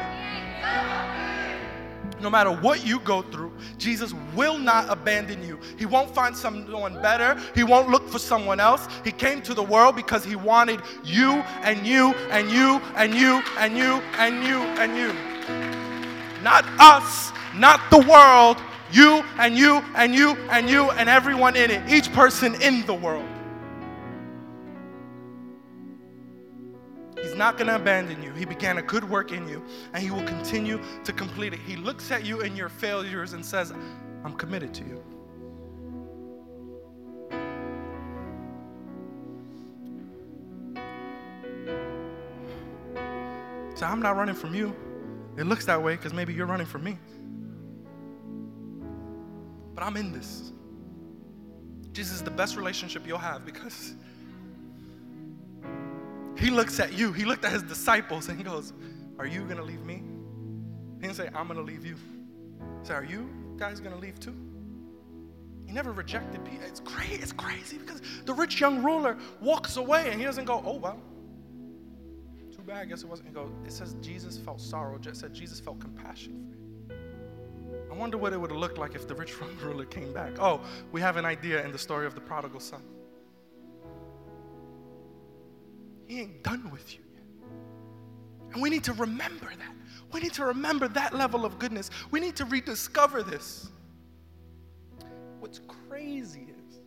No 2.19 2.29
matter 2.29 2.51
what 2.51 2.85
you 2.85 2.99
go 2.99 3.21
through, 3.21 3.51
Jesus 3.77 4.13
will 4.35 4.57
not 4.57 4.89
abandon 4.89 5.43
you. 5.43 5.59
He 5.77 5.85
won't 5.85 6.13
find 6.13 6.35
someone 6.35 6.99
better. 7.01 7.39
He 7.53 7.63
won't 7.63 7.89
look 7.89 8.09
for 8.09 8.19
someone 8.19 8.59
else. 8.59 8.87
He 9.03 9.11
came 9.11 9.41
to 9.43 9.53
the 9.53 9.63
world 9.63 9.95
because 9.95 10.25
he 10.25 10.35
wanted 10.35 10.81
you 11.03 11.33
and 11.61 11.85
you 11.85 12.13
and 12.31 12.49
you 12.49 12.81
and 12.95 13.13
you 13.13 13.43
and 13.57 13.77
you 13.77 14.01
and 14.17 14.43
you 14.43 14.57
and 14.79 14.97
you. 14.97 16.43
Not 16.43 16.65
us, 16.79 17.31
not 17.55 17.81
the 17.91 17.99
world, 17.99 18.57
you 18.91 19.23
and 19.37 19.57
you 19.57 19.83
and 19.95 20.15
you 20.15 20.31
and 20.49 20.69
you 20.69 20.89
and 20.91 21.09
everyone 21.09 21.55
in 21.55 21.69
it, 21.69 21.89
each 21.89 22.11
person 22.13 22.59
in 22.61 22.85
the 22.85 22.93
world. 22.93 23.27
Not 27.37 27.57
going 27.57 27.67
to 27.67 27.75
abandon 27.75 28.21
you. 28.23 28.31
He 28.33 28.45
began 28.45 28.77
a 28.77 28.81
good 28.81 29.07
work 29.07 29.31
in 29.31 29.47
you, 29.47 29.63
and 29.93 30.01
He 30.01 30.11
will 30.11 30.23
continue 30.23 30.81
to 31.03 31.13
complete 31.13 31.53
it. 31.53 31.59
He 31.59 31.75
looks 31.75 32.11
at 32.11 32.25
you 32.25 32.41
in 32.41 32.55
your 32.55 32.69
failures 32.69 33.33
and 33.33 33.45
says, 33.45 33.71
I'm 34.23 34.33
committed 34.33 34.73
to 34.75 34.83
you. 34.83 35.03
So 43.75 43.85
I'm 43.85 44.01
not 44.01 44.15
running 44.15 44.33
from 44.33 44.55
you. 44.55 44.75
It 45.37 45.45
looks 45.45 45.65
that 45.65 45.81
way 45.81 45.95
because 45.95 46.11
maybe 46.11 46.33
you're 46.33 46.47
running 46.47 46.65
from 46.65 46.83
me. 46.83 46.97
But 49.75 49.83
I'm 49.83 49.95
in 49.97 50.11
this. 50.11 50.51
Jesus 51.91 52.15
is 52.15 52.23
the 52.23 52.31
best 52.31 52.55
relationship 52.55 53.05
you'll 53.05 53.19
have 53.19 53.45
because 53.45 53.93
he 56.37 56.49
looks 56.49 56.79
at 56.79 56.93
you. 56.93 57.11
He 57.11 57.25
looked 57.25 57.45
at 57.45 57.51
his 57.51 57.63
disciples 57.63 58.29
and 58.29 58.37
he 58.37 58.43
goes, 58.43 58.73
Are 59.19 59.25
you 59.25 59.43
going 59.43 59.57
to 59.57 59.63
leave 59.63 59.83
me? 59.83 60.03
He 60.95 61.01
didn't 61.01 61.15
say, 61.15 61.29
I'm 61.33 61.47
going 61.47 61.59
to 61.59 61.65
leave 61.65 61.85
you. 61.85 61.95
He 62.81 62.87
said, 62.87 62.95
Are 62.95 63.05
you 63.05 63.29
guys 63.57 63.79
going 63.79 63.95
to 63.95 64.01
leave 64.01 64.19
too? 64.19 64.35
He 65.65 65.73
never 65.73 65.91
rejected 65.91 66.43
people. 66.45 66.65
It's 66.65 66.79
crazy. 66.79 67.15
It's 67.15 67.33
crazy 67.33 67.77
because 67.77 68.01
the 68.25 68.33
rich 68.33 68.59
young 68.59 68.83
ruler 68.83 69.17
walks 69.41 69.77
away 69.77 70.09
and 70.09 70.19
he 70.19 70.25
doesn't 70.25 70.45
go, 70.45 70.63
Oh, 70.65 70.77
well, 70.77 71.01
too 72.55 72.61
bad. 72.61 72.77
I 72.77 72.85
guess 72.85 73.03
it 73.03 73.09
wasn't. 73.09 73.29
He 73.29 73.33
goes, 73.33 73.51
It 73.65 73.71
says 73.71 73.95
Jesus 74.01 74.37
felt 74.37 74.61
sorrow. 74.61 74.95
It 74.95 75.15
said 75.15 75.33
Jesus 75.33 75.59
felt 75.59 75.79
compassion 75.79 76.47
for 76.49 76.55
him. 76.55 76.67
I 77.91 77.95
wonder 77.95 78.17
what 78.17 78.33
it 78.33 78.39
would 78.39 78.51
have 78.51 78.59
looked 78.59 78.77
like 78.77 78.95
if 78.95 79.07
the 79.07 79.15
rich 79.15 79.33
young 79.41 79.55
ruler 79.63 79.85
came 79.85 80.13
back. 80.13 80.33
Oh, 80.39 80.61
we 80.91 81.01
have 81.01 81.17
an 81.17 81.25
idea 81.25 81.63
in 81.65 81.71
the 81.71 81.77
story 81.77 82.05
of 82.05 82.15
the 82.15 82.21
prodigal 82.21 82.59
son. 82.59 82.81
He 86.07 86.21
ain't 86.21 86.43
done 86.43 86.71
with 86.71 86.93
you 86.93 87.01
yet. 87.13 87.23
And 88.53 88.61
we 88.61 88.69
need 88.69 88.83
to 88.85 88.93
remember 88.93 89.45
that. 89.45 89.75
We 90.11 90.21
need 90.21 90.33
to 90.33 90.45
remember 90.45 90.87
that 90.89 91.13
level 91.13 91.45
of 91.45 91.59
goodness. 91.59 91.89
We 92.11 92.19
need 92.19 92.35
to 92.37 92.45
rediscover 92.45 93.23
this. 93.23 93.69
What's 95.39 95.59
crazy 95.87 96.47
is, 96.49 96.79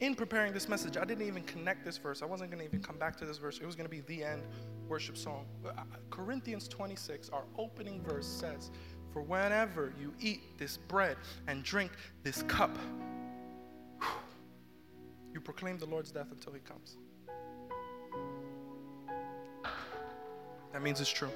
in 0.00 0.14
preparing 0.14 0.52
this 0.52 0.68
message, 0.68 0.96
I 0.96 1.04
didn't 1.04 1.26
even 1.26 1.42
connect 1.42 1.84
this 1.84 1.98
verse. 1.98 2.22
I 2.22 2.24
wasn't 2.24 2.52
going 2.52 2.60
to 2.60 2.64
even 2.64 2.80
come 2.80 2.96
back 2.98 3.16
to 3.16 3.26
this 3.26 3.38
verse. 3.38 3.58
It 3.58 3.66
was 3.66 3.74
going 3.74 3.86
to 3.86 3.90
be 3.90 4.00
the 4.02 4.22
end 4.22 4.42
worship 4.86 5.16
song. 5.16 5.44
Uh, 5.66 5.72
Corinthians 6.10 6.68
26, 6.68 7.30
our 7.30 7.44
opening 7.58 8.00
verse 8.02 8.26
says, 8.26 8.70
For 9.12 9.22
whenever 9.22 9.92
you 10.00 10.14
eat 10.20 10.56
this 10.56 10.76
bread 10.76 11.16
and 11.48 11.64
drink 11.64 11.90
this 12.22 12.42
cup, 12.42 12.78
you 15.34 15.40
proclaim 15.40 15.78
the 15.78 15.86
Lord's 15.86 16.12
death 16.12 16.28
until 16.30 16.52
he 16.52 16.60
comes. 16.60 16.96
That 20.72 20.82
means 20.82 21.00
it's 21.00 21.10
true. 21.10 21.30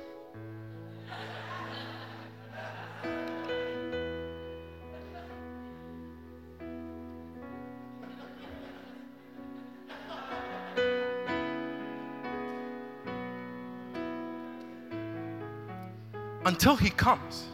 Until 16.44 16.76
he 16.76 16.90
comes 16.90 17.46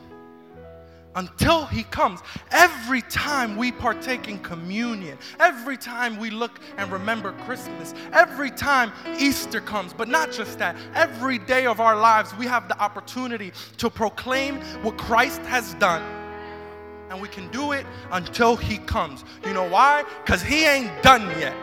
until 1.18 1.66
he 1.66 1.82
comes. 1.82 2.20
Every 2.52 3.02
time 3.02 3.56
we 3.56 3.72
partake 3.72 4.28
in 4.28 4.38
communion, 4.38 5.18
every 5.40 5.76
time 5.76 6.16
we 6.16 6.30
look 6.30 6.60
and 6.76 6.90
remember 6.92 7.32
Christmas, 7.44 7.92
every 8.12 8.50
time 8.50 8.92
Easter 9.18 9.60
comes, 9.60 9.92
but 9.92 10.06
not 10.08 10.30
just 10.30 10.58
that, 10.60 10.76
every 10.94 11.38
day 11.38 11.66
of 11.66 11.80
our 11.80 11.96
lives, 11.96 12.32
we 12.36 12.46
have 12.46 12.68
the 12.68 12.78
opportunity 12.80 13.52
to 13.78 13.90
proclaim 13.90 14.60
what 14.82 14.96
Christ 14.96 15.40
has 15.42 15.74
done. 15.74 16.02
And 17.10 17.20
we 17.20 17.28
can 17.28 17.50
do 17.50 17.72
it 17.72 17.84
until 18.12 18.54
he 18.54 18.78
comes. 18.78 19.24
You 19.44 19.54
know 19.54 19.68
why? 19.68 20.04
Because 20.24 20.42
he 20.42 20.64
ain't 20.66 21.02
done 21.02 21.28
yet. 21.40 21.56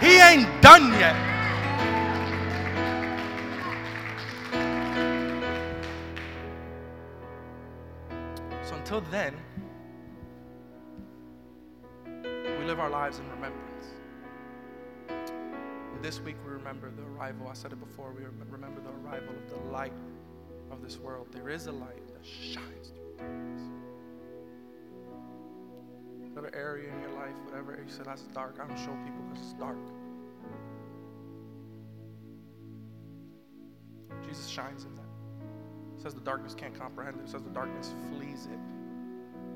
He 0.00 0.18
ain't 0.18 0.62
done 0.62 0.92
yet. 0.92 1.37
Until 8.88 9.10
then, 9.10 9.34
we 12.06 12.64
live 12.64 12.80
our 12.80 12.88
lives 12.88 13.18
in 13.18 13.28
remembrance. 13.28 13.84
This 16.00 16.20
week 16.22 16.36
we 16.42 16.52
remember 16.52 16.90
the 16.90 17.02
arrival, 17.02 17.48
I 17.48 17.52
said 17.52 17.72
it 17.72 17.80
before, 17.80 18.14
we 18.16 18.24
remember 18.24 18.80
the 18.80 19.06
arrival 19.06 19.34
of 19.34 19.50
the 19.50 19.70
light 19.70 19.92
of 20.70 20.80
this 20.80 20.96
world. 20.96 21.26
There 21.32 21.50
is 21.50 21.66
a 21.66 21.72
light 21.72 22.08
that 22.14 22.24
shines 22.24 22.88
through 22.88 23.18
darkness. 23.18 23.60
Whatever 26.32 26.56
area 26.56 26.90
in 26.90 26.98
your 27.02 27.12
life, 27.12 27.34
whatever 27.44 27.72
area 27.72 27.84
you 27.84 27.92
said 27.92 28.06
that's 28.06 28.22
dark, 28.28 28.58
I 28.58 28.66
don't 28.66 28.78
show 28.78 28.96
people 29.04 29.20
because 29.28 29.44
it's 29.44 29.60
dark. 29.60 29.76
Jesus 34.26 34.48
shines 34.48 34.84
in 34.84 34.94
that. 34.94 35.02
It 35.98 36.00
says 36.00 36.14
the 36.14 36.22
darkness 36.22 36.54
can't 36.54 36.74
comprehend 36.74 37.18
it. 37.20 37.24
It 37.24 37.28
says 37.28 37.42
the 37.42 37.50
darkness 37.50 37.94
flees 38.08 38.48
it. 38.50 38.58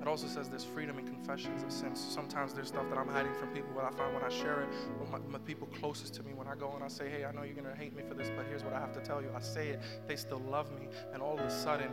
It 0.03 0.09
also 0.09 0.27
says 0.27 0.49
there's 0.49 0.65
freedom 0.65 0.99
in 0.99 1.07
confessions 1.07 1.63
of 1.63 1.71
sins. 1.71 2.01
Sometimes 2.01 2.53
there's 2.53 2.67
stuff 2.67 2.89
that 2.89 2.99
I'm 2.99 3.07
hiding 3.07 3.33
from 3.35 3.51
people, 3.51 3.71
but 3.73 3.85
I 3.85 3.91
find 3.91 4.13
when 4.13 4.25
I 4.25 4.31
share 4.31 4.63
it 4.63 4.69
with 4.99 5.09
my, 5.13 5.19
my 5.31 5.39
people 5.39 5.69
closest 5.69 6.15
to 6.15 6.25
me, 6.25 6.35
when 6.35 6.49
I 6.49 6.57
go 6.57 6.73
and 6.75 6.83
I 6.83 6.89
say, 6.89 7.09
hey, 7.09 7.25
I 7.25 7.31
know 7.31 7.45
you're 7.45 7.55
going 7.55 7.73
to 7.73 7.81
hate 7.81 7.95
me 7.95 8.03
for 8.03 8.15
this, 8.15 8.29
but 8.37 8.45
here's 8.47 8.65
what 8.65 8.73
I 8.73 8.81
have 8.81 8.93
to 8.95 9.01
tell 9.01 9.23
you. 9.23 9.29
I 9.33 9.41
say 9.41 9.69
it, 9.69 9.81
they 10.09 10.17
still 10.17 10.41
love 10.51 10.73
me, 10.73 10.89
and 11.15 11.23
all 11.23 11.39
of 11.39 11.45
a 11.45 11.51
sudden, 11.51 11.89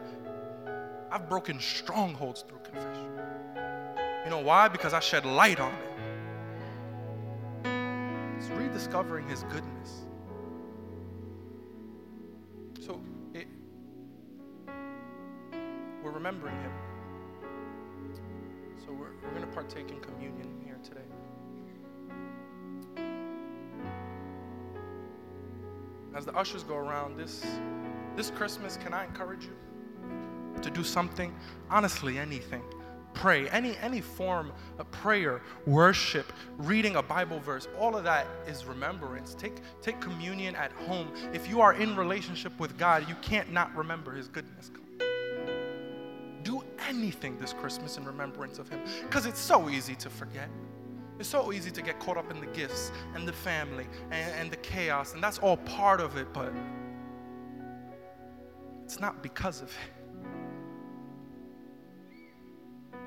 I've 1.11 1.29
broken 1.29 1.59
strongholds 1.59 2.41
through 2.41 2.61
confession. 2.63 3.11
You 4.23 4.31
know 4.31 4.41
why? 4.41 4.69
Because 4.69 4.95
I 4.95 4.99
shed 5.01 5.23
light 5.23 5.59
on 5.59 5.71
it. 5.71 7.67
It's 8.39 8.49
rediscovering 8.49 9.29
His 9.29 9.43
goodness. 9.43 10.07
So 12.79 12.99
it, 13.35 13.45
we're 16.03 16.09
remembering 16.09 16.55
Him. 16.55 16.71
We're, 19.23 19.29
going 19.31 19.41
to 19.41 19.47
partake 19.47 19.89
in 19.89 19.99
communion 19.99 20.61
here 20.63 20.77
today. 20.83 21.01
As 26.15 26.25
the 26.25 26.35
ushers 26.35 26.63
go 26.63 26.75
around 26.75 27.17
this 27.17 27.45
this 28.15 28.31
Christmas, 28.31 28.77
can 28.77 28.93
I 28.93 29.05
encourage 29.05 29.45
you 29.45 29.55
to 30.61 30.69
do 30.69 30.83
something? 30.83 31.33
Honestly, 31.69 32.17
anything. 32.17 32.63
Pray, 33.13 33.49
any 33.49 33.77
any 33.77 34.01
form 34.01 34.51
of 34.77 34.89
prayer, 34.91 35.41
worship, 35.65 36.31
reading 36.57 36.95
a 36.95 37.03
Bible 37.03 37.39
verse, 37.39 37.67
all 37.77 37.95
of 37.95 38.03
that 38.03 38.27
is 38.47 38.65
remembrance. 38.65 39.33
Take 39.35 39.61
take 39.81 39.99
communion 39.99 40.55
at 40.55 40.71
home. 40.71 41.11
If 41.33 41.47
you 41.49 41.61
are 41.61 41.73
in 41.73 41.95
relationship 41.95 42.57
with 42.59 42.77
God, 42.77 43.07
you 43.07 43.15
can't 43.21 43.51
not 43.51 43.75
remember 43.75 44.13
his 44.13 44.27
goodness 44.27 44.71
anything 46.89 47.37
this 47.37 47.53
Christmas 47.53 47.97
in 47.97 48.03
remembrance 48.03 48.59
of 48.59 48.67
Him 48.67 48.81
because 49.03 49.25
it's 49.25 49.39
so 49.39 49.69
easy 49.69 49.95
to 49.95 50.09
forget. 50.09 50.49
It's 51.19 51.29
so 51.29 51.51
easy 51.51 51.69
to 51.71 51.81
get 51.81 51.99
caught 51.99 52.17
up 52.17 52.31
in 52.31 52.39
the 52.39 52.47
gifts 52.47 52.91
and 53.13 53.27
the 53.27 53.33
family 53.33 53.87
and, 54.11 54.33
and 54.35 54.51
the 54.51 54.57
chaos, 54.57 55.13
and 55.13 55.23
that's 55.23 55.37
all 55.39 55.57
part 55.57 56.01
of 56.01 56.17
it, 56.17 56.33
but 56.33 56.53
it's 58.85 58.99
not 58.99 59.21
because 59.21 59.61
of 59.61 59.69
it. 59.69 59.75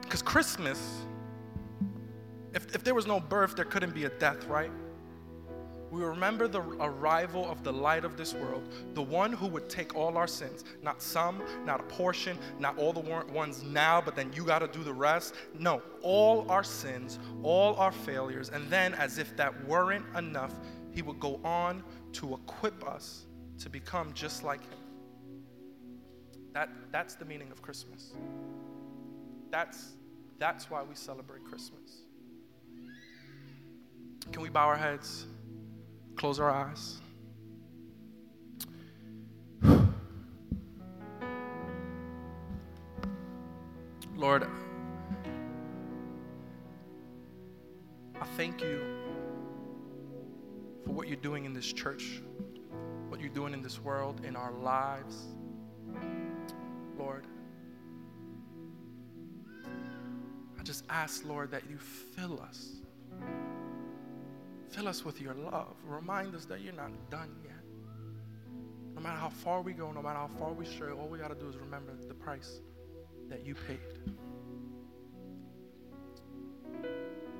Because 0.03 0.23
Christmas, 0.23 1.07
if, 2.53 2.75
if 2.75 2.85
there 2.85 2.95
was 2.95 3.07
no 3.07 3.19
birth, 3.19 3.57
there 3.57 3.65
couldn't 3.65 3.95
be 3.95 4.05
a 4.05 4.11
death, 4.11 4.45
right? 4.47 4.71
We 5.93 6.03
remember 6.03 6.49
the 6.49 6.63
arrival 6.81 7.49
of 7.51 7.63
the 7.63 7.73
light 7.73 8.07
of 8.07 8.17
this 8.17 8.33
world, 8.33 8.67
the 8.95 9.03
one 9.03 9.31
who 9.31 9.47
would 9.47 9.69
take 9.69 9.95
all 9.95 10.17
our 10.17 10.27
sins, 10.27 10.65
not 10.83 11.03
some, 11.03 11.43
not 11.67 11.81
a 11.81 11.83
portion, 11.83 12.39
not 12.59 12.79
all 12.79 12.95
the 12.95 13.25
ones 13.31 13.63
now, 13.63 14.01
but 14.01 14.17
then 14.17 14.33
you 14.33 14.43
got 14.43 14.61
to 14.61 14.69
do 14.69 14.83
the 14.83 14.93
rest. 14.93 15.35
No, 15.59 15.83
all 16.01 16.51
our 16.51 16.65
sins, 16.65 17.19
all 17.43 17.75
our 17.77 17.93
failures, 17.93 18.49
and 18.49 18.71
then, 18.71 18.95
as 18.95 19.19
if 19.19 19.37
that 19.37 19.67
weren't 19.67 20.07
enough, 20.17 20.55
he 20.93 21.03
would 21.03 21.21
go 21.21 21.39
on 21.45 21.85
to 22.13 22.35
equip 22.35 22.89
us 22.89 23.27
to 23.59 23.69
become 23.69 24.15
just 24.15 24.43
like 24.43 24.63
him. 24.63 24.79
That, 26.55 26.71
that's 26.91 27.17
the 27.17 27.27
meaning 27.27 27.51
of 27.53 27.61
Christmas. 27.61 28.15
That's, 29.51 29.93
that's 30.39 30.71
why 30.71 30.83
we 30.83 30.95
celebrate 30.95 31.45
Christmas. 31.45 32.01
Can 34.33 34.41
we 34.41 34.49
bow 34.49 34.69
our 34.69 34.77
heads? 34.77 35.27
Close 36.17 36.39
our 36.39 36.51
eyes. 36.51 37.01
Lord, 44.23 44.47
I 48.21 48.25
thank 48.37 48.61
you 48.61 48.81
for 50.85 50.93
what 50.93 51.09
you're 51.09 51.17
doing 51.17 51.45
in 51.45 51.53
this 51.53 51.73
church, 51.73 52.23
what 53.09 53.21
you're 53.21 53.29
doing 53.31 53.53
in 53.53 53.63
this 53.63 53.81
world, 53.81 54.21
in 54.25 54.37
our 54.37 54.53
lives. 54.53 55.17
Lord, 56.97 57.27
I 60.57 60.63
just 60.63 60.85
ask, 60.89 61.25
Lord, 61.25 61.51
that 61.51 61.63
you 61.69 61.79
fill 61.79 62.41
us 62.41 62.77
Fill 64.73 64.89
us 64.89 65.05
with 65.05 65.21
your 65.21 65.35
love. 65.35 65.77
Remind 65.87 66.35
us 66.35 66.47
that 66.47 66.63
you're 66.63 66.73
not 66.73 66.91
done 67.11 67.31
yet. 67.45 67.53
No 68.95 69.03
matter 69.03 69.19
how 69.19 69.29
far 69.29 69.61
we 69.61 69.75
go, 69.75 69.93
no 69.93 70.01
matter 70.01 70.19
how 70.19 70.31
far 70.39 70.53
we 70.53 70.65
stray, 70.65 70.91
all 70.91 71.09
we 71.09 71.19
got 71.19 71.29
to 71.29 71.35
do 71.35 71.47
is 71.47 71.57
remember 71.57 71.93
the 72.09 72.15
price 72.15 72.61
that 73.29 73.45
you 73.45 73.55
paid. 73.55 73.79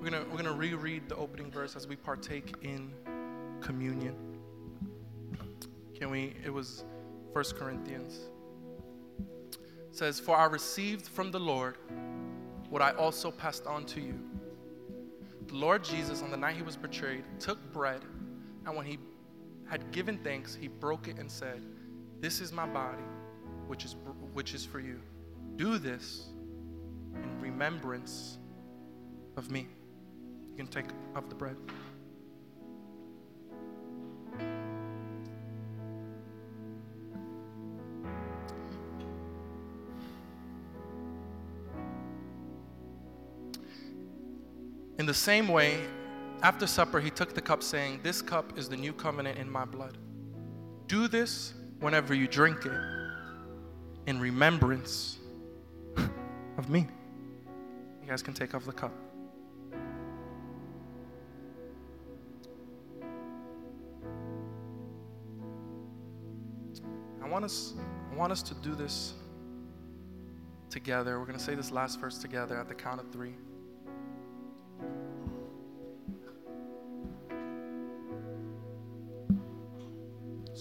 We're 0.03 0.11
going 0.11 0.31
we're 0.31 0.37
gonna 0.37 0.53
reread 0.53 1.09
the 1.09 1.17
opening 1.17 1.51
verse 1.51 1.75
as 1.75 1.87
we 1.87 1.97
partake 1.97 2.55
in 2.63 2.93
communion. 3.61 4.15
Can 5.95 6.11
we? 6.11 6.35
It 6.45 6.53
was 6.53 6.85
1 7.33 7.45
Corinthians. 7.57 8.19
It 9.51 9.97
says, 9.97 10.21
For 10.21 10.37
I 10.37 10.45
received 10.45 11.07
from 11.07 11.31
the 11.31 11.41
Lord 11.41 11.77
what 12.69 12.83
I 12.83 12.91
also 12.93 13.31
passed 13.31 13.67
on 13.67 13.87
to 13.87 14.01
you 14.01 14.19
Lord 15.53 15.85
Jesus, 15.85 16.23
on 16.23 16.31
the 16.31 16.37
night 16.37 16.57
he 16.57 16.63
was 16.63 16.77
betrayed, 16.77 17.25
took 17.39 17.59
bread, 17.73 18.01
and 18.65 18.75
when 18.75 18.87
he 18.87 18.99
had 19.69 19.91
given 19.93 20.19
thanks, 20.19 20.55
he 20.55 20.69
broke 20.69 21.09
it 21.09 21.19
and 21.19 21.31
said, 21.31 21.63
This 22.21 22.41
is 22.41 22.53
my 22.53 22.67
body, 22.67 23.03
which 23.67 23.85
is, 23.85 23.97
which 24.33 24.55
is 24.55 24.65
for 24.65 24.81
you. 24.81 24.99
Do 25.57 25.79
this 25.79 26.29
in 27.15 27.41
remembrance 27.41 28.39
of 29.37 29.51
me. 29.51 29.69
You 30.51 30.57
can 30.57 30.67
take 30.67 30.87
of 31.15 31.29
the 31.29 31.35
bread. 31.35 31.57
In 45.03 45.07
the 45.07 45.13
same 45.13 45.49
way, 45.49 45.81
after 46.45 46.65
supper, 46.65 47.01
he 47.01 47.11
took 47.11 47.35
the 47.35 47.41
cup, 47.41 47.65
saying, 47.65 47.99
This 48.05 48.23
cup 48.23 48.57
is 48.57 48.69
the 48.69 48.77
new 48.77 48.93
covenant 48.93 49.37
in 49.37 49.51
my 49.51 49.65
blood. 49.65 49.99
Do 50.87 51.09
this 51.09 51.55
whenever 51.81 52.15
you 52.15 52.29
drink 52.29 52.65
it 52.67 52.81
in 54.07 54.21
remembrance 54.21 55.19
of 56.57 56.71
me. 56.71 56.87
You 58.01 58.09
guys 58.09 58.23
can 58.23 58.33
take 58.33 58.55
off 58.55 58.65
the 58.65 58.73
cup. 58.73 58.93
I 67.21 67.29
want 67.29 67.45
us, 67.45 67.75
I 68.13 68.15
want 68.15 68.31
us 68.31 68.41
to 68.45 68.55
do 68.55 68.77
this 68.77 69.15
together. 70.71 71.19
We're 71.19 71.27
going 71.27 71.39
to 71.39 71.45
say 71.45 71.57
this 71.57 71.73
last 71.73 71.99
verse 71.99 72.19
together 72.19 72.57
at 72.57 72.69
the 72.69 72.75
count 72.75 73.01
of 73.01 73.11
three. 73.11 73.35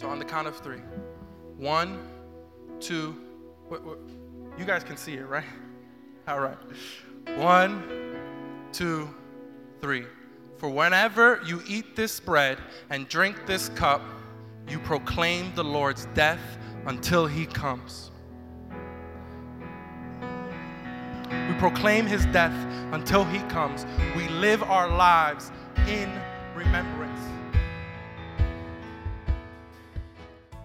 So 0.02 0.10
on 0.10 0.18
the 0.18 0.26
count 0.26 0.48
of 0.48 0.58
three. 0.58 0.82
One, 1.58 2.00
two, 2.80 3.16
wait, 3.70 3.84
wait. 3.84 4.00
you 4.58 4.66
guys 4.66 4.84
can 4.84 4.98
see 4.98 5.14
it, 5.14 5.28
right? 5.28 5.46
All 6.28 6.40
right. 6.40 6.58
One, 7.36 8.18
two, 8.74 9.08
three. 9.80 10.06
For 10.58 10.72
whenever 10.72 11.40
you 11.46 11.62
eat 11.68 11.96
this 11.96 12.20
bread 12.20 12.58
and 12.90 13.08
drink 13.10 13.46
this 13.46 13.70
cup, 13.70 14.02
you 14.68 14.80
proclaim 14.80 15.54
the 15.54 15.64
Lord's 15.64 16.08
death 16.16 16.42
until 16.88 17.28
he 17.28 17.46
comes. 17.46 18.10
We 21.30 21.54
proclaim 21.60 22.08
his 22.08 22.26
death 22.28 22.56
until 22.92 23.24
he 23.24 23.38
comes. 23.50 23.86
We 24.16 24.28
live 24.30 24.64
our 24.64 24.90
lives 24.90 25.52
in 25.88 26.10
remembrance. 26.56 27.01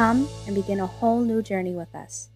Come 0.00 0.30
and 0.46 0.54
begin 0.54 0.80
a 0.80 0.86
whole 0.86 1.20
new 1.20 1.42
journey 1.42 1.74
with 1.74 1.94
us. 1.94 2.30